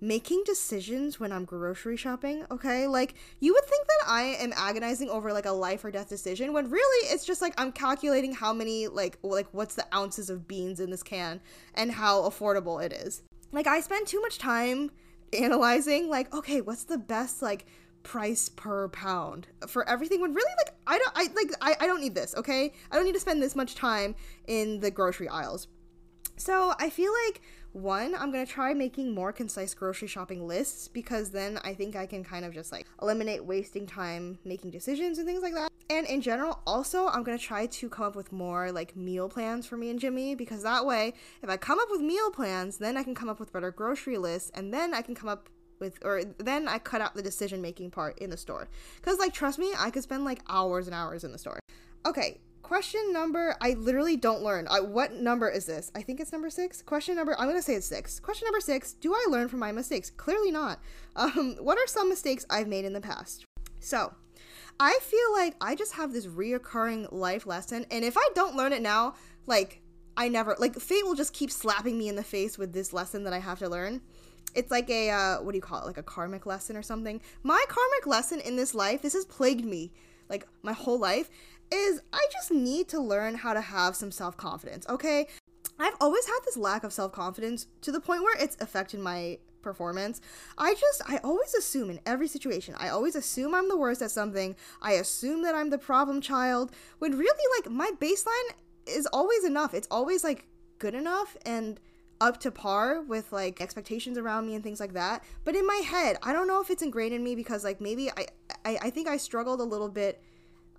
making 0.00 0.42
decisions 0.44 1.18
when 1.18 1.32
I'm 1.32 1.44
grocery 1.44 1.96
shopping, 1.96 2.44
okay? 2.50 2.86
Like, 2.86 3.14
you 3.40 3.52
would 3.54 3.64
think 3.64 3.86
that 3.86 4.08
I 4.08 4.22
am 4.40 4.52
agonizing 4.56 5.08
over 5.08 5.32
like 5.32 5.46
a 5.46 5.52
life 5.52 5.84
or 5.84 5.90
death 5.90 6.08
decision 6.08 6.52
when 6.52 6.70
really 6.70 7.08
it's 7.08 7.24
just 7.24 7.40
like 7.40 7.54
I'm 7.58 7.72
calculating 7.72 8.34
how 8.34 8.52
many, 8.52 8.88
like, 8.88 9.18
like 9.22 9.46
what's 9.52 9.74
the 9.74 9.86
ounces 9.94 10.30
of 10.30 10.46
beans 10.46 10.80
in 10.80 10.90
this 10.90 11.02
can 11.02 11.40
and 11.74 11.90
how 11.92 12.22
affordable 12.22 12.84
it 12.84 12.92
is. 12.92 13.22
Like, 13.52 13.66
I 13.66 13.80
spend 13.80 14.06
too 14.06 14.20
much 14.20 14.38
time 14.38 14.90
analyzing, 15.32 16.08
like, 16.08 16.34
okay, 16.34 16.60
what's 16.60 16.84
the 16.84 16.98
best, 16.98 17.40
like, 17.40 17.66
price 18.02 18.50
per 18.50 18.88
pound 18.90 19.46
for 19.66 19.88
everything 19.88 20.20
when 20.20 20.34
really 20.34 20.52
like 20.58 20.74
I 20.86 20.98
don't 20.98 21.12
I 21.16 21.22
like 21.34 21.50
I, 21.62 21.84
I 21.84 21.86
don't 21.86 22.02
need 22.02 22.14
this, 22.14 22.34
okay? 22.36 22.72
I 22.90 22.96
don't 22.96 23.06
need 23.06 23.14
to 23.14 23.20
spend 23.20 23.42
this 23.42 23.56
much 23.56 23.74
time 23.74 24.14
in 24.46 24.80
the 24.80 24.90
grocery 24.90 25.26
aisles. 25.26 25.68
So 26.36 26.74
I 26.78 26.90
feel 26.90 27.12
like 27.26 27.40
one, 27.74 28.14
I'm 28.14 28.30
going 28.30 28.46
to 28.46 28.50
try 28.50 28.72
making 28.72 29.14
more 29.14 29.32
concise 29.32 29.74
grocery 29.74 30.06
shopping 30.06 30.46
lists 30.46 30.86
because 30.86 31.30
then 31.30 31.58
I 31.64 31.74
think 31.74 31.96
I 31.96 32.06
can 32.06 32.22
kind 32.22 32.44
of 32.44 32.54
just 32.54 32.70
like 32.70 32.86
eliminate 33.02 33.44
wasting 33.44 33.84
time 33.84 34.38
making 34.44 34.70
decisions 34.70 35.18
and 35.18 35.26
things 35.26 35.42
like 35.42 35.54
that. 35.54 35.70
And 35.90 36.06
in 36.06 36.20
general, 36.20 36.60
also, 36.66 37.08
I'm 37.08 37.24
going 37.24 37.36
to 37.36 37.44
try 37.44 37.66
to 37.66 37.88
come 37.88 38.06
up 38.06 38.14
with 38.14 38.32
more 38.32 38.70
like 38.70 38.96
meal 38.96 39.28
plans 39.28 39.66
for 39.66 39.76
me 39.76 39.90
and 39.90 39.98
Jimmy 39.98 40.36
because 40.36 40.62
that 40.62 40.86
way, 40.86 41.14
if 41.42 41.50
I 41.50 41.56
come 41.56 41.80
up 41.80 41.88
with 41.90 42.00
meal 42.00 42.30
plans, 42.30 42.78
then 42.78 42.96
I 42.96 43.02
can 43.02 43.14
come 43.14 43.28
up 43.28 43.40
with 43.40 43.52
better 43.52 43.72
grocery 43.72 44.18
lists 44.18 44.52
and 44.54 44.72
then 44.72 44.94
I 44.94 45.02
can 45.02 45.16
come 45.16 45.28
up 45.28 45.48
with 45.80 45.98
or 46.04 46.22
then 46.38 46.68
I 46.68 46.78
cut 46.78 47.00
out 47.00 47.14
the 47.14 47.22
decision 47.22 47.60
making 47.60 47.90
part 47.90 48.18
in 48.20 48.30
the 48.30 48.36
store. 48.36 48.68
Cuz 49.02 49.18
like 49.18 49.34
trust 49.34 49.58
me, 49.58 49.72
I 49.76 49.90
could 49.90 50.04
spend 50.04 50.24
like 50.24 50.42
hours 50.48 50.86
and 50.86 50.94
hours 50.94 51.24
in 51.24 51.32
the 51.32 51.38
store. 51.38 51.58
Okay, 52.06 52.40
Question 52.64 53.12
number, 53.12 53.54
I 53.60 53.74
literally 53.74 54.16
don't 54.16 54.40
learn. 54.42 54.66
I, 54.70 54.80
what 54.80 55.12
number 55.12 55.50
is 55.50 55.66
this? 55.66 55.92
I 55.94 56.00
think 56.00 56.18
it's 56.18 56.32
number 56.32 56.48
six. 56.48 56.80
Question 56.80 57.14
number, 57.14 57.38
I'm 57.38 57.52
to 57.52 57.60
say 57.60 57.74
it's 57.74 57.84
six. 57.84 58.18
Question 58.18 58.46
number 58.46 58.60
six, 58.60 58.94
do 58.94 59.12
I 59.12 59.26
learn 59.28 59.48
from 59.48 59.58
my 59.58 59.70
mistakes? 59.70 60.08
Clearly 60.08 60.50
not. 60.50 60.80
Um, 61.14 61.56
what 61.60 61.76
are 61.76 61.86
some 61.86 62.08
mistakes 62.08 62.46
I've 62.48 62.66
made 62.66 62.86
in 62.86 62.94
the 62.94 63.02
past? 63.02 63.44
So, 63.80 64.14
I 64.80 64.98
feel 65.02 65.32
like 65.34 65.56
I 65.60 65.74
just 65.74 65.92
have 65.92 66.14
this 66.14 66.26
reoccurring 66.26 67.12
life 67.12 67.46
lesson, 67.46 67.84
and 67.90 68.02
if 68.02 68.16
I 68.16 68.26
don't 68.34 68.56
learn 68.56 68.72
it 68.72 68.80
now, 68.80 69.16
like, 69.46 69.82
I 70.16 70.30
never, 70.30 70.56
like, 70.58 70.80
fate 70.80 71.04
will 71.04 71.14
just 71.14 71.34
keep 71.34 71.50
slapping 71.50 71.98
me 71.98 72.08
in 72.08 72.16
the 72.16 72.24
face 72.24 72.56
with 72.56 72.72
this 72.72 72.94
lesson 72.94 73.24
that 73.24 73.34
I 73.34 73.40
have 73.40 73.58
to 73.58 73.68
learn. 73.68 74.00
It's 74.54 74.70
like 74.70 74.88
a, 74.88 75.10
uh, 75.10 75.42
what 75.42 75.52
do 75.52 75.58
you 75.58 75.62
call 75.62 75.82
it? 75.82 75.86
Like 75.86 75.98
a 75.98 76.02
karmic 76.02 76.46
lesson 76.46 76.78
or 76.78 76.82
something. 76.82 77.20
My 77.42 77.62
karmic 77.68 78.06
lesson 78.06 78.40
in 78.40 78.56
this 78.56 78.74
life, 78.74 79.02
this 79.02 79.12
has 79.12 79.26
plagued 79.26 79.66
me, 79.66 79.92
like, 80.30 80.46
my 80.62 80.72
whole 80.72 80.98
life 80.98 81.28
is 81.72 82.00
I 82.12 82.26
just 82.32 82.50
need 82.50 82.88
to 82.88 83.00
learn 83.00 83.36
how 83.36 83.54
to 83.54 83.60
have 83.60 83.96
some 83.96 84.10
self 84.10 84.36
confidence, 84.36 84.86
okay? 84.88 85.26
I've 85.78 85.96
always 86.00 86.26
had 86.26 86.38
this 86.44 86.56
lack 86.56 86.84
of 86.84 86.92
self 86.92 87.12
confidence 87.12 87.66
to 87.82 87.92
the 87.92 88.00
point 88.00 88.22
where 88.22 88.36
it's 88.40 88.56
affected 88.60 89.00
my 89.00 89.38
performance. 89.62 90.20
I 90.58 90.74
just, 90.74 91.02
I 91.06 91.18
always 91.18 91.54
assume 91.54 91.90
in 91.90 92.00
every 92.06 92.28
situation, 92.28 92.74
I 92.78 92.90
always 92.90 93.16
assume 93.16 93.54
I'm 93.54 93.68
the 93.68 93.76
worst 93.76 94.02
at 94.02 94.10
something. 94.10 94.54
I 94.80 94.92
assume 94.92 95.42
that 95.42 95.54
I'm 95.54 95.70
the 95.70 95.78
problem 95.78 96.20
child, 96.20 96.70
when 96.98 97.18
really, 97.18 97.58
like, 97.58 97.72
my 97.72 97.90
baseline 97.98 98.54
is 98.86 99.06
always 99.06 99.44
enough. 99.44 99.74
It's 99.74 99.88
always, 99.90 100.22
like, 100.22 100.46
good 100.78 100.94
enough. 100.94 101.36
And 101.44 101.80
up 102.20 102.38
to 102.40 102.50
par 102.50 103.02
with 103.02 103.32
like 103.32 103.60
expectations 103.60 104.16
around 104.16 104.46
me 104.46 104.54
and 104.54 104.62
things 104.62 104.80
like 104.80 104.92
that. 104.92 105.22
But 105.44 105.56
in 105.56 105.66
my 105.66 105.82
head, 105.84 106.16
I 106.22 106.32
don't 106.32 106.46
know 106.46 106.60
if 106.60 106.70
it's 106.70 106.82
ingrained 106.82 107.12
in 107.12 107.24
me 107.24 107.34
because 107.34 107.64
like 107.64 107.80
maybe 107.80 108.10
I 108.10 108.26
I, 108.64 108.78
I 108.82 108.90
think 108.90 109.08
I 109.08 109.16
struggled 109.16 109.60
a 109.60 109.64
little 109.64 109.88
bit 109.88 110.22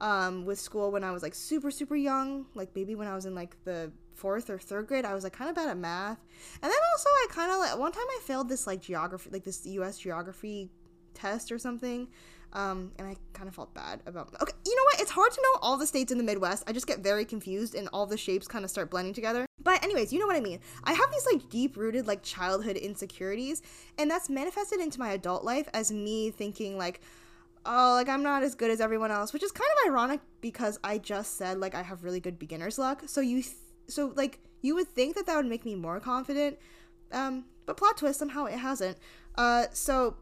um, 0.01 0.45
with 0.45 0.59
school 0.59 0.91
when 0.91 1.03
I 1.03 1.11
was 1.11 1.23
like 1.23 1.35
super 1.35 1.71
super 1.71 1.95
young, 1.95 2.45
like 2.53 2.69
maybe 2.75 2.95
when 2.95 3.07
I 3.07 3.15
was 3.15 3.25
in 3.25 3.35
like 3.35 3.55
the 3.63 3.91
fourth 4.13 4.49
or 4.49 4.57
third 4.57 4.87
grade, 4.87 5.05
I 5.05 5.13
was 5.13 5.23
like 5.23 5.33
kind 5.33 5.49
of 5.49 5.55
bad 5.55 5.69
at 5.69 5.77
math, 5.77 6.19
and 6.61 6.71
then 6.71 6.79
also 6.93 7.09
I 7.09 7.27
kind 7.29 7.51
of 7.51 7.59
like 7.59 7.77
one 7.77 7.91
time 7.91 8.05
I 8.09 8.19
failed 8.23 8.49
this 8.49 8.67
like 8.67 8.81
geography, 8.81 9.29
like 9.31 9.43
this 9.43 9.65
U.S. 9.65 9.97
geography 9.97 10.69
test 11.13 11.51
or 11.51 11.59
something. 11.59 12.07
Um, 12.53 12.93
and 12.97 13.05
I 13.05 13.17
kind 13.33 13.49
of 13.49 13.55
felt 13.55 13.73
bad 13.73 14.01
about. 14.05 14.33
Okay, 14.41 14.53
you 14.65 14.75
know 14.75 14.83
what? 14.83 15.01
It's 15.01 15.11
hard 15.11 15.29
to 15.33 15.41
know 15.41 15.59
all 15.61 15.75
the 15.75 15.85
states 15.85 16.11
in 16.13 16.17
the 16.17 16.23
Midwest. 16.23 16.63
I 16.67 16.71
just 16.71 16.87
get 16.87 16.99
very 16.99 17.25
confused, 17.25 17.75
and 17.75 17.89
all 17.91 18.05
the 18.05 18.17
shapes 18.17 18.47
kind 18.47 18.63
of 18.63 18.71
start 18.71 18.89
blending 18.89 19.13
together. 19.13 19.45
But 19.61 19.83
anyways, 19.83 20.13
you 20.13 20.19
know 20.19 20.27
what 20.27 20.37
I 20.37 20.39
mean. 20.39 20.61
I 20.85 20.93
have 20.93 21.11
these 21.11 21.25
like 21.25 21.49
deep-rooted 21.49 22.07
like 22.07 22.23
childhood 22.23 22.77
insecurities, 22.77 23.61
and 23.97 24.09
that's 24.09 24.29
manifested 24.29 24.79
into 24.79 24.99
my 24.99 25.11
adult 25.11 25.43
life 25.43 25.67
as 25.73 25.91
me 25.91 26.31
thinking 26.31 26.77
like, 26.77 27.01
oh, 27.65 27.93
like 27.93 28.09
I'm 28.09 28.23
not 28.23 28.43
as 28.43 28.55
good 28.55 28.71
as 28.71 28.81
everyone 28.81 29.11
else, 29.11 29.33
which 29.33 29.43
is 29.43 29.51
kind 29.51 29.69
of 29.77 29.91
ironic 29.91 30.21
because 30.41 30.79
I 30.83 30.97
just 30.97 31.37
said 31.37 31.59
like 31.59 31.75
I 31.75 31.81
have 31.81 32.03
really 32.03 32.19
good 32.19 32.39
beginner's 32.39 32.77
luck. 32.77 33.03
So 33.07 33.21
you, 33.21 33.41
th- 33.41 33.55
so 33.87 34.13
like 34.15 34.39
you 34.61 34.75
would 34.75 34.87
think 34.87 35.15
that 35.15 35.25
that 35.27 35.35
would 35.35 35.45
make 35.45 35.65
me 35.65 35.75
more 35.75 35.99
confident, 35.99 36.57
um, 37.11 37.45
but 37.65 37.77
plot 37.77 37.97
twist 37.97 38.19
somehow 38.19 38.45
it 38.45 38.59
hasn't. 38.59 38.97
Uh, 39.35 39.65
so, 39.73 40.17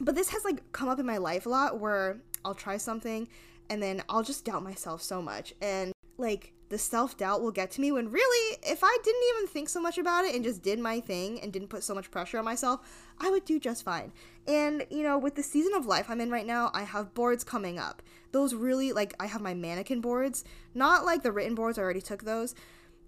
but 0.00 0.14
this 0.14 0.30
has 0.30 0.44
like 0.44 0.72
come 0.72 0.88
up 0.88 0.98
in 0.98 1.06
my 1.06 1.18
life 1.18 1.46
a 1.46 1.48
lot 1.48 1.78
where 1.78 2.20
I'll 2.44 2.54
try 2.54 2.76
something 2.76 3.28
and 3.68 3.82
then 3.82 4.02
I'll 4.08 4.22
just 4.22 4.44
doubt 4.44 4.62
myself 4.62 5.02
so 5.02 5.22
much 5.22 5.54
and 5.60 5.92
like 6.18 6.52
the 6.70 6.78
self 6.78 7.16
doubt 7.16 7.42
will 7.42 7.50
get 7.50 7.72
to 7.72 7.80
me 7.80 7.92
when 7.92 8.10
really, 8.10 8.58
if 8.62 8.80
I 8.82 8.96
didn't 9.02 9.22
even 9.34 9.48
think 9.48 9.68
so 9.68 9.80
much 9.80 9.98
about 9.98 10.24
it 10.24 10.34
and 10.34 10.44
just 10.44 10.62
did 10.62 10.78
my 10.78 11.00
thing 11.00 11.40
and 11.40 11.52
didn't 11.52 11.68
put 11.68 11.82
so 11.82 11.94
much 11.94 12.10
pressure 12.10 12.38
on 12.38 12.44
myself, 12.44 12.80
I 13.18 13.28
would 13.28 13.44
do 13.44 13.58
just 13.58 13.84
fine. 13.84 14.12
And, 14.50 14.84
you 14.90 15.04
know, 15.04 15.16
with 15.16 15.36
the 15.36 15.44
season 15.44 15.74
of 15.74 15.86
life 15.86 16.06
I'm 16.08 16.20
in 16.20 16.28
right 16.28 16.44
now, 16.44 16.72
I 16.74 16.82
have 16.82 17.14
boards 17.14 17.44
coming 17.44 17.78
up. 17.78 18.02
Those 18.32 18.52
really, 18.52 18.92
like, 18.92 19.14
I 19.20 19.26
have 19.26 19.40
my 19.40 19.54
mannequin 19.54 20.00
boards, 20.00 20.42
not 20.74 21.04
like 21.04 21.22
the 21.22 21.30
written 21.30 21.54
boards, 21.54 21.78
I 21.78 21.82
already 21.82 22.00
took 22.00 22.24
those. 22.24 22.56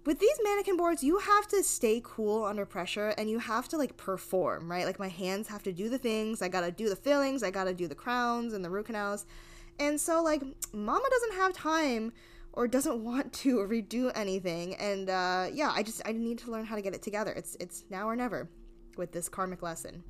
With 0.05 0.19
these 0.19 0.39
mannequin 0.41 0.77
boards, 0.77 1.03
you 1.03 1.17
have 1.17 1.45
to 1.49 1.61
stay 1.61 1.99
cool 2.01 2.45
under 2.45 2.65
pressure 2.65 3.09
and 3.17 3.29
you 3.29 3.39
have 3.39 3.67
to, 3.69 3.77
like, 3.77 3.97
perform, 3.97 4.71
right? 4.71 4.85
Like, 4.85 4.99
my 4.99 5.09
hands 5.09 5.49
have 5.49 5.63
to 5.63 5.73
do 5.73 5.89
the 5.89 5.97
things. 5.97 6.41
I 6.41 6.47
gotta 6.47 6.71
do 6.71 6.87
the 6.87 6.95
fillings, 6.95 7.43
I 7.43 7.51
gotta 7.51 7.73
do 7.73 7.89
the 7.89 7.95
crowns 7.95 8.53
and 8.53 8.63
the 8.63 8.69
root 8.69 8.85
canals. 8.85 9.25
And 9.79 9.99
so, 9.99 10.23
like, 10.23 10.43
mama 10.71 11.09
doesn't 11.09 11.33
have 11.33 11.51
time 11.51 12.13
or 12.53 12.69
doesn't 12.69 13.03
want 13.03 13.33
to 13.33 13.57
redo 13.57 14.13
anything. 14.15 14.75
And 14.75 15.09
uh, 15.09 15.47
yeah, 15.51 15.73
I 15.75 15.83
just 15.83 16.01
I 16.05 16.13
need 16.13 16.37
to 16.39 16.51
learn 16.51 16.63
how 16.63 16.77
to 16.77 16.81
get 16.81 16.95
it 16.95 17.01
together. 17.01 17.33
It's 17.33 17.57
it's 17.59 17.83
now 17.89 18.07
or 18.07 18.15
never 18.15 18.47
with 18.95 19.11
this 19.11 19.27
karmic 19.27 19.61
lesson. 19.61 20.03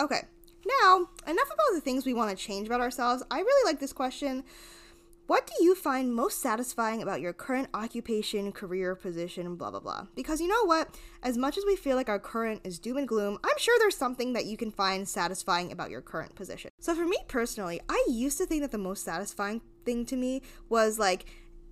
Okay, 0.00 0.22
now 0.66 1.08
enough 1.26 1.46
about 1.46 1.74
the 1.74 1.80
things 1.80 2.04
we 2.04 2.14
want 2.14 2.30
to 2.30 2.36
change 2.36 2.66
about 2.66 2.80
ourselves. 2.80 3.22
I 3.30 3.40
really 3.40 3.70
like 3.70 3.80
this 3.80 3.92
question. 3.92 4.44
What 5.28 5.46
do 5.46 5.62
you 5.62 5.74
find 5.74 6.14
most 6.14 6.40
satisfying 6.40 7.02
about 7.02 7.20
your 7.20 7.34
current 7.34 7.68
occupation, 7.74 8.50
career, 8.50 8.94
position, 8.94 9.56
blah, 9.56 9.70
blah, 9.70 9.80
blah? 9.80 10.06
Because 10.14 10.40
you 10.40 10.48
know 10.48 10.64
what? 10.64 10.98
As 11.22 11.36
much 11.36 11.58
as 11.58 11.66
we 11.66 11.76
feel 11.76 11.96
like 11.96 12.08
our 12.08 12.18
current 12.18 12.62
is 12.64 12.78
doom 12.78 12.96
and 12.96 13.06
gloom, 13.06 13.38
I'm 13.44 13.58
sure 13.58 13.78
there's 13.78 13.94
something 13.94 14.32
that 14.32 14.46
you 14.46 14.56
can 14.56 14.70
find 14.70 15.06
satisfying 15.06 15.70
about 15.70 15.90
your 15.90 16.00
current 16.00 16.34
position. 16.34 16.70
So 16.80 16.94
for 16.94 17.04
me 17.04 17.18
personally, 17.28 17.78
I 17.90 18.02
used 18.08 18.38
to 18.38 18.46
think 18.46 18.62
that 18.62 18.72
the 18.72 18.78
most 18.78 19.04
satisfying 19.04 19.60
thing 19.84 20.06
to 20.06 20.16
me 20.16 20.40
was 20.70 20.98
like 20.98 21.26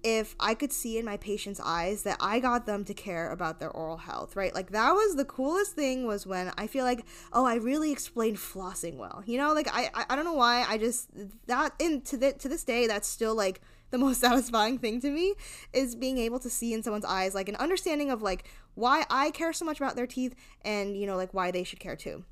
if 0.07 0.37
I 0.39 0.55
could 0.55 0.73
see 0.73 0.99
in 0.99 1.05
my 1.05 1.17
patient's 1.17 1.59
eyes 1.59 2.05
that 2.05 2.17
I 2.21 2.39
got 2.39 2.65
them 2.65 2.85
to 2.85 2.95
care 2.95 3.33
about 3.33 3.59
their 3.59 3.71
oral 3.71 3.97
health, 3.97 4.37
right? 4.37 4.55
Like 4.55 4.71
that 4.71 4.93
was 4.93 5.17
the 5.17 5.25
coolest 5.25 5.73
thing 5.73 6.07
was 6.07 6.25
when 6.25 6.53
I 6.57 6.69
feel 6.69 6.85
like, 6.85 7.05
oh, 7.33 7.45
I 7.45 7.57
really 7.57 7.91
explained 7.91 8.37
flossing 8.37 8.99
well. 8.99 9.25
You 9.27 9.37
know, 9.37 9.53
like 9.53 9.67
I 9.73 9.91
I, 9.93 10.05
I 10.11 10.15
don't 10.15 10.25
know 10.25 10.35
why 10.35 10.65
I 10.69 10.79
just 10.79 11.11
that 11.49 11.73
in 11.81 12.03
to 12.03 12.17
the, 12.17 12.33
to 12.35 12.49
this 12.49 12.63
day 12.63 12.87
that's 12.87 13.09
still 13.09 13.35
like 13.35 13.61
the 13.91 13.99
most 14.07 14.21
satisfying 14.21 14.79
thing 14.79 15.01
to 15.01 15.11
me 15.11 15.35
is 15.73 15.97
being 15.97 16.19
able 16.19 16.39
to 16.39 16.51
see 16.51 16.73
in 16.73 16.85
someone's 16.85 17.05
eyes 17.05 17.35
like 17.35 17.49
an 17.49 17.57
understanding 17.57 18.13
of 18.13 18.23
like 18.23 18.45
why 18.77 19.07
I 19.11 19.33
care 19.33 19.53
so 19.53 19.65
much 19.65 19.81
about 19.81 19.97
their 19.97 20.07
teeth 20.07 20.37
and 20.65 20.97
you 20.97 21.09
know 21.09 21.17
like 21.17 21.35
why 21.35 21.51
they 21.51 21.65
should 21.65 21.81
care 21.81 21.97
too. 21.97 22.23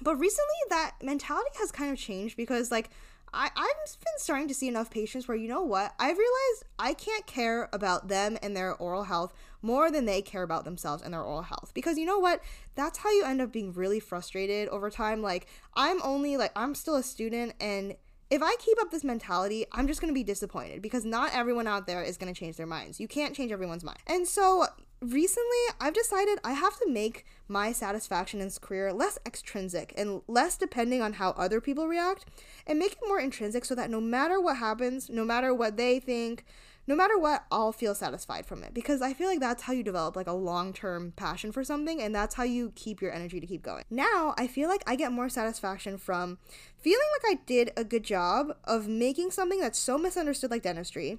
But 0.00 0.16
recently 0.16 0.56
that 0.70 0.92
mentality 1.02 1.50
has 1.58 1.70
kind 1.70 1.92
of 1.92 1.98
changed 1.98 2.38
because 2.38 2.70
like 2.70 2.88
I, 3.34 3.50
I've 3.56 3.96
been 3.98 4.18
starting 4.18 4.48
to 4.48 4.54
see 4.54 4.68
enough 4.68 4.90
patients 4.90 5.26
where 5.26 5.36
you 5.36 5.48
know 5.48 5.62
what? 5.62 5.94
I've 5.98 6.18
realized 6.18 6.64
I 6.78 6.94
can't 6.94 7.26
care 7.26 7.68
about 7.72 8.08
them 8.08 8.38
and 8.42 8.56
their 8.56 8.74
oral 8.74 9.04
health 9.04 9.32
more 9.62 9.90
than 9.90 10.04
they 10.04 10.20
care 10.22 10.42
about 10.42 10.64
themselves 10.64 11.02
and 11.02 11.14
their 11.14 11.22
oral 11.22 11.42
health. 11.42 11.72
Because 11.74 11.96
you 11.96 12.04
know 12.04 12.18
what? 12.18 12.40
That's 12.74 12.98
how 12.98 13.10
you 13.10 13.24
end 13.24 13.40
up 13.40 13.52
being 13.52 13.72
really 13.72 14.00
frustrated 14.00 14.68
over 14.68 14.90
time. 14.90 15.22
Like, 15.22 15.46
I'm 15.74 16.02
only 16.02 16.36
like, 16.36 16.52
I'm 16.54 16.74
still 16.74 16.96
a 16.96 17.02
student 17.02 17.54
and 17.60 17.96
if 18.32 18.42
I 18.42 18.56
keep 18.60 18.80
up 18.80 18.90
this 18.90 19.04
mentality, 19.04 19.66
I'm 19.72 19.86
just 19.86 20.00
to 20.08 20.14
be 20.14 20.24
disappointed 20.24 20.80
because 20.80 21.04
not 21.04 21.34
everyone 21.34 21.66
out 21.66 21.86
there 21.86 22.02
is 22.02 22.16
to 22.32 22.38
change 22.38 22.56
their 22.56 22.66
minds. 22.66 22.98
You 22.98 23.06
can't 23.06 23.36
change 23.36 23.52
everyone's 23.52 23.84
mind. 23.84 23.98
And 24.06 24.26
so 24.26 24.64
recently, 25.02 25.58
I've 25.78 25.92
decided 25.92 26.38
I 26.42 26.52
have 26.52 26.78
to 26.78 26.88
make 26.88 27.26
my 27.52 27.70
satisfaction 27.72 28.40
in 28.40 28.46
this 28.46 28.58
career 28.58 28.92
less 28.92 29.18
extrinsic 29.26 29.92
and 29.96 30.22
less 30.26 30.56
depending 30.56 31.02
on 31.02 31.14
how 31.14 31.30
other 31.30 31.60
people 31.60 31.86
react 31.86 32.24
and 32.66 32.78
make 32.78 32.92
it 32.92 32.98
more 33.06 33.20
intrinsic 33.20 33.64
so 33.64 33.74
that 33.74 33.90
no 33.90 34.00
matter 34.00 34.40
what 34.40 34.56
happens, 34.56 35.10
no 35.10 35.24
matter 35.24 35.54
what 35.54 35.76
they 35.76 36.00
think, 36.00 36.44
no 36.86 36.96
matter 36.96 37.16
what, 37.16 37.44
I'll 37.52 37.70
feel 37.70 37.94
satisfied 37.94 38.44
from 38.44 38.64
it 38.64 38.74
because 38.74 39.02
I 39.02 39.12
feel 39.12 39.28
like 39.28 39.38
that's 39.38 39.62
how 39.62 39.72
you 39.72 39.84
develop 39.84 40.16
like 40.16 40.26
a 40.26 40.32
long 40.32 40.72
term 40.72 41.12
passion 41.14 41.52
for 41.52 41.62
something 41.62 42.02
and 42.02 42.12
that's 42.12 42.34
how 42.34 42.42
you 42.42 42.72
keep 42.74 43.00
your 43.00 43.12
energy 43.12 43.38
to 43.38 43.46
keep 43.46 43.62
going. 43.62 43.84
Now, 43.88 44.34
I 44.36 44.48
feel 44.48 44.68
like 44.68 44.82
I 44.86 44.96
get 44.96 45.12
more 45.12 45.28
satisfaction 45.28 45.96
from 45.96 46.38
feeling 46.78 47.06
like 47.22 47.38
I 47.38 47.42
did 47.46 47.72
a 47.76 47.84
good 47.84 48.02
job 48.02 48.56
of 48.64 48.88
making 48.88 49.30
something 49.30 49.60
that's 49.60 49.78
so 49.78 49.96
misunderstood 49.96 50.50
like 50.50 50.62
dentistry 50.62 51.18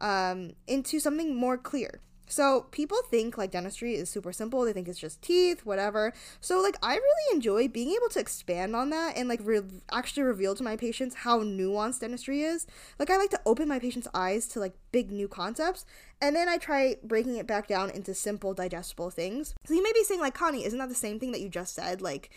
um, 0.00 0.52
into 0.66 1.00
something 1.00 1.34
more 1.34 1.56
clear. 1.56 2.00
So 2.30 2.66
people 2.70 2.98
think 3.10 3.36
like 3.36 3.50
dentistry 3.50 3.94
is 3.96 4.08
super 4.08 4.32
simple. 4.32 4.64
They 4.64 4.72
think 4.72 4.88
it's 4.88 4.98
just 4.98 5.20
teeth, 5.20 5.66
whatever. 5.66 6.12
So 6.40 6.62
like 6.62 6.76
I 6.82 6.94
really 6.94 7.34
enjoy 7.34 7.66
being 7.66 7.90
able 7.90 8.08
to 8.10 8.20
expand 8.20 8.76
on 8.76 8.90
that 8.90 9.16
and 9.16 9.28
like 9.28 9.40
re- 9.42 9.62
actually 9.90 10.22
reveal 10.22 10.54
to 10.54 10.62
my 10.62 10.76
patients 10.76 11.16
how 11.16 11.40
nuanced 11.40 12.00
dentistry 12.00 12.42
is. 12.42 12.66
Like 12.98 13.10
I 13.10 13.16
like 13.16 13.30
to 13.30 13.40
open 13.44 13.68
my 13.68 13.80
patients' 13.80 14.08
eyes 14.14 14.46
to 14.48 14.60
like 14.60 14.74
big 14.92 15.10
new 15.10 15.26
concepts 15.26 15.84
and 16.22 16.36
then 16.36 16.48
I 16.48 16.56
try 16.56 16.96
breaking 17.02 17.36
it 17.36 17.48
back 17.48 17.66
down 17.66 17.90
into 17.90 18.14
simple 18.14 18.54
digestible 18.54 19.10
things. 19.10 19.54
So 19.64 19.74
you 19.74 19.82
may 19.82 19.92
be 19.92 20.04
saying 20.04 20.20
like 20.20 20.34
Connie, 20.34 20.64
isn't 20.64 20.78
that 20.78 20.88
the 20.88 20.94
same 20.94 21.18
thing 21.18 21.32
that 21.32 21.40
you 21.40 21.48
just 21.48 21.74
said? 21.74 22.00
Like 22.00 22.30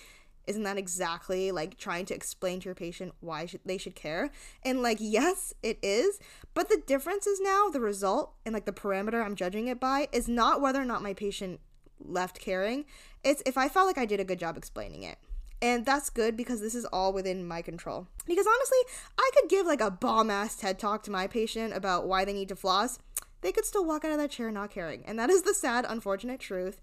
isn't 0.47 0.63
that 0.63 0.77
exactly 0.77 1.51
like 1.51 1.77
trying 1.77 2.05
to 2.05 2.15
explain 2.15 2.59
to 2.59 2.65
your 2.65 2.75
patient 2.75 3.13
why 3.19 3.47
they 3.65 3.77
should 3.77 3.95
care? 3.95 4.31
And 4.63 4.81
like 4.81 4.97
yes 4.99 5.53
it 5.63 5.79
is 5.81 6.19
but 6.53 6.69
the 6.69 6.81
difference 6.85 7.27
is 7.27 7.39
now 7.41 7.69
the 7.69 7.79
result 7.79 8.33
and 8.45 8.53
like 8.53 8.65
the 8.65 8.71
parameter 8.71 9.23
i'm 9.23 9.35
judging 9.35 9.67
it 9.67 9.79
by 9.79 10.07
is 10.11 10.27
not 10.27 10.61
whether 10.61 10.81
or 10.81 10.85
not 10.85 11.01
my 11.01 11.13
patient 11.13 11.59
left 11.99 12.39
caring. 12.39 12.85
It's 13.23 13.43
if 13.45 13.57
i 13.57 13.69
felt 13.69 13.87
like 13.87 13.97
i 13.97 14.05
did 14.05 14.19
a 14.19 14.25
good 14.25 14.39
job 14.39 14.57
explaining 14.57 15.03
it. 15.03 15.17
And 15.61 15.85
that's 15.85 16.09
good 16.09 16.35
because 16.35 16.59
this 16.59 16.75
is 16.75 16.83
all 16.85 17.13
within 17.13 17.47
my 17.47 17.61
control. 17.61 18.07
Because 18.25 18.47
honestly 18.47 18.77
i 19.17 19.29
could 19.35 19.49
give 19.49 19.65
like 19.65 19.81
a 19.81 19.91
bomb 19.91 20.29
ass 20.29 20.55
ted 20.55 20.79
talk 20.79 21.03
to 21.03 21.11
my 21.11 21.27
patient 21.27 21.73
about 21.73 22.07
why 22.07 22.25
they 22.25 22.33
need 22.33 22.49
to 22.49 22.55
floss. 22.55 22.99
They 23.41 23.51
could 23.51 23.65
still 23.65 23.85
walk 23.85 24.05
out 24.05 24.11
of 24.11 24.17
that 24.17 24.31
chair 24.31 24.51
not 24.51 24.71
caring. 24.71 25.03
And 25.05 25.19
that 25.19 25.29
is 25.29 25.41
the 25.43 25.53
sad 25.53 25.85
unfortunate 25.87 26.39
truth 26.39 26.79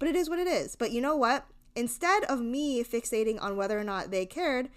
but 0.00 0.08
it 0.08 0.16
is 0.16 0.28
what 0.28 0.40
it 0.40 0.48
is. 0.48 0.74
But 0.74 0.90
you 0.90 1.00
know 1.00 1.14
what 1.14 1.46
instead 1.74 2.24
of 2.24 2.40
me 2.40 2.82
fixating 2.84 3.40
on 3.40 3.56
whether 3.56 3.78
or 3.78 3.84
not 3.84 4.10
they 4.10 4.26
cared, 4.26 4.68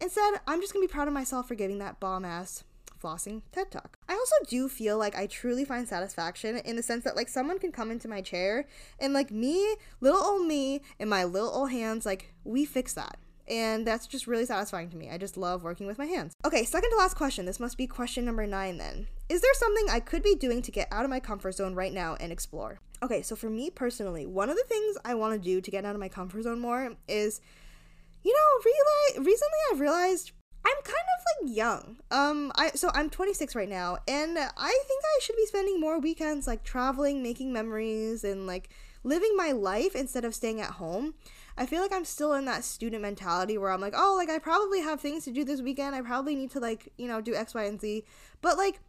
instead, 0.00 0.40
I'm 0.46 0.60
just 0.60 0.72
gonna 0.72 0.86
be 0.86 0.92
proud 0.92 1.08
of 1.08 1.14
myself 1.14 1.48
for 1.48 1.54
giving 1.54 1.78
that 1.78 2.00
bomb 2.00 2.24
ass 2.24 2.64
flossing 3.04 3.42
TED 3.52 3.70
Talk. 3.70 3.98
I 4.08 4.14
also 4.14 4.36
do 4.48 4.68
feel 4.68 4.96
like 4.96 5.14
I 5.14 5.26
truly 5.26 5.64
find 5.64 5.86
satisfaction 5.86 6.56
in 6.56 6.76
the 6.76 6.82
sense 6.82 7.04
that 7.04 7.16
like 7.16 7.28
someone 7.28 7.58
can 7.58 7.70
come 7.70 7.90
into 7.90 8.08
my 8.08 8.22
chair 8.22 8.66
and 8.98 9.12
like 9.12 9.30
me, 9.30 9.76
little 10.00 10.22
old 10.22 10.46
me, 10.46 10.80
and 10.98 11.10
my 11.10 11.24
little 11.24 11.50
old 11.50 11.70
hands, 11.70 12.06
like 12.06 12.32
we 12.44 12.64
fix 12.64 12.94
that. 12.94 13.18
And 13.46 13.86
that's 13.86 14.06
just 14.06 14.26
really 14.26 14.46
satisfying 14.46 14.88
to 14.88 14.96
me. 14.96 15.10
I 15.10 15.18
just 15.18 15.36
love 15.36 15.62
working 15.62 15.86
with 15.86 15.98
my 15.98 16.06
hands. 16.06 16.32
Okay, 16.46 16.64
second 16.64 16.90
to 16.90 16.96
last 16.96 17.14
question. 17.14 17.44
This 17.44 17.60
must 17.60 17.76
be 17.76 17.86
question 17.86 18.24
number 18.24 18.46
nine 18.46 18.78
then. 18.78 19.06
Is 19.28 19.42
there 19.42 19.52
something 19.54 19.86
I 19.90 20.00
could 20.00 20.22
be 20.22 20.34
doing 20.34 20.62
to 20.62 20.70
get 20.70 20.88
out 20.90 21.04
of 21.04 21.10
my 21.10 21.20
comfort 21.20 21.52
zone 21.52 21.74
right 21.74 21.92
now 21.92 22.16
and 22.18 22.32
explore? 22.32 22.80
Okay, 23.04 23.20
so 23.20 23.36
for 23.36 23.50
me 23.50 23.68
personally, 23.68 24.24
one 24.24 24.48
of 24.48 24.56
the 24.56 24.64
things 24.64 24.96
I 25.04 25.14
want 25.14 25.34
to 25.34 25.38
do 25.38 25.60
to 25.60 25.70
get 25.70 25.84
out 25.84 25.94
of 25.94 26.00
my 26.00 26.08
comfort 26.08 26.44
zone 26.44 26.58
more 26.58 26.96
is, 27.06 27.42
you 28.22 28.32
know, 28.32 28.64
realize 28.64 29.26
recently 29.26 29.58
I've 29.70 29.80
realized 29.80 30.32
I'm 30.64 30.82
kind 30.82 30.96
of 30.96 31.46
like 31.46 31.54
young. 31.54 31.96
Um, 32.10 32.50
I 32.56 32.70
so 32.70 32.90
I'm 32.94 33.10
26 33.10 33.54
right 33.54 33.68
now, 33.68 33.98
and 34.08 34.38
I 34.38 34.82
think 34.88 35.02
I 35.04 35.18
should 35.20 35.36
be 35.36 35.44
spending 35.44 35.78
more 35.78 36.00
weekends 36.00 36.46
like 36.46 36.64
traveling, 36.64 37.22
making 37.22 37.52
memories, 37.52 38.24
and 38.24 38.46
like 38.46 38.70
living 39.02 39.36
my 39.36 39.52
life 39.52 39.94
instead 39.94 40.24
of 40.24 40.34
staying 40.34 40.62
at 40.62 40.70
home. 40.70 41.12
I 41.58 41.66
feel 41.66 41.82
like 41.82 41.92
I'm 41.92 42.06
still 42.06 42.32
in 42.32 42.46
that 42.46 42.64
student 42.64 43.02
mentality 43.02 43.58
where 43.58 43.70
I'm 43.70 43.82
like, 43.82 43.92
oh, 43.94 44.14
like 44.16 44.30
I 44.30 44.38
probably 44.38 44.80
have 44.80 45.02
things 45.02 45.24
to 45.24 45.30
do 45.30 45.44
this 45.44 45.60
weekend. 45.60 45.94
I 45.94 46.00
probably 46.00 46.34
need 46.34 46.52
to 46.52 46.58
like, 46.58 46.90
you 46.96 47.06
know, 47.06 47.20
do 47.20 47.34
X, 47.34 47.52
Y, 47.54 47.64
and 47.64 47.78
Z. 47.78 48.02
But 48.40 48.56
like 48.56 48.80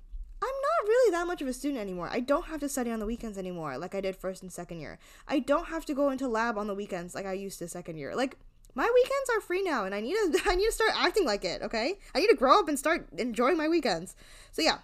I'm 0.42 0.48
not 0.48 0.88
really 0.88 1.12
that 1.12 1.28
much 1.28 1.42
of 1.42 1.48
a 1.48 1.54
student 1.54 1.82
anymore. 1.82 2.10
I 2.12 2.20
don't 2.20 2.46
have 2.46 2.60
to 2.60 2.70
study 2.70 2.92
on 2.92 3.00
the 3.00 3.06
weekends 3.06 3.38
anymore 3.38 3.78
like 3.78 3.96
I 3.96 4.02
did 4.02 4.16
first 4.16 4.42
and 4.42 4.52
second 4.52 4.80
year. 4.80 5.00
I 5.28 5.40
don't 5.40 5.68
have 5.68 5.86
to 5.86 5.94
go 5.94 6.10
into 6.10 6.28
lab 6.28 6.58
on 6.58 6.68
the 6.68 6.76
weekends 6.76 7.16
like 7.16 7.26
I 7.26 7.34
used 7.34 7.60
to 7.60 7.68
second 7.68 7.98
year. 7.98 8.16
Like 8.16 8.38
my 8.76 8.90
weekends 8.94 9.30
are 9.34 9.42
free 9.42 9.64
now 9.64 9.86
and 9.86 9.96
I 9.96 10.02
need 10.02 10.14
to 10.14 10.40
I 10.46 10.56
need 10.56 10.66
to 10.66 10.72
start 10.72 10.92
acting 10.96 11.26
like 11.26 11.46
it, 11.46 11.62
okay? 11.62 11.98
I 12.14 12.20
need 12.20 12.28
to 12.28 12.36
grow 12.36 12.60
up 12.60 12.68
and 12.68 12.78
start 12.78 13.08
enjoying 13.18 13.58
my 13.58 13.68
weekends. 13.68 14.16
So 14.52 14.62
yeah. 14.62 14.80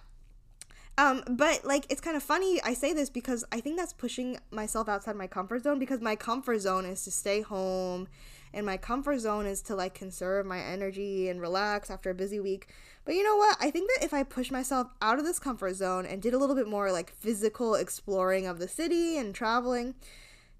Um 0.98 1.22
but 1.28 1.64
like 1.64 1.86
it's 1.90 2.00
kind 2.00 2.16
of 2.16 2.22
funny 2.22 2.60
I 2.62 2.74
say 2.74 2.92
this 2.92 3.10
because 3.10 3.44
I 3.52 3.60
think 3.60 3.76
that's 3.76 3.92
pushing 3.92 4.38
myself 4.50 4.88
outside 4.88 5.16
my 5.16 5.26
comfort 5.26 5.62
zone 5.64 5.78
because 5.78 6.00
my 6.00 6.16
comfort 6.16 6.60
zone 6.60 6.86
is 6.86 7.04
to 7.04 7.10
stay 7.10 7.42
home 7.42 8.08
and 8.54 8.66
my 8.66 8.76
comfort 8.76 9.18
zone 9.18 9.46
is 9.46 9.62
to 9.62 9.74
like 9.74 9.94
conserve 9.94 10.46
my 10.46 10.60
energy 10.60 11.28
and 11.28 11.40
relax 11.40 11.90
after 11.90 12.10
a 12.10 12.14
busy 12.14 12.40
week. 12.40 12.68
But 13.04 13.14
you 13.14 13.24
know 13.24 13.36
what? 13.36 13.56
I 13.60 13.70
think 13.70 13.90
that 13.94 14.04
if 14.04 14.14
I 14.14 14.22
push 14.22 14.50
myself 14.50 14.88
out 15.00 15.18
of 15.18 15.24
this 15.24 15.38
comfort 15.38 15.74
zone 15.74 16.06
and 16.06 16.22
did 16.22 16.34
a 16.34 16.38
little 16.38 16.54
bit 16.56 16.68
more 16.68 16.92
like 16.92 17.14
physical 17.14 17.74
exploring 17.74 18.46
of 18.46 18.58
the 18.58 18.68
city 18.68 19.16
and 19.16 19.34
traveling, 19.34 19.94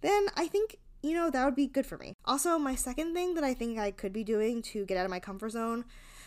then 0.00 0.26
I 0.36 0.46
think 0.46 0.78
you 1.02 1.14
know 1.14 1.30
that 1.30 1.44
would 1.44 1.56
be 1.56 1.66
good 1.66 1.86
for 1.86 1.98
me. 1.98 2.14
Also, 2.24 2.58
my 2.58 2.74
second 2.74 3.14
thing 3.14 3.34
that 3.34 3.44
I 3.44 3.54
think 3.54 3.78
I 3.78 3.90
could 3.90 4.12
be 4.12 4.24
doing 4.24 4.62
to 4.62 4.84
get 4.84 4.96
out 4.96 5.04
of 5.04 5.10
my 5.10 5.20
comfort 5.20 5.50
zone 5.50 5.84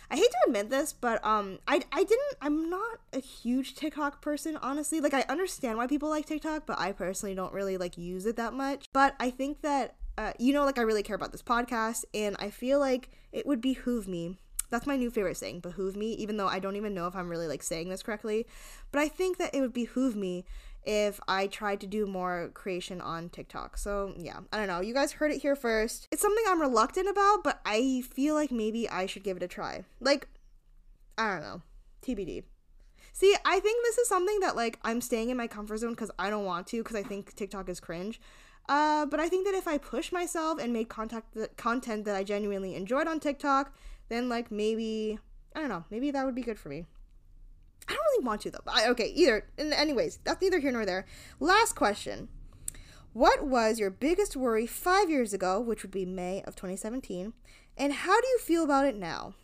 I 0.09 0.17
hate 0.17 0.31
to 0.31 0.37
admit 0.47 0.69
this, 0.69 0.93
but 0.93 1.25
um, 1.25 1.59
I 1.67 1.81
I 1.91 2.03
didn't. 2.03 2.35
I'm 2.41 2.69
not 2.69 2.99
a 3.13 3.19
huge 3.19 3.75
TikTok 3.75 4.21
person, 4.21 4.57
honestly. 4.57 4.99
Like 5.01 5.13
I 5.13 5.25
understand 5.27 5.77
why 5.77 5.87
people 5.87 6.09
like 6.09 6.25
TikTok, 6.25 6.65
but 6.65 6.79
I 6.79 6.91
personally 6.91 7.35
don't 7.35 7.53
really 7.53 7.77
like 7.77 7.97
use 7.97 8.25
it 8.25 8.35
that 8.35 8.53
much. 8.53 8.85
But 8.93 9.15
I 9.19 9.29
think 9.29 9.61
that 9.61 9.95
uh, 10.17 10.33
you 10.39 10.53
know, 10.53 10.65
like 10.65 10.77
I 10.77 10.83
really 10.83 11.03
care 11.03 11.15
about 11.15 11.31
this 11.31 11.41
podcast, 11.41 12.05
and 12.13 12.35
I 12.39 12.49
feel 12.49 12.79
like 12.79 13.09
it 13.31 13.45
would 13.45 13.61
behoove 13.61 14.07
me. 14.07 14.37
That's 14.69 14.87
my 14.87 14.95
new 14.95 15.11
favorite 15.11 15.37
saying, 15.37 15.59
behoove 15.59 15.95
me, 15.95 16.13
even 16.13 16.37
though 16.37 16.47
I 16.47 16.59
don't 16.59 16.75
even 16.75 16.93
know 16.93 17.07
if 17.07 17.15
I'm 17.15 17.29
really 17.29 17.47
like 17.47 17.63
saying 17.63 17.89
this 17.89 18.01
correctly. 18.01 18.47
But 18.91 18.99
I 18.99 19.07
think 19.07 19.37
that 19.37 19.53
it 19.53 19.61
would 19.61 19.73
behoove 19.73 20.15
me 20.15 20.45
if 20.83 21.19
I 21.27 21.47
tried 21.47 21.81
to 21.81 21.87
do 21.87 22.05
more 22.05 22.49
creation 22.53 23.01
on 23.01 23.29
TikTok. 23.29 23.77
So, 23.77 24.13
yeah, 24.17 24.39
I 24.51 24.57
don't 24.57 24.67
know. 24.67 24.81
You 24.81 24.93
guys 24.93 25.13
heard 25.13 25.31
it 25.31 25.41
here 25.41 25.55
first. 25.55 26.07
It's 26.11 26.21
something 26.21 26.43
I'm 26.47 26.61
reluctant 26.61 27.09
about, 27.09 27.43
but 27.43 27.61
I 27.65 28.03
feel 28.11 28.35
like 28.35 28.51
maybe 28.51 28.89
I 28.89 29.05
should 29.05 29.23
give 29.23 29.37
it 29.37 29.43
a 29.43 29.47
try. 29.47 29.85
Like, 29.99 30.27
I 31.17 31.33
don't 31.33 31.41
know. 31.41 31.61
TBD. 32.05 32.43
See, 33.13 33.33
I 33.45 33.59
think 33.61 33.83
this 33.83 33.97
is 33.97 34.09
something 34.09 34.41
that 34.41 34.55
like 34.55 34.77
I'm 34.83 34.99
staying 34.99 35.29
in 35.29 35.37
my 35.37 35.47
comfort 35.47 35.77
zone 35.77 35.91
because 35.91 36.11
I 36.19 36.29
don't 36.29 36.43
want 36.43 36.67
to 36.67 36.83
because 36.83 36.97
I 36.97 37.03
think 37.03 37.33
TikTok 37.33 37.69
is 37.69 37.79
cringe. 37.79 38.19
Uh, 38.67 39.05
but 39.05 39.19
I 39.19 39.29
think 39.29 39.45
that 39.45 39.53
if 39.53 39.67
I 39.67 39.77
push 39.77 40.11
myself 40.11 40.59
and 40.59 40.73
make 40.73 40.89
contact 40.89 41.35
content 41.57 42.05
that 42.05 42.15
I 42.15 42.23
genuinely 42.23 42.75
enjoyed 42.75 43.07
on 43.07 43.19
TikTok, 43.19 43.73
then 44.09 44.27
like 44.27 44.51
maybe 44.51 45.19
I 45.55 45.59
don't 45.59 45.69
know, 45.69 45.85
maybe 45.89 46.11
that 46.11 46.25
would 46.25 46.35
be 46.35 46.41
good 46.41 46.59
for 46.59 46.69
me. 46.69 46.85
I 47.87 47.93
don't 47.93 48.05
really 48.11 48.25
want 48.25 48.41
to 48.41 48.51
though. 48.51 48.59
I, 48.67 48.87
okay, 48.89 49.07
either. 49.07 49.47
Anyways, 49.57 50.19
that's 50.23 50.41
neither 50.41 50.59
here 50.59 50.71
nor 50.71 50.85
there. 50.85 51.05
Last 51.39 51.75
question. 51.75 52.29
What 53.13 53.45
was 53.45 53.79
your 53.79 53.91
biggest 53.91 54.35
worry 54.35 54.65
five 54.67 55.09
years 55.09 55.33
ago, 55.33 55.61
which 55.61 55.83
would 55.83 55.91
be 55.91 56.05
May 56.05 56.41
of 56.41 56.55
2017, 56.55 57.33
and 57.77 57.93
how 57.93 58.19
do 58.19 58.27
you 58.27 58.39
feel 58.39 58.63
about 58.63 58.85
it 58.85 58.97
now? 58.97 59.35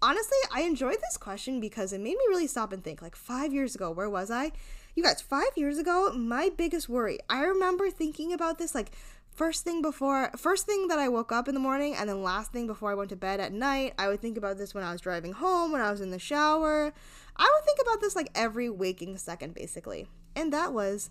Honestly, 0.00 0.38
I 0.52 0.62
enjoyed 0.62 0.98
this 1.00 1.16
question 1.16 1.60
because 1.60 1.92
it 1.92 2.00
made 2.00 2.16
me 2.16 2.24
really 2.28 2.46
stop 2.46 2.72
and 2.72 2.84
think. 2.84 3.02
Like 3.02 3.16
five 3.16 3.52
years 3.52 3.74
ago, 3.74 3.90
where 3.90 4.08
was 4.08 4.30
I? 4.30 4.52
You 4.94 5.02
guys, 5.02 5.20
five 5.20 5.50
years 5.56 5.78
ago, 5.78 6.12
my 6.12 6.50
biggest 6.56 6.88
worry, 6.88 7.18
I 7.28 7.44
remember 7.44 7.90
thinking 7.90 8.32
about 8.32 8.58
this 8.58 8.74
like 8.74 8.92
first 9.34 9.64
thing 9.64 9.82
before, 9.82 10.30
first 10.36 10.66
thing 10.66 10.88
that 10.88 10.98
I 10.98 11.08
woke 11.08 11.32
up 11.32 11.48
in 11.48 11.54
the 11.54 11.60
morning, 11.60 11.94
and 11.94 12.08
then 12.08 12.22
last 12.22 12.52
thing 12.52 12.66
before 12.66 12.90
I 12.90 12.94
went 12.94 13.10
to 13.10 13.16
bed 13.16 13.40
at 13.40 13.52
night. 13.52 13.94
I 13.98 14.08
would 14.08 14.20
think 14.20 14.36
about 14.36 14.58
this 14.58 14.74
when 14.74 14.84
I 14.84 14.92
was 14.92 15.00
driving 15.00 15.32
home, 15.32 15.72
when 15.72 15.80
I 15.80 15.90
was 15.90 16.00
in 16.00 16.10
the 16.10 16.18
shower. 16.18 16.92
I 17.36 17.52
would 17.54 17.64
think 17.64 17.78
about 17.80 18.00
this 18.00 18.16
like 18.16 18.30
every 18.34 18.68
waking 18.68 19.16
second, 19.18 19.54
basically. 19.54 20.08
And 20.34 20.52
that 20.52 20.72
was 20.72 21.10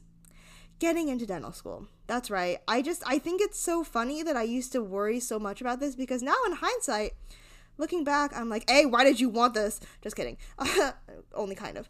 getting 0.80 1.08
into 1.08 1.26
dental 1.26 1.52
school. 1.52 1.88
That's 2.06 2.30
right. 2.30 2.60
I 2.68 2.82
just, 2.82 3.04
I 3.06 3.18
think 3.18 3.42
it's 3.42 3.60
so 3.60 3.84
funny 3.84 4.24
that 4.24 4.38
I 4.38 4.44
used 4.44 4.72
to 4.74 4.84
worry 4.84 5.20
so 5.20 5.40
much 5.40 5.60
about 5.60 5.80
this 5.80 5.96
because 5.96 6.22
now 6.22 6.36
in 6.46 6.54
hindsight, 6.54 7.14
looking 7.78 8.04
back, 8.04 8.32
I'm 8.36 8.50
like, 8.50 8.70
hey, 8.70 8.86
why 8.86 9.04
did 9.04 9.20
you 9.20 9.30
want 9.30 9.54
this? 9.54 9.80
Just 10.02 10.16
kidding. 10.16 10.38
Only 11.34 11.56
kind 11.56 11.78
of. 11.78 11.90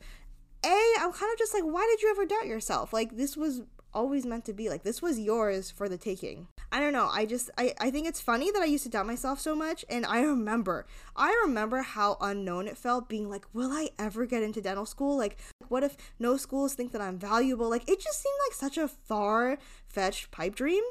A, 0.65 0.93
I'm 0.99 1.11
kind 1.11 1.31
of 1.31 1.38
just 1.38 1.53
like, 1.53 1.63
why 1.63 1.88
did 1.89 2.01
you 2.01 2.09
ever 2.09 2.25
doubt 2.25 2.47
yourself? 2.47 2.91
Like, 2.91 3.15
this 3.15 3.38
was 3.38 3.61
always 3.93 4.25
meant 4.25 4.45
to 4.45 4.53
be. 4.53 4.69
Like, 4.69 4.83
this 4.83 5.01
was 5.01 5.19
yours 5.19 5.71
for 5.71 5.88
the 5.88 5.97
taking. 5.97 6.47
I 6.71 6.79
don't 6.79 6.93
know. 6.93 7.09
I 7.11 7.25
just, 7.25 7.49
I, 7.57 7.73
I 7.79 7.91
think 7.91 8.07
it's 8.07 8.19
funny 8.19 8.51
that 8.51 8.61
I 8.61 8.65
used 8.65 8.83
to 8.83 8.89
doubt 8.89 9.07
myself 9.07 9.39
so 9.39 9.55
much. 9.55 9.85
And 9.89 10.05
I 10.05 10.21
remember, 10.21 10.85
I 11.15 11.29
remember 11.45 11.81
how 11.81 12.17
unknown 12.21 12.67
it 12.67 12.77
felt 12.77 13.09
being 13.09 13.29
like, 13.29 13.45
will 13.53 13.71
I 13.71 13.89
ever 13.97 14.25
get 14.25 14.43
into 14.43 14.61
dental 14.61 14.85
school? 14.85 15.17
Like, 15.17 15.38
what 15.67 15.83
if 15.83 15.95
no 16.19 16.38
schools 16.38 16.73
think 16.73 16.91
that 16.91 17.01
I'm 17.01 17.17
valuable? 17.17 17.69
Like, 17.69 17.89
it 17.89 17.99
just 17.99 18.21
seemed 18.21 18.38
like 18.47 18.55
such 18.55 18.77
a 18.77 18.88
far 18.88 19.57
fetched 19.88 20.31
pipe 20.31 20.55
dream. 20.55 20.83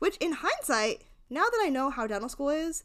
Which, 0.00 0.16
in 0.18 0.32
hindsight, 0.32 1.04
now 1.30 1.44
that 1.44 1.62
I 1.62 1.70
know 1.70 1.88
how 1.88 2.06
dental 2.06 2.28
school 2.28 2.50
is, 2.50 2.84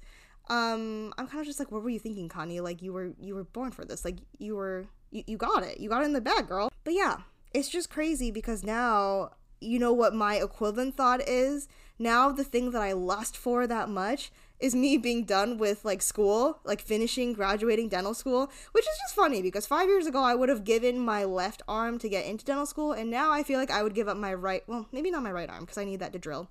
um, 0.50 1.14
I'm 1.18 1.28
kind 1.28 1.40
of 1.40 1.46
just 1.46 1.60
like, 1.60 1.72
what 1.72 1.84
were 1.84 1.90
you 1.90 2.00
thinking, 2.00 2.30
Connie? 2.30 2.60
Like, 2.60 2.82
you 2.82 2.94
were, 2.94 3.12
you 3.20 3.36
were 3.36 3.44
born 3.44 3.72
for 3.72 3.86
this. 3.86 4.04
Like, 4.04 4.18
you 4.38 4.56
were 4.56 4.88
you, 5.12 5.24
you 5.28 5.38
got 5.38 5.64
it. 5.64 5.80
You 5.80 5.90
got 5.90 6.02
it 6.02 6.06
in 6.06 6.14
the 6.14 6.22
bag, 6.22 6.48
girl. 6.48 6.72
But 6.84 6.94
yeah, 6.94 7.18
it's 7.54 7.70
just 7.70 7.90
crazy 7.90 8.32
because 8.32 8.64
now 8.64 9.32
you 9.62 9.78
know 9.80 9.92
what 9.92 10.14
my 10.14 10.36
equivalent 10.36 10.96
thought 10.96 11.28
is? 11.28 11.68
Now 11.98 12.32
the 12.32 12.44
thing 12.44 12.72
that 12.72 12.82
I 12.82 12.94
lust 12.94 13.36
for 13.36 13.68
that 13.68 13.90
much 13.90 14.32
is 14.60 14.74
me 14.74 14.98
being 14.98 15.26
done 15.26 15.58
with 15.58 15.84
like 15.84 16.02
school, 16.02 16.60
like 16.64 16.82
finishing 16.82 17.34
graduating 17.34 17.90
dental 17.90 18.14
school, 18.14 18.50
which 18.72 18.86
is 18.86 18.98
just 19.02 19.16
funny 19.16 19.42
because 19.42 19.68
5 19.68 19.88
years 19.88 20.08
ago 20.08 20.24
I 20.24 20.36
would 20.36 20.50
have 20.50 20.64
given 20.64 21.00
my 21.00 21.26
left 21.26 21.62
arm 21.68 22.00
to 22.00 22.10
get 22.10 22.26
into 22.26 22.46
dental 22.46 22.66
school 22.66 22.94
and 22.94 23.10
now 23.10 23.32
I 23.32 23.44
feel 23.44 23.60
like 23.60 23.72
I 23.72 23.84
would 23.84 23.96
give 23.96 24.08
up 24.08 24.18
my 24.18 24.34
right, 24.34 24.64
well, 24.68 24.88
maybe 24.92 25.12
not 25.12 25.24
my 25.24 25.32
right 25.32 25.50
arm 25.50 25.62
because 25.62 25.78
I 25.78 25.84
need 25.84 26.00
that 26.00 26.14
to 26.14 26.20
drill. 26.20 26.50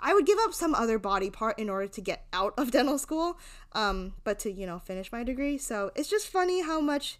I 0.00 0.14
would 0.14 0.26
give 0.26 0.38
up 0.40 0.54
some 0.54 0.74
other 0.74 0.98
body 0.98 1.30
part 1.30 1.58
in 1.58 1.70
order 1.70 1.86
to 1.88 2.00
get 2.00 2.26
out 2.32 2.54
of 2.56 2.70
dental 2.72 2.98
school, 2.98 3.38
um, 3.72 4.14
but 4.24 4.38
to, 4.40 4.52
you 4.52 4.66
know, 4.66 4.78
finish 4.78 5.12
my 5.12 5.24
degree. 5.24 5.58
So 5.58 5.90
it's 5.94 6.08
just 6.08 6.28
funny 6.28 6.62
how 6.62 6.80
much 6.80 7.18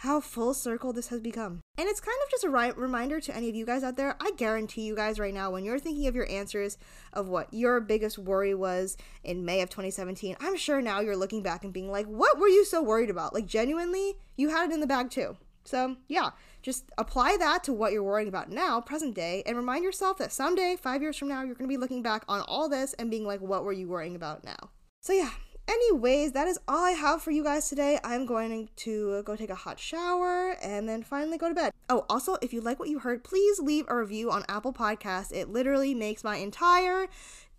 how 0.00 0.20
full 0.20 0.52
circle 0.52 0.92
this 0.92 1.08
has 1.08 1.20
become. 1.20 1.60
And 1.78 1.88
it's 1.88 2.00
kind 2.00 2.16
of 2.24 2.30
just 2.30 2.44
a 2.44 2.50
ri- 2.50 2.72
reminder 2.72 3.20
to 3.20 3.34
any 3.34 3.48
of 3.48 3.54
you 3.54 3.64
guys 3.64 3.82
out 3.82 3.96
there. 3.96 4.16
I 4.20 4.32
guarantee 4.36 4.82
you 4.82 4.94
guys 4.94 5.18
right 5.18 5.32
now, 5.32 5.50
when 5.50 5.64
you're 5.64 5.78
thinking 5.78 6.06
of 6.06 6.14
your 6.14 6.30
answers 6.30 6.76
of 7.12 7.28
what 7.28 7.52
your 7.52 7.80
biggest 7.80 8.18
worry 8.18 8.54
was 8.54 8.96
in 9.24 9.44
May 9.44 9.62
of 9.62 9.70
2017, 9.70 10.36
I'm 10.40 10.56
sure 10.56 10.82
now 10.82 11.00
you're 11.00 11.16
looking 11.16 11.42
back 11.42 11.64
and 11.64 11.72
being 11.72 11.90
like, 11.90 12.06
what 12.06 12.38
were 12.38 12.48
you 12.48 12.64
so 12.64 12.82
worried 12.82 13.10
about? 13.10 13.32
Like, 13.32 13.46
genuinely, 13.46 14.18
you 14.36 14.50
had 14.50 14.70
it 14.70 14.74
in 14.74 14.80
the 14.80 14.86
bag 14.86 15.10
too. 15.10 15.36
So, 15.64 15.96
yeah, 16.08 16.30
just 16.66 16.90
apply 16.98 17.36
that 17.38 17.62
to 17.62 17.72
what 17.72 17.92
you're 17.92 18.02
worrying 18.02 18.26
about 18.26 18.50
now, 18.50 18.80
present 18.80 19.14
day, 19.14 19.40
and 19.46 19.56
remind 19.56 19.84
yourself 19.84 20.18
that 20.18 20.32
someday, 20.32 20.74
five 20.74 21.00
years 21.00 21.16
from 21.16 21.28
now, 21.28 21.44
you're 21.44 21.54
going 21.54 21.70
to 21.70 21.72
be 21.72 21.76
looking 21.76 22.02
back 22.02 22.24
on 22.28 22.40
all 22.48 22.68
this 22.68 22.92
and 22.94 23.08
being 23.08 23.24
like, 23.24 23.40
what 23.40 23.62
were 23.62 23.72
you 23.72 23.86
worrying 23.86 24.16
about 24.16 24.42
now? 24.44 24.70
So, 25.00 25.12
yeah, 25.12 25.30
Anyways, 25.68 26.30
that 26.32 26.46
is 26.46 26.60
all 26.68 26.84
I 26.84 26.92
have 26.92 27.22
for 27.22 27.32
you 27.32 27.42
guys 27.42 27.68
today. 27.68 27.98
I'm 28.04 28.24
going 28.24 28.68
to 28.76 29.22
go 29.24 29.34
take 29.34 29.50
a 29.50 29.56
hot 29.56 29.80
shower 29.80 30.52
and 30.62 30.88
then 30.88 31.02
finally 31.02 31.38
go 31.38 31.48
to 31.48 31.56
bed. 31.56 31.72
Oh, 31.88 32.06
also, 32.08 32.36
if 32.40 32.52
you 32.52 32.60
like 32.60 32.78
what 32.78 32.88
you 32.88 33.00
heard, 33.00 33.24
please 33.24 33.58
leave 33.58 33.84
a 33.88 33.96
review 33.96 34.30
on 34.30 34.44
Apple 34.48 34.72
Podcasts. 34.72 35.32
It 35.32 35.48
literally 35.48 35.92
makes 35.92 36.22
my 36.22 36.36
entire 36.36 37.08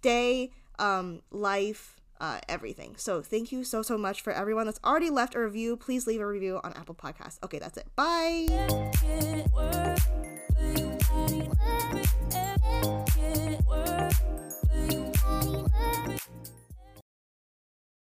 day, 0.01 0.51
um, 0.79 1.21
life, 1.31 1.96
uh, 2.19 2.39
everything. 2.47 2.95
So 2.97 3.21
thank 3.21 3.51
you 3.51 3.63
so, 3.63 3.81
so 3.81 3.97
much 3.97 4.21
for 4.21 4.33
everyone 4.33 4.65
that's 4.65 4.79
already 4.83 5.09
left 5.09 5.35
a 5.35 5.39
review. 5.39 5.77
Please 5.77 6.07
leave 6.07 6.21
a 6.21 6.27
review 6.27 6.59
on 6.63 6.73
Apple 6.73 6.95
Podcasts. 6.95 7.39
Okay, 7.43 7.59
that's 7.59 7.77
it. 7.77 7.87
Bye. 7.95 8.47